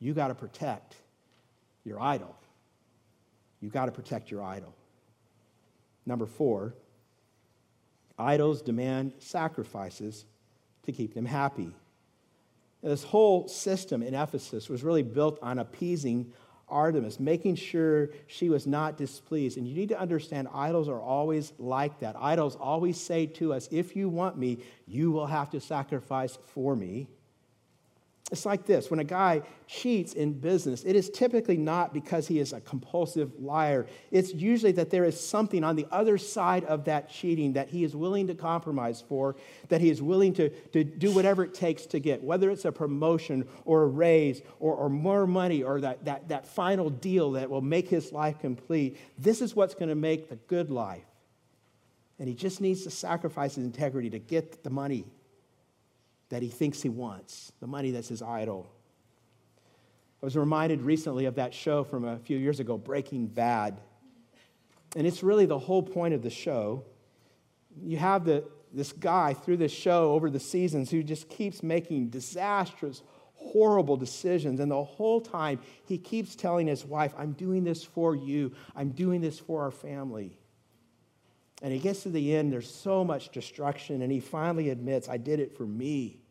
You 0.00 0.14
got 0.14 0.28
to 0.28 0.34
protect 0.34 0.96
your 1.84 2.00
idol. 2.00 2.34
You 3.60 3.68
got 3.68 3.84
to 3.84 3.92
protect 3.92 4.30
your 4.30 4.42
idol. 4.42 4.74
Number 6.06 6.24
four, 6.24 6.72
idols 8.18 8.62
demand 8.62 9.12
sacrifices 9.18 10.24
to 10.84 10.92
keep 10.92 11.12
them 11.12 11.26
happy. 11.26 11.74
This 12.84 13.02
whole 13.02 13.48
system 13.48 14.02
in 14.02 14.12
Ephesus 14.12 14.68
was 14.68 14.84
really 14.84 15.02
built 15.02 15.38
on 15.40 15.58
appeasing 15.58 16.32
Artemis, 16.68 17.18
making 17.18 17.54
sure 17.54 18.10
she 18.26 18.50
was 18.50 18.66
not 18.66 18.98
displeased. 18.98 19.56
And 19.56 19.66
you 19.66 19.74
need 19.74 19.88
to 19.88 19.98
understand, 19.98 20.48
idols 20.52 20.88
are 20.88 21.00
always 21.00 21.54
like 21.58 22.00
that. 22.00 22.14
Idols 22.18 22.56
always 22.56 23.00
say 23.00 23.24
to 23.26 23.54
us, 23.54 23.68
if 23.70 23.96
you 23.96 24.10
want 24.10 24.36
me, 24.36 24.58
you 24.86 25.10
will 25.10 25.26
have 25.26 25.50
to 25.50 25.60
sacrifice 25.60 26.38
for 26.52 26.76
me. 26.76 27.08
It's 28.32 28.46
like 28.46 28.64
this 28.64 28.90
when 28.90 29.00
a 29.00 29.04
guy 29.04 29.42
cheats 29.66 30.14
in 30.14 30.32
business, 30.32 30.82
it 30.84 30.96
is 30.96 31.10
typically 31.10 31.58
not 31.58 31.92
because 31.92 32.26
he 32.26 32.38
is 32.38 32.54
a 32.54 32.60
compulsive 32.60 33.38
liar. 33.38 33.86
It's 34.10 34.32
usually 34.32 34.72
that 34.72 34.88
there 34.88 35.04
is 35.04 35.20
something 35.20 35.62
on 35.62 35.76
the 35.76 35.86
other 35.90 36.16
side 36.16 36.64
of 36.64 36.84
that 36.86 37.10
cheating 37.10 37.52
that 37.52 37.68
he 37.68 37.84
is 37.84 37.94
willing 37.94 38.26
to 38.28 38.34
compromise 38.34 39.04
for, 39.06 39.36
that 39.68 39.82
he 39.82 39.90
is 39.90 40.00
willing 40.00 40.32
to, 40.34 40.48
to 40.48 40.84
do 40.84 41.12
whatever 41.12 41.44
it 41.44 41.52
takes 41.52 41.84
to 41.86 42.00
get, 42.00 42.22
whether 42.24 42.50
it's 42.50 42.64
a 42.64 42.72
promotion 42.72 43.46
or 43.66 43.82
a 43.82 43.86
raise 43.86 44.40
or, 44.58 44.74
or 44.74 44.88
more 44.88 45.26
money 45.26 45.62
or 45.62 45.82
that, 45.82 46.06
that, 46.06 46.28
that 46.28 46.46
final 46.46 46.88
deal 46.88 47.32
that 47.32 47.50
will 47.50 47.60
make 47.60 47.88
his 47.88 48.10
life 48.10 48.38
complete. 48.40 48.96
This 49.18 49.42
is 49.42 49.54
what's 49.54 49.74
going 49.74 49.90
to 49.90 49.94
make 49.94 50.30
the 50.30 50.36
good 50.36 50.70
life. 50.70 51.04
And 52.18 52.26
he 52.26 52.34
just 52.34 52.62
needs 52.62 52.84
to 52.84 52.90
sacrifice 52.90 53.56
his 53.56 53.66
integrity 53.66 54.08
to 54.10 54.18
get 54.18 54.64
the 54.64 54.70
money 54.70 55.04
that 56.34 56.42
he 56.42 56.48
thinks 56.48 56.82
he 56.82 56.88
wants, 56.88 57.52
the 57.60 57.66
money 57.68 57.92
that's 57.92 58.08
his 58.08 58.20
idol. 58.20 58.68
I 60.20 60.26
was 60.26 60.36
reminded 60.36 60.82
recently 60.82 61.26
of 61.26 61.36
that 61.36 61.54
show 61.54 61.84
from 61.84 62.04
a 62.04 62.18
few 62.18 62.36
years 62.36 62.58
ago, 62.58 62.76
Breaking 62.76 63.28
Bad. 63.28 63.80
And 64.96 65.06
it's 65.06 65.22
really 65.22 65.46
the 65.46 65.60
whole 65.60 65.82
point 65.82 66.12
of 66.12 66.22
the 66.22 66.30
show. 66.30 66.82
You 67.80 67.98
have 67.98 68.24
the, 68.24 68.42
this 68.72 68.90
guy 68.90 69.32
through 69.34 69.58
this 69.58 69.70
show 69.70 70.10
over 70.10 70.28
the 70.28 70.40
seasons 70.40 70.90
who 70.90 71.04
just 71.04 71.28
keeps 71.28 71.62
making 71.62 72.08
disastrous, 72.08 73.02
horrible 73.34 73.96
decisions. 73.96 74.58
And 74.58 74.68
the 74.68 74.82
whole 74.82 75.20
time, 75.20 75.60
he 75.86 75.98
keeps 75.98 76.34
telling 76.34 76.66
his 76.66 76.84
wife, 76.84 77.14
I'm 77.16 77.34
doing 77.34 77.62
this 77.62 77.84
for 77.84 78.16
you, 78.16 78.50
I'm 78.74 78.88
doing 78.88 79.20
this 79.20 79.38
for 79.38 79.62
our 79.62 79.70
family. 79.70 80.36
And 81.62 81.72
he 81.72 81.78
gets 81.78 82.02
to 82.02 82.08
the 82.08 82.34
end, 82.34 82.52
there's 82.52 82.68
so 82.68 83.04
much 83.04 83.28
destruction, 83.28 84.02
and 84.02 84.10
he 84.10 84.18
finally 84.18 84.70
admits, 84.70 85.08
I 85.08 85.16
did 85.16 85.38
it 85.38 85.56
for 85.56 85.64
me. 85.64 86.23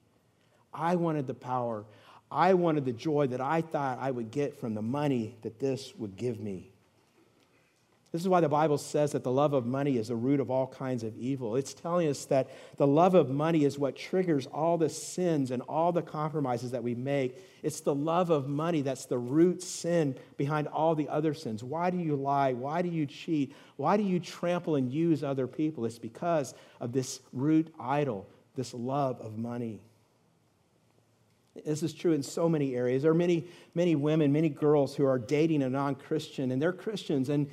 I 0.74 0.96
wanted 0.96 1.28
the 1.28 1.34
power. 1.34 1.86
I 2.32 2.56
wanted 2.56 2.86
the 2.86 2.94
joy 2.94 3.28
that 3.28 3.42
I 3.42 3.62
thought 3.62 4.00
I 4.00 4.10
would 4.10 4.32
get 4.32 4.60
from 4.60 4.74
the 4.74 4.82
money 4.82 5.36
that 5.44 5.60
this 5.60 5.94
would 5.98 6.18
give 6.18 6.40
me. 6.40 6.74
This 8.14 8.22
is 8.22 8.28
why 8.28 8.42
the 8.42 8.50
Bible 8.50 8.78
says 8.78 9.14
that 9.14 9.24
the 9.24 9.32
love 9.32 9.54
of 9.54 9.66
money 9.66 9.98
is 9.98 10.10
the 10.10 10.16
root 10.16 10.40
of 10.40 10.52
all 10.52 10.68
kinds 10.68 11.04
of 11.04 11.18
evil. 11.18 11.56
It's 11.56 11.74
telling 11.74 12.08
us 12.08 12.26
that 12.26 12.48
the 12.78 12.86
love 12.86 13.16
of 13.16 13.32
money 13.32 13.66
is 13.66 13.80
what 13.80 13.96
triggers 13.96 14.46
all 14.46 14.78
the 14.78 14.90
sins 14.90 15.50
and 15.50 15.64
all 15.64 15.92
the 15.92 16.04
compromises 16.04 16.70
that 16.72 16.84
we 16.84 16.94
make. 16.94 17.44
It's 17.64 17.80
the 17.80 17.96
love 17.96 18.30
of 18.30 18.48
money 18.48 18.82
that's 18.82 19.08
the 19.08 19.18
root 19.18 19.64
sin 19.64 20.16
behind 20.38 20.68
all 20.68 20.94
the 20.94 21.10
other 21.10 21.34
sins. 21.34 21.64
Why 21.64 21.90
do 21.90 21.98
you 21.98 22.16
lie? 22.16 22.54
Why 22.54 22.84
do 22.84 22.90
you 22.90 23.08
cheat? 23.08 23.56
Why 23.78 23.98
do 23.98 24.04
you 24.04 24.20
trample 24.20 24.76
and 24.76 24.92
use 24.92 25.24
other 25.24 25.48
people? 25.48 25.84
It's 25.86 25.98
because 25.98 26.54
of 26.80 26.92
this 26.92 27.20
root 27.32 27.74
idol, 27.80 28.28
this 28.56 28.76
love 28.76 29.22
of 29.22 29.40
money. 29.40 29.82
This 31.66 31.84
is 31.84 31.94
true 31.94 32.14
in 32.14 32.24
so 32.24 32.50
many 32.50 32.76
areas. 32.76 33.04
There 33.04 33.12
are 33.12 33.16
many, 33.16 33.46
many 33.76 33.96
women, 33.96 34.32
many 34.32 34.50
girls 34.50 34.96
who 34.96 35.06
are 35.06 35.20
dating 35.20 35.62
a 35.62 35.70
non 35.70 35.96
Christian, 35.96 36.52
and 36.52 36.62
they're 36.62 36.74
Christians, 36.74 37.30
and, 37.30 37.50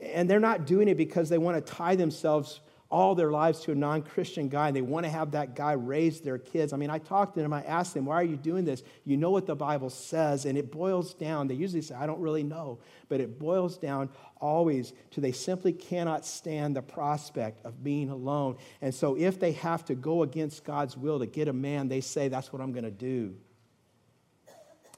and 0.00 0.28
they're 0.28 0.38
not 0.38 0.66
doing 0.66 0.88
it 0.88 0.96
because 0.96 1.28
they 1.28 1.38
want 1.38 1.64
to 1.64 1.72
tie 1.72 1.96
themselves 1.96 2.60
all 2.90 3.14
their 3.14 3.30
lives 3.30 3.60
to 3.60 3.72
a 3.72 3.74
non 3.74 4.02
Christian 4.02 4.48
guy, 4.48 4.68
and 4.68 4.76
they 4.76 4.80
want 4.82 5.04
to 5.04 5.10
have 5.10 5.32
that 5.32 5.54
guy 5.54 5.72
raise 5.72 6.20
their 6.20 6.38
kids. 6.38 6.72
I 6.72 6.78
mean, 6.78 6.88
I 6.88 6.98
talked 6.98 7.34
to 7.34 7.42
them, 7.42 7.52
I 7.52 7.62
asked 7.64 7.92
them, 7.92 8.06
Why 8.06 8.14
are 8.14 8.24
you 8.24 8.36
doing 8.36 8.64
this? 8.64 8.82
You 9.04 9.18
know 9.18 9.30
what 9.30 9.46
the 9.46 9.54
Bible 9.54 9.90
says, 9.90 10.46
and 10.46 10.56
it 10.56 10.72
boils 10.72 11.12
down. 11.12 11.48
They 11.48 11.54
usually 11.54 11.82
say, 11.82 11.94
I 11.94 12.06
don't 12.06 12.20
really 12.20 12.42
know, 12.42 12.78
but 13.08 13.20
it 13.20 13.38
boils 13.38 13.76
down 13.76 14.08
always 14.40 14.94
to 15.10 15.20
they 15.20 15.32
simply 15.32 15.72
cannot 15.72 16.24
stand 16.24 16.76
the 16.76 16.82
prospect 16.82 17.64
of 17.66 17.84
being 17.84 18.08
alone. 18.08 18.56
And 18.80 18.94
so, 18.94 19.16
if 19.18 19.38
they 19.38 19.52
have 19.52 19.84
to 19.86 19.94
go 19.94 20.22
against 20.22 20.64
God's 20.64 20.96
will 20.96 21.18
to 21.18 21.26
get 21.26 21.48
a 21.48 21.52
man, 21.52 21.88
they 21.88 22.00
say, 22.00 22.28
That's 22.28 22.54
what 22.54 22.62
I'm 22.62 22.72
going 22.72 22.84
to 22.84 22.90
do. 22.90 23.34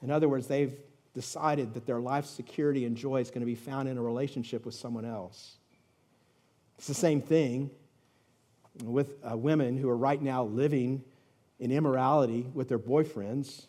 In 0.01 0.11
other 0.11 0.29
words, 0.29 0.47
they've 0.47 0.73
decided 1.13 1.73
that 1.73 1.85
their 1.85 1.99
life 1.99 2.25
security 2.25 2.85
and 2.85 2.95
joy 2.95 3.19
is 3.19 3.29
going 3.29 3.41
to 3.41 3.45
be 3.45 3.55
found 3.55 3.89
in 3.89 3.97
a 3.97 4.01
relationship 4.01 4.65
with 4.65 4.75
someone 4.75 5.03
else. 5.03 5.57
It's 6.77 6.87
the 6.87 6.93
same 6.93 7.21
thing 7.21 7.69
with 8.83 9.15
uh, 9.23 9.35
women 9.35 9.77
who 9.77 9.89
are 9.89 9.97
right 9.97 10.21
now 10.21 10.43
living 10.43 11.03
in 11.59 11.71
immorality 11.71 12.47
with 12.53 12.69
their 12.69 12.79
boyfriends. 12.79 13.65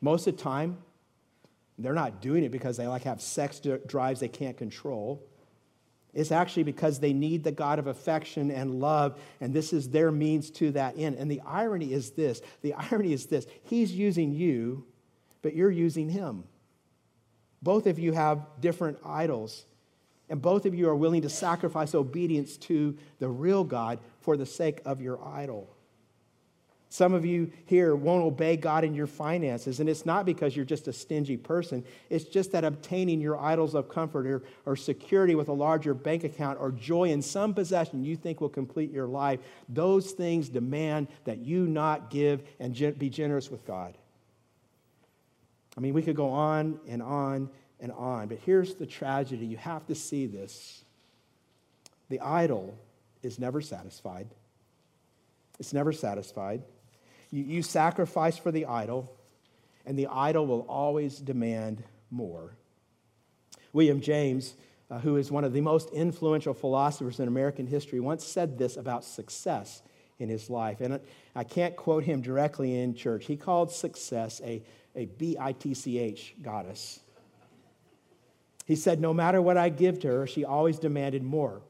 Most 0.00 0.26
of 0.26 0.36
the 0.36 0.42
time, 0.42 0.78
they're 1.78 1.94
not 1.94 2.20
doing 2.20 2.42
it 2.44 2.50
because 2.50 2.76
they 2.76 2.86
like 2.86 3.04
have 3.04 3.20
sex 3.20 3.60
drives 3.86 4.20
they 4.20 4.28
can't 4.28 4.56
control. 4.56 5.22
It's 6.14 6.32
actually 6.32 6.64
because 6.64 6.98
they 6.98 7.12
need 7.12 7.44
the 7.44 7.52
God 7.52 7.78
of 7.78 7.86
affection 7.86 8.50
and 8.50 8.80
love, 8.80 9.20
and 9.40 9.54
this 9.54 9.72
is 9.72 9.90
their 9.90 10.10
means 10.10 10.50
to 10.52 10.72
that 10.72 10.98
end. 10.98 11.16
And 11.16 11.30
the 11.30 11.40
irony 11.42 11.92
is 11.92 12.10
this 12.12 12.40
the 12.62 12.74
irony 12.74 13.12
is 13.12 13.26
this 13.26 13.46
He's 13.62 13.92
using 13.92 14.32
you, 14.32 14.84
but 15.42 15.54
you're 15.54 15.70
using 15.70 16.08
Him. 16.08 16.44
Both 17.62 17.86
of 17.86 17.98
you 17.98 18.12
have 18.12 18.46
different 18.60 18.98
idols, 19.04 19.66
and 20.30 20.42
both 20.42 20.66
of 20.66 20.74
you 20.74 20.88
are 20.88 20.96
willing 20.96 21.22
to 21.22 21.28
sacrifice 21.28 21.94
obedience 21.94 22.56
to 22.56 22.96
the 23.18 23.28
real 23.28 23.64
God 23.64 23.98
for 24.20 24.36
the 24.36 24.46
sake 24.46 24.80
of 24.84 25.00
your 25.00 25.18
idol. 25.26 25.68
Some 26.90 27.12
of 27.12 27.26
you 27.26 27.52
here 27.66 27.94
won't 27.94 28.24
obey 28.24 28.56
God 28.56 28.82
in 28.82 28.94
your 28.94 29.06
finances, 29.06 29.78
and 29.80 29.90
it's 29.90 30.06
not 30.06 30.24
because 30.24 30.56
you're 30.56 30.64
just 30.64 30.88
a 30.88 30.92
stingy 30.92 31.36
person. 31.36 31.84
It's 32.08 32.24
just 32.24 32.52
that 32.52 32.64
obtaining 32.64 33.20
your 33.20 33.38
idols 33.38 33.74
of 33.74 33.90
comfort 33.90 34.26
or, 34.26 34.42
or, 34.64 34.74
security 34.74 35.34
with 35.34 35.48
a 35.48 35.52
larger 35.52 35.92
bank 35.92 36.24
account 36.24 36.58
or 36.58 36.72
joy 36.72 37.10
in 37.10 37.20
some 37.20 37.52
possession 37.52 38.04
you 38.04 38.16
think 38.16 38.40
will 38.40 38.48
complete 38.48 38.90
your 38.90 39.06
life, 39.06 39.40
those 39.68 40.12
things 40.12 40.48
demand 40.48 41.08
that 41.24 41.38
you 41.38 41.66
not 41.66 42.08
give 42.08 42.42
and 42.58 42.74
be 42.98 43.10
generous 43.10 43.50
with 43.50 43.66
God. 43.66 43.94
I 45.76 45.80
mean, 45.80 45.92
we 45.92 46.02
could 46.02 46.16
go 46.16 46.30
on 46.30 46.80
and 46.88 47.02
on 47.02 47.50
and 47.80 47.92
on, 47.92 48.28
but 48.28 48.38
here's 48.44 48.74
the 48.74 48.86
tragedy. 48.86 49.46
You 49.46 49.56
have 49.56 49.86
to 49.86 49.94
see 49.94 50.26
this. 50.26 50.82
The 52.08 52.20
idol 52.20 52.76
is 53.22 53.38
never 53.38 53.60
satisfied. 53.60 54.26
It's 55.60 55.72
never 55.72 55.92
satisfied. 55.92 56.62
You, 57.30 57.44
you 57.44 57.62
sacrifice 57.62 58.38
for 58.38 58.50
the 58.50 58.66
idol, 58.66 59.12
and 59.84 59.98
the 59.98 60.06
idol 60.06 60.46
will 60.46 60.66
always 60.68 61.18
demand 61.18 61.82
more. 62.10 62.52
William 63.72 64.00
James, 64.00 64.54
uh, 64.90 64.98
who 64.98 65.16
is 65.16 65.30
one 65.30 65.44
of 65.44 65.52
the 65.52 65.60
most 65.60 65.90
influential 65.90 66.54
philosophers 66.54 67.20
in 67.20 67.28
American 67.28 67.66
history, 67.66 68.00
once 68.00 68.24
said 68.24 68.58
this 68.58 68.76
about 68.76 69.04
success 69.04 69.82
in 70.18 70.28
his 70.28 70.48
life. 70.48 70.80
And 70.80 71.00
I 71.36 71.44
can't 71.44 71.76
quote 71.76 72.02
him 72.02 72.22
directly 72.22 72.80
in 72.80 72.94
church. 72.94 73.26
He 73.26 73.36
called 73.36 73.70
success 73.70 74.40
a, 74.44 74.62
a 74.96 75.04
B 75.04 75.36
I 75.38 75.52
T 75.52 75.74
C 75.74 75.98
H 75.98 76.34
goddess. 76.42 77.00
He 78.68 78.76
said, 78.76 79.00
No 79.00 79.14
matter 79.14 79.40
what 79.40 79.56
I 79.56 79.70
give 79.70 79.98
to 80.00 80.08
her, 80.08 80.26
she 80.26 80.44
always 80.44 80.78
demanded 80.78 81.22
more. 81.22 81.62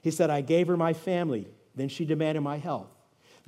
He 0.00 0.12
said, 0.12 0.30
I 0.30 0.42
gave 0.42 0.68
her 0.68 0.76
my 0.76 0.92
family, 0.92 1.48
then 1.74 1.88
she 1.88 2.04
demanded 2.04 2.40
my 2.40 2.56
health. 2.56 2.86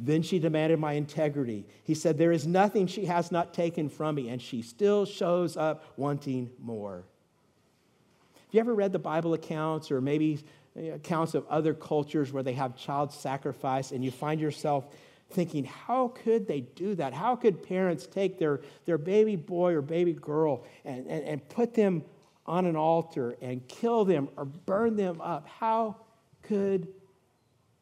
Then 0.01 0.23
she 0.23 0.41
demanded 0.41 0.81
my 0.81 0.95
integrity. 0.95 1.65
He 1.85 1.95
said, 1.95 2.19
There 2.19 2.33
is 2.33 2.45
nothing 2.45 2.89
she 2.89 3.05
has 3.05 3.31
not 3.31 3.55
taken 3.55 3.89
from 3.89 4.17
me, 4.17 4.29
and 4.29 4.43
she 4.43 4.63
still 4.63 5.07
shows 5.07 5.57
up 5.57 5.85
wanting 5.97 6.51
more. 6.61 6.97
Have 6.97 8.55
you 8.55 8.61
ever 8.61 8.75
read 8.75 8.91
the 8.91 8.99
Bible 8.99 9.33
accounts 9.33 9.93
or 9.93 10.01
maybe 10.01 10.45
accounts 10.77 11.35
of 11.35 11.47
other 11.47 11.75
cultures 11.75 12.33
where 12.33 12.43
they 12.43 12.55
have 12.55 12.77
child 12.77 13.13
sacrifice, 13.13 13.93
and 13.93 14.05
you 14.05 14.11
find 14.11 14.41
yourself 14.41 14.87
thinking, 15.31 15.65
How 15.65 16.09
could 16.09 16.49
they 16.49 16.63
do 16.63 16.97
that? 16.97 17.15
How 17.15 17.37
could 17.37 17.63
parents 17.63 18.09
take 18.09 18.41
their, 18.41 18.61
their 18.87 18.99
baby 18.99 19.37
boy 19.37 19.75
or 19.75 19.83
baby 19.83 20.15
girl 20.15 20.65
and, 20.85 21.07
and, 21.07 21.25
and 21.25 21.49
put 21.49 21.75
them 21.75 22.03
on 22.49 22.67
an 22.67 22.75
altar 22.75 23.37
and 23.41 23.67
kill 23.69 24.05
them 24.05 24.29
or 24.37 24.45
burn 24.45 24.97
them 24.97 25.21
up? 25.21 25.47
How 25.47 25.97
could 26.43 26.89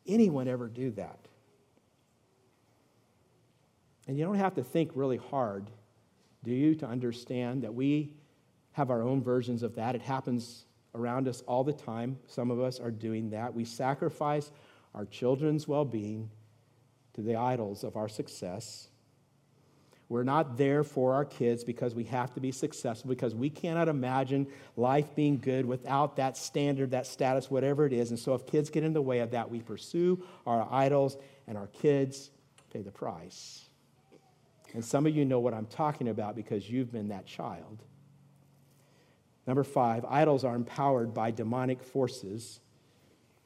anyone 0.07 0.49
ever 0.49 0.69
do 0.69 0.91
that? 0.93 1.21
And 4.09 4.19
you 4.19 4.25
don't 4.25 4.37
have 4.37 4.55
to 4.55 4.63
think 4.63 4.91
really 4.95 5.17
hard, 5.17 5.71
do 6.45 6.53
you, 6.53 6.75
to 6.77 6.87
understand 6.87 7.63
that 7.63 7.75
we 7.75 8.13
have 8.73 8.91
our 8.91 9.03
own 9.03 9.23
versions 9.23 9.63
of 9.63 9.75
that. 9.77 9.95
It 9.95 10.03
happens 10.03 10.67
around 10.95 11.29
us 11.29 11.43
all 11.47 11.65
the 11.65 11.73
time. 11.73 12.19
Some 12.27 12.51
of 12.51 12.61
us 12.61 12.79
are 12.79 12.91
doing 12.91 13.31
that. 13.31 13.55
We 13.55 13.65
sacrifice 13.65 14.51
our 14.95 15.07
children's 15.07 15.67
well 15.67 15.85
being 15.85 16.31
to 17.15 17.23
the 17.23 17.37
idols 17.37 17.85
of 17.85 17.97
our 17.97 18.09
success. 18.09 18.89
We're 20.09 20.23
not 20.23 20.57
there 20.57 20.85
for 20.85 21.15
our 21.15 21.25
kids 21.25 21.65
because 21.65 21.95
we 21.95 22.05
have 22.05 22.33
to 22.35 22.41
be 22.41 22.53
successful, 22.53 23.09
because 23.09 23.35
we 23.35 23.51
cannot 23.51 23.89
imagine 23.89 24.47
life 24.77 25.15
being 25.17 25.39
good 25.39 25.67
without 25.67 26.17
that 26.17 26.37
standard, 26.37 26.93
that 26.93 27.07
status, 27.07 27.51
whatever 27.51 27.87
it 27.87 27.93
is. 27.93 28.11
And 28.11 28.19
so, 28.19 28.35
if 28.35 28.47
kids 28.47 28.71
get 28.71 28.85
in 28.85 28.93
the 28.93 29.03
way 29.03 29.19
of 29.19 29.33
that, 29.33 29.51
we 29.51 29.61
pursue 29.61 30.25
our 30.47 30.69
idols, 30.71 31.17
and 31.49 31.59
our 31.59 31.67
kids 31.69 32.31
pay 32.73 32.83
the 32.83 32.93
price. 32.93 33.65
And 34.75 34.85
some 34.85 35.07
of 35.07 35.17
you 35.17 35.25
know 35.25 35.41
what 35.41 35.55
I'm 35.55 35.67
talking 35.67 36.09
about 36.09 36.37
because 36.37 36.69
you've 36.71 36.93
been 36.93 37.09
that 37.09 37.27
child. 37.27 37.83
Number 39.47 39.65
five, 39.65 40.05
idols 40.05 40.45
are 40.45 40.55
empowered 40.55 41.15
by 41.15 41.31
demonic 41.31 41.83
forces. 41.83 42.61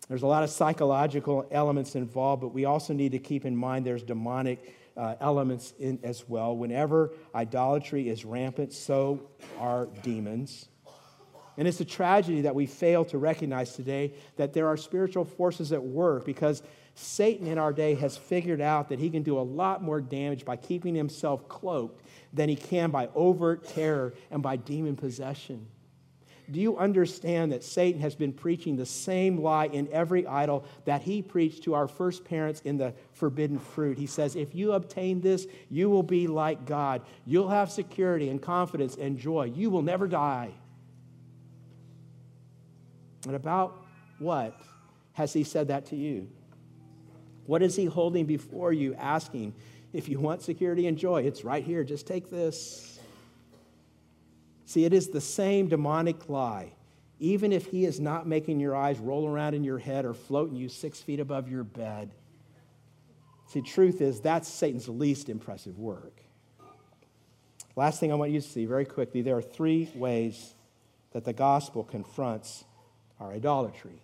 There's 0.09 0.23
a 0.23 0.27
lot 0.27 0.43
of 0.43 0.51
psychological 0.51 1.47
elements 1.51 1.95
involved, 1.95 2.43
but 2.43 2.49
we 2.49 2.65
also 2.65 2.93
need 2.93 3.13
to 3.13 3.19
keep 3.19 3.45
in 3.45 3.57
mind 3.57 3.87
there's 3.87 4.03
demonic 4.03 4.75
uh, 4.97 5.15
elements 5.21 5.75
in 5.79 5.99
as 6.03 6.29
well. 6.29 6.57
Whenever 6.57 7.13
idolatry 7.35 8.09
is 8.09 8.25
rampant, 8.25 8.73
so 8.73 9.21
are 9.59 9.89
demons. 10.03 10.69
And 11.57 11.69
it's 11.69 11.81
a 11.81 11.85
tragedy 11.85 12.43
that 12.43 12.55
we 12.55 12.67
fail 12.67 13.05
to 13.07 13.19
recognize 13.19 13.75
today 13.75 14.15
that 14.37 14.53
there 14.53 14.67
are 14.67 14.77
spiritual 14.77 15.25
forces 15.25 15.73
at 15.73 15.83
work 15.83 16.25
because 16.25 16.63
Satan 16.95 17.47
in 17.47 17.59
our 17.59 17.73
day 17.73 17.95
has 17.97 18.17
figured 18.17 18.61
out 18.61 18.89
that 18.89 18.99
he 18.99 19.11
can 19.11 19.23
do 19.23 19.39
a 19.39 19.43
lot 19.43 19.83
more 19.83 20.01
damage 20.01 20.45
by 20.45 20.57
keeping 20.57 20.95
himself 20.95 21.49
cloaked 21.49 22.03
than 22.33 22.49
he 22.49 22.57
can 22.57 22.91
by 22.91 23.09
overt 23.15 23.67
terror 23.69 24.15
and 24.31 24.43
by 24.43 24.57
demon 24.57 24.97
possession. 24.97 25.67
Do 26.51 26.61
you 26.61 26.79
understand 26.79 27.53
that 27.53 27.63
Satan 27.63 28.01
has 28.01 28.15
been 28.15 28.33
preaching 28.33 28.77
the 28.77 28.87
same 28.87 29.39
lie 29.39 29.67
in 29.67 29.89
every 29.93 30.27
idol 30.27 30.65
that 30.85 31.03
he 31.03 31.23
preached 31.23 31.65
to 31.65 31.75
our 31.75 31.87
first 31.87 32.25
parents 32.25 32.61
in 32.65 32.77
the 32.77 32.95
forbidden 33.13 33.59
fruit? 33.59 33.99
He 33.99 34.07
says, 34.07 34.35
If 34.35 34.55
you 34.55 34.73
obtain 34.73 35.21
this, 35.21 35.47
you 35.69 35.89
will 35.89 36.03
be 36.03 36.27
like 36.27 36.67
God. 36.67 37.03
You'll 37.25 37.51
have 37.51 37.71
security 37.71 38.29
and 38.31 38.43
confidence 38.43 38.97
and 38.97 39.19
joy. 39.19 39.45
You 39.45 39.71
will 39.71 39.83
never 39.83 40.09
die. 40.09 40.51
And 43.27 43.37
about 43.37 43.85
what 44.19 44.61
has 45.13 45.33
he 45.33 45.45
said 45.45 45.69
that 45.69 45.87
to 45.87 45.97
you? 45.97 46.29
What 47.47 47.63
is 47.63 47.77
he 47.77 47.85
holding 47.85 48.27
before 48.27 48.73
you, 48.73 48.95
asking, 48.95 49.55
if 49.93 50.09
you 50.09 50.21
want 50.21 50.43
security 50.43 50.87
and 50.87 50.97
joy, 50.97 51.23
it's 51.23 51.45
right 51.45 51.65
here. 51.65 51.85
Just 51.85 52.07
take 52.07 52.31
this. 52.31 52.90
See, 54.71 54.85
it 54.85 54.93
is 54.93 55.09
the 55.09 55.21
same 55.21 55.67
demonic 55.67 56.29
lie. 56.29 56.75
Even 57.19 57.51
if 57.53 57.67
he 57.67 57.85
is 57.85 57.99
not 57.99 58.29
making 58.29 58.61
your 58.61 58.77
eyes 58.77 59.01
roll 59.01 59.27
around 59.27 59.55
in 59.55 59.65
your 59.65 59.81
head 59.81 60.05
or 60.05 60.15
floating 60.15 60.55
you 60.55 60.69
six 60.69 61.01
feet 61.01 61.19
above 61.19 61.51
your 61.51 61.65
bed. 61.65 62.13
See, 63.49 63.63
truth 63.63 64.01
is, 64.01 64.21
that's 64.21 64.49
Satan's 64.49 64.89
least 64.89 65.29
impressive 65.29 65.77
work. 65.77 66.23
Last 67.75 67.99
thing 67.99 68.13
I 68.13 68.15
want 68.15 68.31
you 68.31 68.41
to 68.41 68.47
see 68.47 68.65
very 68.65 68.85
quickly 68.85 69.23
there 69.23 69.37
are 69.37 69.43
three 69.43 69.91
ways 69.97 70.55
that 71.11 71.25
the 71.25 71.33
gospel 71.33 71.83
confronts 71.83 72.63
our 73.19 73.33
idolatry. 73.33 74.01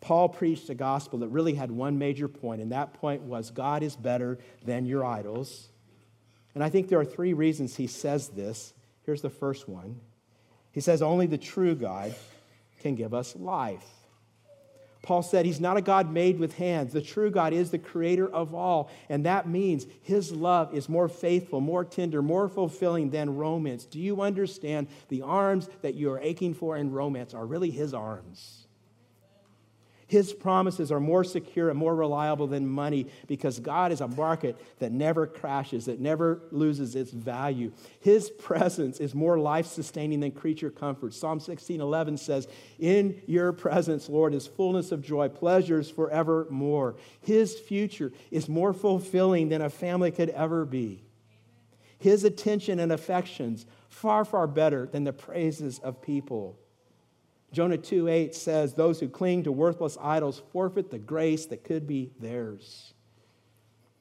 Paul 0.00 0.30
preached 0.30 0.70
a 0.70 0.74
gospel 0.74 1.18
that 1.18 1.28
really 1.28 1.52
had 1.52 1.70
one 1.70 1.98
major 1.98 2.28
point, 2.28 2.62
and 2.62 2.72
that 2.72 2.94
point 2.94 3.20
was 3.24 3.50
God 3.50 3.82
is 3.82 3.94
better 3.94 4.38
than 4.64 4.86
your 4.86 5.04
idols. 5.04 5.68
And 6.54 6.64
I 6.64 6.70
think 6.70 6.88
there 6.88 6.98
are 6.98 7.04
three 7.04 7.34
reasons 7.34 7.76
he 7.76 7.88
says 7.88 8.28
this. 8.28 8.72
Here's 9.10 9.22
the 9.22 9.28
first 9.28 9.68
one 9.68 9.98
He 10.70 10.80
says, 10.80 11.02
Only 11.02 11.26
the 11.26 11.36
true 11.36 11.74
God 11.74 12.14
can 12.78 12.94
give 12.94 13.12
us 13.12 13.34
life. 13.34 13.84
Paul 15.02 15.24
said 15.24 15.46
he's 15.46 15.58
not 15.58 15.76
a 15.76 15.82
God 15.82 16.12
made 16.12 16.38
with 16.38 16.54
hands. 16.54 16.92
The 16.92 17.00
true 17.00 17.28
God 17.28 17.52
is 17.52 17.72
the 17.72 17.78
creator 17.78 18.30
of 18.30 18.54
all. 18.54 18.88
And 19.08 19.26
that 19.26 19.48
means 19.48 19.86
his 20.02 20.30
love 20.30 20.72
is 20.72 20.88
more 20.88 21.08
faithful, 21.08 21.60
more 21.60 21.84
tender, 21.84 22.22
more 22.22 22.48
fulfilling 22.48 23.10
than 23.10 23.34
romance. 23.34 23.84
Do 23.84 23.98
you 23.98 24.20
understand? 24.20 24.86
The 25.08 25.22
arms 25.22 25.68
that 25.82 25.94
you 25.94 26.12
are 26.12 26.20
aching 26.20 26.54
for 26.54 26.76
in 26.76 26.92
romance 26.92 27.34
are 27.34 27.46
really 27.46 27.70
his 27.70 27.92
arms. 27.92 28.68
His 30.10 30.32
promises 30.32 30.90
are 30.90 30.98
more 30.98 31.22
secure 31.22 31.70
and 31.70 31.78
more 31.78 31.94
reliable 31.94 32.48
than 32.48 32.66
money 32.66 33.06
because 33.28 33.60
God 33.60 33.92
is 33.92 34.00
a 34.00 34.08
market 34.08 34.60
that 34.80 34.90
never 34.90 35.24
crashes, 35.24 35.84
that 35.84 36.00
never 36.00 36.42
loses 36.50 36.96
its 36.96 37.12
value. 37.12 37.70
His 38.00 38.28
presence 38.28 38.98
is 38.98 39.14
more 39.14 39.38
life 39.38 39.66
sustaining 39.66 40.18
than 40.18 40.32
creature 40.32 40.72
comfort. 40.72 41.14
Psalm 41.14 41.38
16 41.38 41.80
11 41.80 42.16
says, 42.16 42.48
In 42.80 43.22
your 43.28 43.52
presence, 43.52 44.08
Lord, 44.08 44.34
is 44.34 44.48
fullness 44.48 44.90
of 44.90 45.00
joy, 45.00 45.28
pleasures 45.28 45.88
forevermore. 45.88 46.96
His 47.20 47.60
future 47.60 48.10
is 48.32 48.48
more 48.48 48.72
fulfilling 48.72 49.48
than 49.48 49.62
a 49.62 49.70
family 49.70 50.10
could 50.10 50.30
ever 50.30 50.64
be. 50.64 51.04
His 52.00 52.24
attention 52.24 52.80
and 52.80 52.90
affections 52.90 53.64
far, 53.88 54.24
far 54.24 54.48
better 54.48 54.86
than 54.86 55.04
the 55.04 55.12
praises 55.12 55.78
of 55.78 56.02
people. 56.02 56.58
Jonah 57.52 57.78
2 57.78 58.08
8 58.08 58.34
says, 58.34 58.74
Those 58.74 59.00
who 59.00 59.08
cling 59.08 59.44
to 59.44 59.52
worthless 59.52 59.98
idols 60.00 60.42
forfeit 60.52 60.90
the 60.90 60.98
grace 60.98 61.46
that 61.46 61.64
could 61.64 61.86
be 61.86 62.12
theirs. 62.20 62.94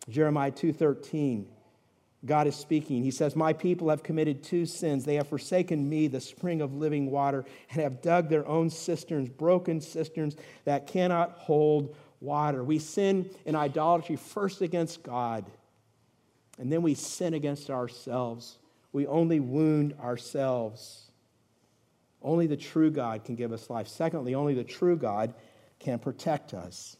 Jeremiah 0.08 0.52
2:13 0.52 1.46
God 2.26 2.48
is 2.48 2.56
speaking. 2.56 3.04
He 3.04 3.12
says, 3.12 3.36
My 3.36 3.54
people 3.54 3.90
have 3.90 4.04
committed 4.04 4.44
two 4.44 4.66
sins. 4.66 5.06
They 5.06 5.16
have 5.16 5.28
forsaken 5.28 5.88
me, 5.88 6.08
the 6.08 6.20
spring 6.20 6.62
of 6.62 6.74
living 6.74 7.10
water, 7.10 7.46
and 7.72 7.82
have 7.82 8.02
dug 8.02 8.28
their 8.28 8.46
own 8.46 8.70
cisterns, 8.70 9.30
broken 9.30 9.80
cisterns 9.80 10.36
that 10.66 10.86
cannot 10.86 11.32
hold 11.38 11.96
water. 12.20 12.64
We 12.64 12.80
sin 12.80 13.30
in 13.46 13.56
idolatry 13.56 14.18
first 14.18 14.62
against 14.62 15.02
God, 15.02 15.46
and 16.58 16.72
then 16.72 16.82
we 16.82 16.94
sin 16.94 17.34
against 17.34 17.70
ourselves. 17.70 18.58
We 18.92 19.08
only 19.08 19.40
wound 19.40 19.94
ourselves. 20.02 21.09
Only 22.22 22.48
the 22.48 22.58
true 22.58 22.92
God 22.92 23.24
can 23.24 23.36
give 23.36 23.52
us 23.52 23.70
life. 23.70 23.88
Secondly, 23.88 24.36
only 24.36 24.54
the 24.54 24.64
true 24.64 24.98
God 24.98 25.34
can 25.80 26.00
protect 26.00 26.54
us. 26.54 26.98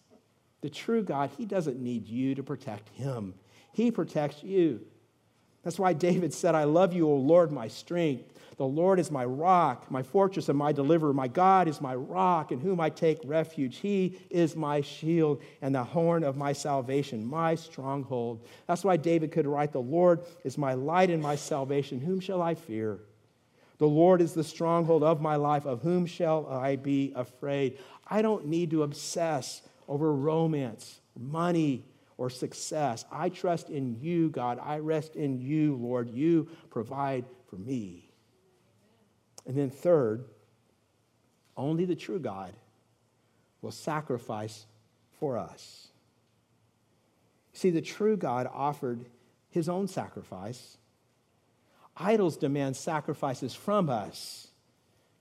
The 0.62 0.70
true 0.70 1.04
God, 1.04 1.30
He 1.38 1.46
doesn't 1.46 1.80
need 1.80 2.08
you 2.08 2.36
to 2.36 2.44
protect 2.44 2.90
Him, 2.90 3.34
He 3.74 3.92
protects 3.92 4.44
you. 4.44 4.82
That's 5.64 5.80
why 5.80 5.92
David 5.94 6.34
said, 6.34 6.56
I 6.56 6.64
love 6.64 6.94
you, 6.94 7.08
O 7.08 7.16
Lord, 7.16 7.52
my 7.52 7.68
strength. 7.68 8.34
The 8.56 8.66
Lord 8.66 9.00
is 9.00 9.12
my 9.12 9.26
rock, 9.26 9.90
my 9.92 10.04
fortress, 10.04 10.50
and 10.50 10.58
my 10.58 10.72
deliverer. 10.72 11.14
My 11.14 11.28
God 11.28 11.68
is 11.68 11.80
my 11.80 11.96
rock, 11.96 12.52
in 12.52 12.60
whom 12.60 12.80
I 12.80 12.90
take 12.90 13.20
refuge. 13.24 13.78
He 13.78 14.20
is 14.30 14.56
my 14.56 14.82
shield 14.82 15.42
and 15.62 15.76
the 15.76 15.84
horn 15.84 16.24
of 16.24 16.38
my 16.38 16.54
salvation, 16.54 17.26
my 17.26 17.56
stronghold. 17.56 18.46
That's 18.68 18.84
why 18.84 18.98
David 18.98 19.32
could 19.32 19.48
write, 19.48 19.72
The 19.72 19.80
Lord 19.80 20.22
is 20.44 20.58
my 20.58 20.74
light 20.74 21.10
and 21.10 21.22
my 21.22 21.36
salvation. 21.36 22.00
Whom 22.00 22.20
shall 22.20 22.42
I 22.42 22.56
fear? 22.56 23.00
The 23.80 23.88
Lord 23.88 24.22
is 24.22 24.34
the 24.34 24.44
stronghold 24.44 25.04
of 25.04 25.22
my 25.22 25.38
life. 25.38 25.66
Of 25.66 25.82
whom 25.82 26.06
shall 26.06 26.46
I 26.48 26.76
be 26.76 27.12
afraid? 27.16 27.80
I 28.06 28.22
don't 28.22 28.46
need 28.46 28.72
to 28.72 28.84
obsess 28.84 29.62
over 29.88 30.14
romance, 30.14 31.02
money, 31.18 31.86
or 32.18 32.30
success. 32.30 33.06
I 33.12 33.30
trust 33.30 33.70
in 33.70 33.98
you, 34.00 34.30
God. 34.30 34.60
I 34.62 34.80
rest 34.80 35.16
in 35.16 35.40
you, 35.40 35.76
Lord. 35.78 36.10
You 36.10 36.50
provide 36.70 37.26
for 37.50 37.56
me. 37.56 38.12
And 39.48 39.58
then, 39.58 39.70
third, 39.70 40.26
only 41.56 41.86
the 41.86 41.96
true 41.96 42.20
God 42.20 42.54
will 43.62 43.72
sacrifice 43.72 44.66
for 45.20 45.38
us. 45.38 45.88
See, 47.54 47.70
the 47.70 47.82
true 47.82 48.18
God 48.18 48.50
offered 48.54 49.06
his 49.50 49.70
own 49.70 49.88
sacrifice 49.88 50.78
Idols 52.00 52.38
demand 52.38 52.78
sacrifices 52.78 53.54
from 53.54 53.90
us. 53.90 54.48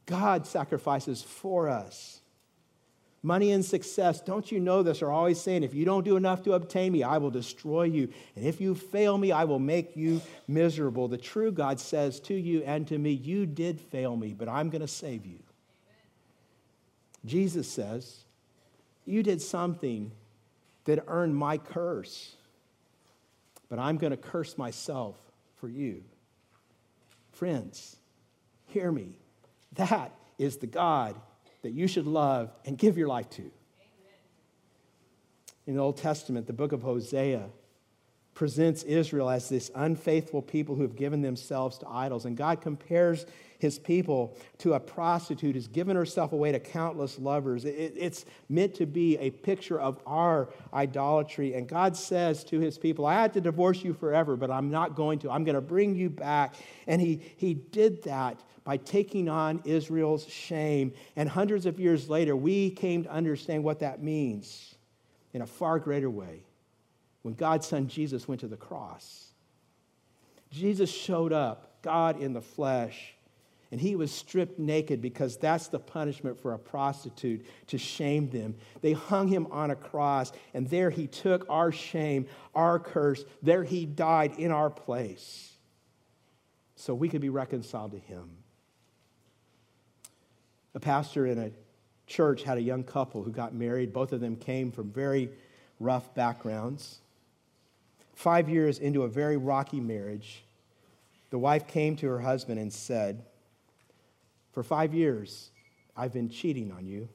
God 0.06 0.46
sacrifices 0.46 1.22
for 1.22 1.68
us. 1.68 2.20
Money 3.20 3.50
and 3.50 3.64
success, 3.64 4.20
don't 4.20 4.50
you 4.52 4.60
know 4.60 4.84
this, 4.84 5.02
are 5.02 5.10
always 5.10 5.40
saying, 5.40 5.64
if 5.64 5.74
you 5.74 5.84
don't 5.84 6.04
do 6.04 6.16
enough 6.16 6.44
to 6.44 6.52
obtain 6.52 6.92
me, 6.92 7.02
I 7.02 7.18
will 7.18 7.32
destroy 7.32 7.82
you. 7.82 8.08
And 8.36 8.46
if 8.46 8.60
you 8.60 8.76
fail 8.76 9.18
me, 9.18 9.32
I 9.32 9.42
will 9.42 9.58
make 9.58 9.96
you 9.96 10.22
miserable. 10.46 11.08
The 11.08 11.18
true 11.18 11.50
God 11.50 11.80
says 11.80 12.20
to 12.20 12.34
you 12.34 12.62
and 12.62 12.86
to 12.86 12.96
me, 12.96 13.10
You 13.10 13.44
did 13.44 13.80
fail 13.80 14.16
me, 14.16 14.34
but 14.34 14.48
I'm 14.48 14.70
going 14.70 14.82
to 14.82 14.88
save 14.88 15.26
you. 15.26 15.40
Jesus 17.26 17.68
says, 17.68 18.24
You 19.04 19.24
did 19.24 19.42
something 19.42 20.12
that 20.84 21.04
earned 21.08 21.36
my 21.36 21.58
curse, 21.58 22.36
but 23.68 23.80
I'm 23.80 23.98
going 23.98 24.12
to 24.12 24.16
curse 24.16 24.56
myself 24.56 25.16
for 25.56 25.68
you. 25.68 26.04
Friends, 27.38 27.94
hear 28.66 28.90
me. 28.90 29.16
That 29.74 30.12
is 30.38 30.56
the 30.56 30.66
God 30.66 31.14
that 31.62 31.70
you 31.70 31.86
should 31.86 32.08
love 32.08 32.50
and 32.64 32.76
give 32.76 32.98
your 32.98 33.06
life 33.06 33.30
to. 33.30 33.48
In 35.64 35.76
the 35.76 35.80
Old 35.80 35.98
Testament, 35.98 36.48
the 36.48 36.52
book 36.52 36.72
of 36.72 36.82
Hosea 36.82 37.48
presents 38.38 38.84
Israel 38.84 39.28
as 39.28 39.48
this 39.48 39.68
unfaithful 39.74 40.40
people 40.40 40.76
who 40.76 40.82
have 40.82 40.94
given 40.94 41.22
themselves 41.22 41.76
to 41.76 41.88
idols. 41.88 42.24
And 42.24 42.36
God 42.36 42.60
compares 42.60 43.26
his 43.58 43.80
people 43.80 44.36
to 44.58 44.74
a 44.74 44.80
prostitute 44.80 45.56
who's 45.56 45.66
given 45.66 45.96
herself 45.96 46.32
away 46.32 46.52
to 46.52 46.60
countless 46.60 47.18
lovers. 47.18 47.64
It's 47.64 48.24
meant 48.48 48.76
to 48.76 48.86
be 48.86 49.18
a 49.18 49.30
picture 49.30 49.80
of 49.80 49.98
our 50.06 50.50
idolatry. 50.72 51.54
And 51.54 51.66
God 51.66 51.96
says 51.96 52.44
to 52.44 52.60
his 52.60 52.78
people, 52.78 53.06
I 53.06 53.14
had 53.14 53.32
to 53.32 53.40
divorce 53.40 53.82
you 53.82 53.92
forever, 53.92 54.36
but 54.36 54.52
I'm 54.52 54.70
not 54.70 54.94
going 54.94 55.18
to. 55.20 55.30
I'm 55.32 55.42
going 55.42 55.56
to 55.56 55.60
bring 55.60 55.96
you 55.96 56.08
back. 56.08 56.54
And 56.86 57.02
he, 57.02 57.20
he 57.38 57.54
did 57.54 58.04
that 58.04 58.40
by 58.62 58.76
taking 58.76 59.28
on 59.28 59.62
Israel's 59.64 60.28
shame. 60.28 60.92
And 61.16 61.28
hundreds 61.28 61.66
of 61.66 61.80
years 61.80 62.08
later, 62.08 62.36
we 62.36 62.70
came 62.70 63.02
to 63.02 63.10
understand 63.10 63.64
what 63.64 63.80
that 63.80 64.00
means 64.00 64.76
in 65.32 65.42
a 65.42 65.46
far 65.46 65.80
greater 65.80 66.08
way 66.08 66.44
when 67.28 67.34
God's 67.34 67.66
son 67.66 67.88
Jesus 67.88 68.26
went 68.26 68.40
to 68.40 68.48
the 68.48 68.56
cross. 68.56 69.32
Jesus 70.50 70.90
showed 70.90 71.32
up, 71.32 71.82
God 71.82 72.20
in 72.20 72.32
the 72.32 72.40
flesh 72.40 73.14
and 73.70 73.80
he 73.80 73.96
was 73.96 74.10
stripped 74.10 74.58
naked 74.58 75.02
because 75.02 75.36
that's 75.36 75.68
the 75.68 75.78
punishment 75.78 76.40
for 76.40 76.54
a 76.54 76.58
prostitute 76.58 77.44
to 77.66 77.76
shame 77.76 78.30
them. 78.30 78.54
They 78.80 78.92
hung 78.92 79.28
him 79.28 79.46
on 79.50 79.70
a 79.70 79.76
cross, 79.76 80.32
and 80.54 80.68
there 80.70 80.88
he 80.88 81.06
took 81.06 81.44
our 81.50 81.70
shame, 81.70 82.26
our 82.54 82.78
curse. 82.78 83.24
There 83.42 83.64
he 83.64 83.84
died 83.84 84.38
in 84.38 84.52
our 84.52 84.70
place 84.70 85.52
so 86.76 86.94
we 86.94 87.08
could 87.08 87.20
be 87.20 87.28
reconciled 87.28 87.92
to 87.92 87.98
him. 87.98 88.30
A 90.74 90.80
pastor 90.80 91.26
in 91.26 91.38
a 91.38 91.50
church 92.06 92.44
had 92.44 92.56
a 92.56 92.62
young 92.62 92.84
couple 92.84 93.22
who 93.22 93.32
got 93.32 93.54
married. 93.54 93.92
Both 93.92 94.12
of 94.12 94.20
them 94.20 94.36
came 94.36 94.72
from 94.72 94.90
very 94.90 95.28
rough 95.78 96.14
backgrounds. 96.14 97.00
Five 98.18 98.48
years 98.48 98.80
into 98.80 99.04
a 99.04 99.08
very 99.08 99.36
rocky 99.36 99.78
marriage, 99.78 100.42
the 101.30 101.38
wife 101.38 101.68
came 101.68 101.94
to 101.98 102.08
her 102.08 102.18
husband 102.18 102.58
and 102.58 102.72
said, 102.72 103.24
For 104.50 104.64
five 104.64 104.92
years, 104.92 105.52
I've 105.96 106.12
been 106.12 106.28
cheating 106.28 106.72
on 106.72 106.84
you. 106.84 107.08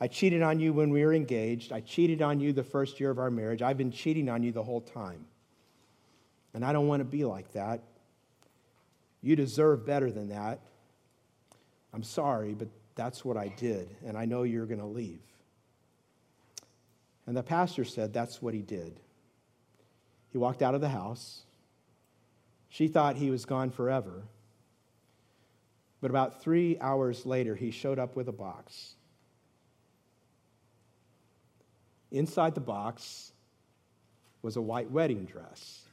I 0.00 0.08
cheated 0.08 0.42
on 0.42 0.58
you 0.58 0.72
when 0.72 0.90
we 0.90 1.04
were 1.04 1.14
engaged. 1.14 1.70
I 1.70 1.82
cheated 1.82 2.20
on 2.20 2.40
you 2.40 2.52
the 2.52 2.64
first 2.64 2.98
year 2.98 3.10
of 3.10 3.20
our 3.20 3.30
marriage. 3.30 3.62
I've 3.62 3.78
been 3.78 3.92
cheating 3.92 4.28
on 4.28 4.42
you 4.42 4.50
the 4.50 4.64
whole 4.64 4.80
time. 4.80 5.24
And 6.52 6.64
I 6.64 6.72
don't 6.72 6.88
want 6.88 6.98
to 6.98 7.04
be 7.04 7.24
like 7.24 7.52
that. 7.52 7.80
You 9.22 9.36
deserve 9.36 9.86
better 9.86 10.10
than 10.10 10.30
that. 10.30 10.58
I'm 11.94 12.02
sorry, 12.02 12.54
but 12.54 12.66
that's 12.96 13.24
what 13.24 13.36
I 13.36 13.54
did, 13.56 13.94
and 14.04 14.18
I 14.18 14.24
know 14.24 14.42
you're 14.42 14.66
going 14.66 14.80
to 14.80 14.84
leave. 14.84 15.22
And 17.28 17.36
the 17.36 17.44
pastor 17.44 17.84
said 17.84 18.12
that's 18.12 18.42
what 18.42 18.52
he 18.52 18.62
did. 18.62 18.98
He 20.36 20.38
walked 20.38 20.60
out 20.60 20.74
of 20.74 20.82
the 20.82 20.90
house. 20.90 21.44
She 22.68 22.88
thought 22.88 23.16
he 23.16 23.30
was 23.30 23.46
gone 23.46 23.70
forever. 23.70 24.24
But 26.02 26.10
about 26.10 26.42
three 26.42 26.76
hours 26.78 27.24
later, 27.24 27.54
he 27.54 27.70
showed 27.70 27.98
up 27.98 28.16
with 28.16 28.28
a 28.28 28.32
box. 28.32 28.96
Inside 32.10 32.54
the 32.54 32.60
box 32.60 33.32
was 34.42 34.56
a 34.56 34.60
white 34.60 34.90
wedding 34.90 35.24
dress. 35.24 35.86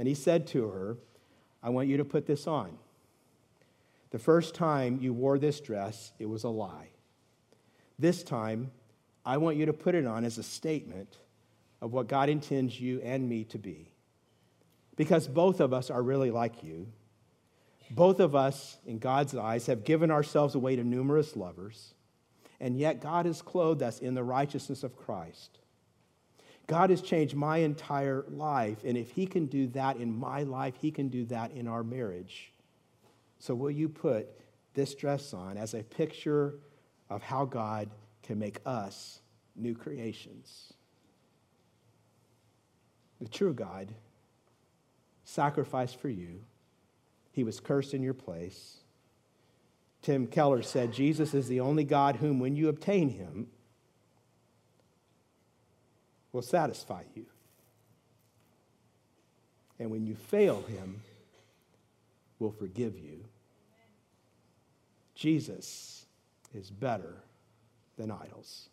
And 0.00 0.08
he 0.08 0.14
said 0.14 0.48
to 0.48 0.66
her, 0.66 0.96
I 1.62 1.70
want 1.70 1.86
you 1.86 1.98
to 1.98 2.04
put 2.04 2.26
this 2.26 2.48
on. 2.48 2.76
The 4.10 4.18
first 4.18 4.56
time 4.56 4.98
you 5.00 5.12
wore 5.12 5.38
this 5.38 5.60
dress, 5.60 6.10
it 6.18 6.26
was 6.26 6.42
a 6.42 6.48
lie. 6.48 6.88
This 7.96 8.24
time, 8.24 8.72
I 9.24 9.36
want 9.36 9.56
you 9.56 9.66
to 9.66 9.72
put 9.72 9.94
it 9.94 10.04
on 10.04 10.24
as 10.24 10.36
a 10.36 10.42
statement 10.42 11.18
of 11.80 11.92
what 11.92 12.08
God 12.08 12.28
intends 12.28 12.80
you 12.80 13.00
and 13.00 13.28
me 13.28 13.44
to 13.44 13.58
be. 13.58 13.90
Because 14.96 15.26
both 15.26 15.60
of 15.60 15.72
us 15.72 15.90
are 15.90 16.02
really 16.02 16.30
like 16.30 16.62
you. 16.62 16.88
Both 17.90 18.20
of 18.20 18.36
us, 18.36 18.78
in 18.86 18.98
God's 18.98 19.34
eyes, 19.34 19.66
have 19.66 19.84
given 19.84 20.10
ourselves 20.10 20.54
away 20.54 20.76
to 20.76 20.84
numerous 20.84 21.36
lovers, 21.36 21.94
and 22.60 22.78
yet 22.78 23.00
God 23.00 23.26
has 23.26 23.42
clothed 23.42 23.82
us 23.82 23.98
in 23.98 24.14
the 24.14 24.22
righteousness 24.22 24.84
of 24.84 24.96
Christ. 24.96 25.58
God 26.66 26.90
has 26.90 27.02
changed 27.02 27.34
my 27.34 27.58
entire 27.58 28.24
life, 28.28 28.84
and 28.84 28.96
if 28.96 29.10
He 29.10 29.26
can 29.26 29.46
do 29.46 29.66
that 29.68 29.96
in 29.96 30.16
my 30.16 30.44
life, 30.44 30.74
He 30.80 30.92
can 30.92 31.08
do 31.08 31.24
that 31.26 31.50
in 31.50 31.66
our 31.66 31.82
marriage. 31.82 32.52
So, 33.40 33.56
will 33.56 33.72
you 33.72 33.88
put 33.88 34.28
this 34.74 34.94
dress 34.94 35.34
on 35.34 35.56
as 35.56 35.74
a 35.74 35.82
picture 35.82 36.60
of 37.08 37.22
how 37.22 37.44
God 37.44 37.90
can 38.22 38.38
make 38.38 38.60
us 38.64 39.20
new 39.56 39.74
creations? 39.74 40.74
The 43.20 43.28
true 43.28 43.52
God 43.52 43.88
sacrificed 45.24 46.00
for 46.00 46.08
you, 46.08 46.40
He 47.32 47.44
was 47.44 47.60
cursed 47.60 47.94
in 47.94 48.02
your 48.02 48.14
place. 48.14 48.78
Tim 50.02 50.26
Keller 50.26 50.62
said, 50.62 50.92
Jesus 50.92 51.34
is 51.34 51.46
the 51.46 51.60
only 51.60 51.84
God 51.84 52.16
whom, 52.16 52.40
when 52.40 52.56
you 52.56 52.68
obtain 52.68 53.10
Him, 53.10 53.48
will 56.32 56.42
satisfy 56.42 57.02
you. 57.14 57.26
And 59.78 59.90
when 59.90 60.06
you 60.06 60.14
fail 60.14 60.62
Him, 60.62 61.02
will 62.38 62.50
forgive 62.50 62.98
you. 62.98 63.24
Jesus 65.14 66.06
is 66.54 66.70
better 66.70 67.16
than 67.96 68.10
idols. 68.10 68.68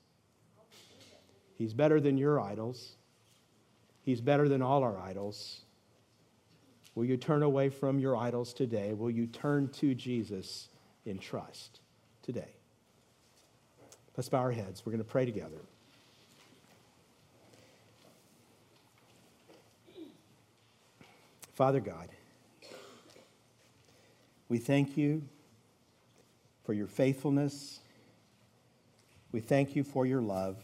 He's 1.58 1.74
better 1.74 2.00
than 2.00 2.18
your 2.18 2.40
idols. 2.40 2.97
He's 4.08 4.22
better 4.22 4.48
than 4.48 4.62
all 4.62 4.84
our 4.84 4.98
idols. 4.98 5.64
Will 6.96 7.04
you 7.04 7.18
turn 7.18 7.44
away 7.44 7.68
from 7.68 8.00
your 8.00 8.16
idols 8.16 8.54
today? 8.54 8.94
Will 8.94 9.12
you 9.12 9.28
turn 9.28 9.68
to 9.74 9.94
Jesus 9.94 10.70
in 11.06 11.20
trust 11.20 11.82
today? 12.22 12.54
Let's 14.16 14.30
bow 14.30 14.38
our 14.38 14.54
heads. 14.54 14.86
We're 14.86 14.94
going 14.94 15.04
to 15.04 15.10
pray 15.10 15.26
together. 15.26 15.58
Father 21.54 21.82
God, 21.82 22.08
we 24.48 24.58
thank 24.58 24.96
you 24.96 25.22
for 26.64 26.72
your 26.72 26.88
faithfulness. 26.88 27.82
We 29.34 29.42
thank 29.42 29.76
you 29.76 29.84
for 29.84 30.06
your 30.06 30.22
love, 30.22 30.64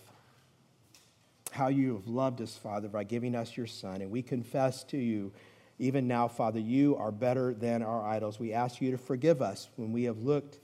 how 1.53 1.67
you 1.67 1.93
have 1.93 2.07
loved 2.07 2.41
us, 2.41 2.57
Father, 2.57 2.87
by 2.87 3.03
giving 3.03 3.35
us 3.35 3.55
your 3.55 3.67
Son. 3.67 4.01
And 4.01 4.09
we 4.09 4.23
confess 4.23 4.83
to 4.85 4.97
you, 4.97 5.31
even 5.77 6.07
now, 6.07 6.27
Father, 6.27 6.59
you 6.59 6.95
are 6.95 7.11
better 7.11 7.53
than 7.53 7.83
our 7.83 8.05
idols. 8.05 8.39
We 8.39 8.53
ask 8.53 8.81
you 8.81 8.91
to 8.91 8.97
forgive 8.97 9.41
us 9.41 9.69
when 9.75 9.91
we 9.91 10.03
have 10.05 10.19
looked 10.19 10.59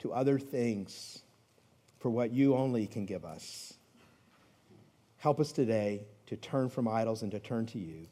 to 0.00 0.12
other 0.12 0.38
things 0.38 1.22
for 2.00 2.10
what 2.10 2.32
you 2.32 2.56
only 2.56 2.88
can 2.88 3.06
give 3.06 3.24
us. 3.24 3.74
Help 5.18 5.38
us 5.38 5.52
today 5.52 6.02
to 6.26 6.36
turn 6.36 6.68
from 6.68 6.88
idols 6.88 7.22
and 7.22 7.30
to 7.30 7.38
turn 7.38 7.66
to 7.66 7.78
you. 7.78 8.08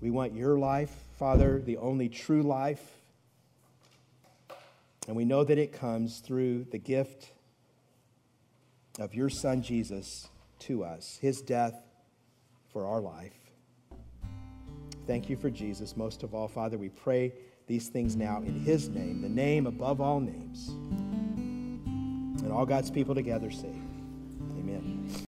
We 0.00 0.10
want 0.10 0.34
your 0.34 0.58
life, 0.58 0.92
Father, 1.18 1.60
the 1.60 1.76
only 1.76 2.08
true 2.08 2.42
life. 2.42 2.84
And 5.06 5.16
we 5.16 5.24
know 5.24 5.44
that 5.44 5.58
it 5.58 5.72
comes 5.72 6.18
through 6.18 6.64
the 6.70 6.78
gift 6.78 7.30
of 8.98 9.14
your 9.14 9.30
Son 9.30 9.62
Jesus 9.62 10.28
to 10.60 10.84
us, 10.84 11.18
his 11.20 11.40
death 11.40 11.80
for 12.72 12.86
our 12.86 13.00
life. 13.00 13.32
Thank 15.06 15.30
you 15.30 15.36
for 15.36 15.50
Jesus. 15.50 15.96
Most 15.96 16.22
of 16.22 16.34
all, 16.34 16.48
Father, 16.48 16.76
we 16.76 16.90
pray 16.90 17.32
these 17.66 17.88
things 17.88 18.16
now 18.16 18.38
in 18.38 18.60
his 18.60 18.88
name, 18.88 19.22
the 19.22 19.28
name 19.28 19.66
above 19.66 20.00
all 20.00 20.20
names. 20.20 20.68
And 22.42 22.52
all 22.52 22.66
God's 22.66 22.90
people 22.90 23.14
together 23.14 23.50
say, 23.50 23.74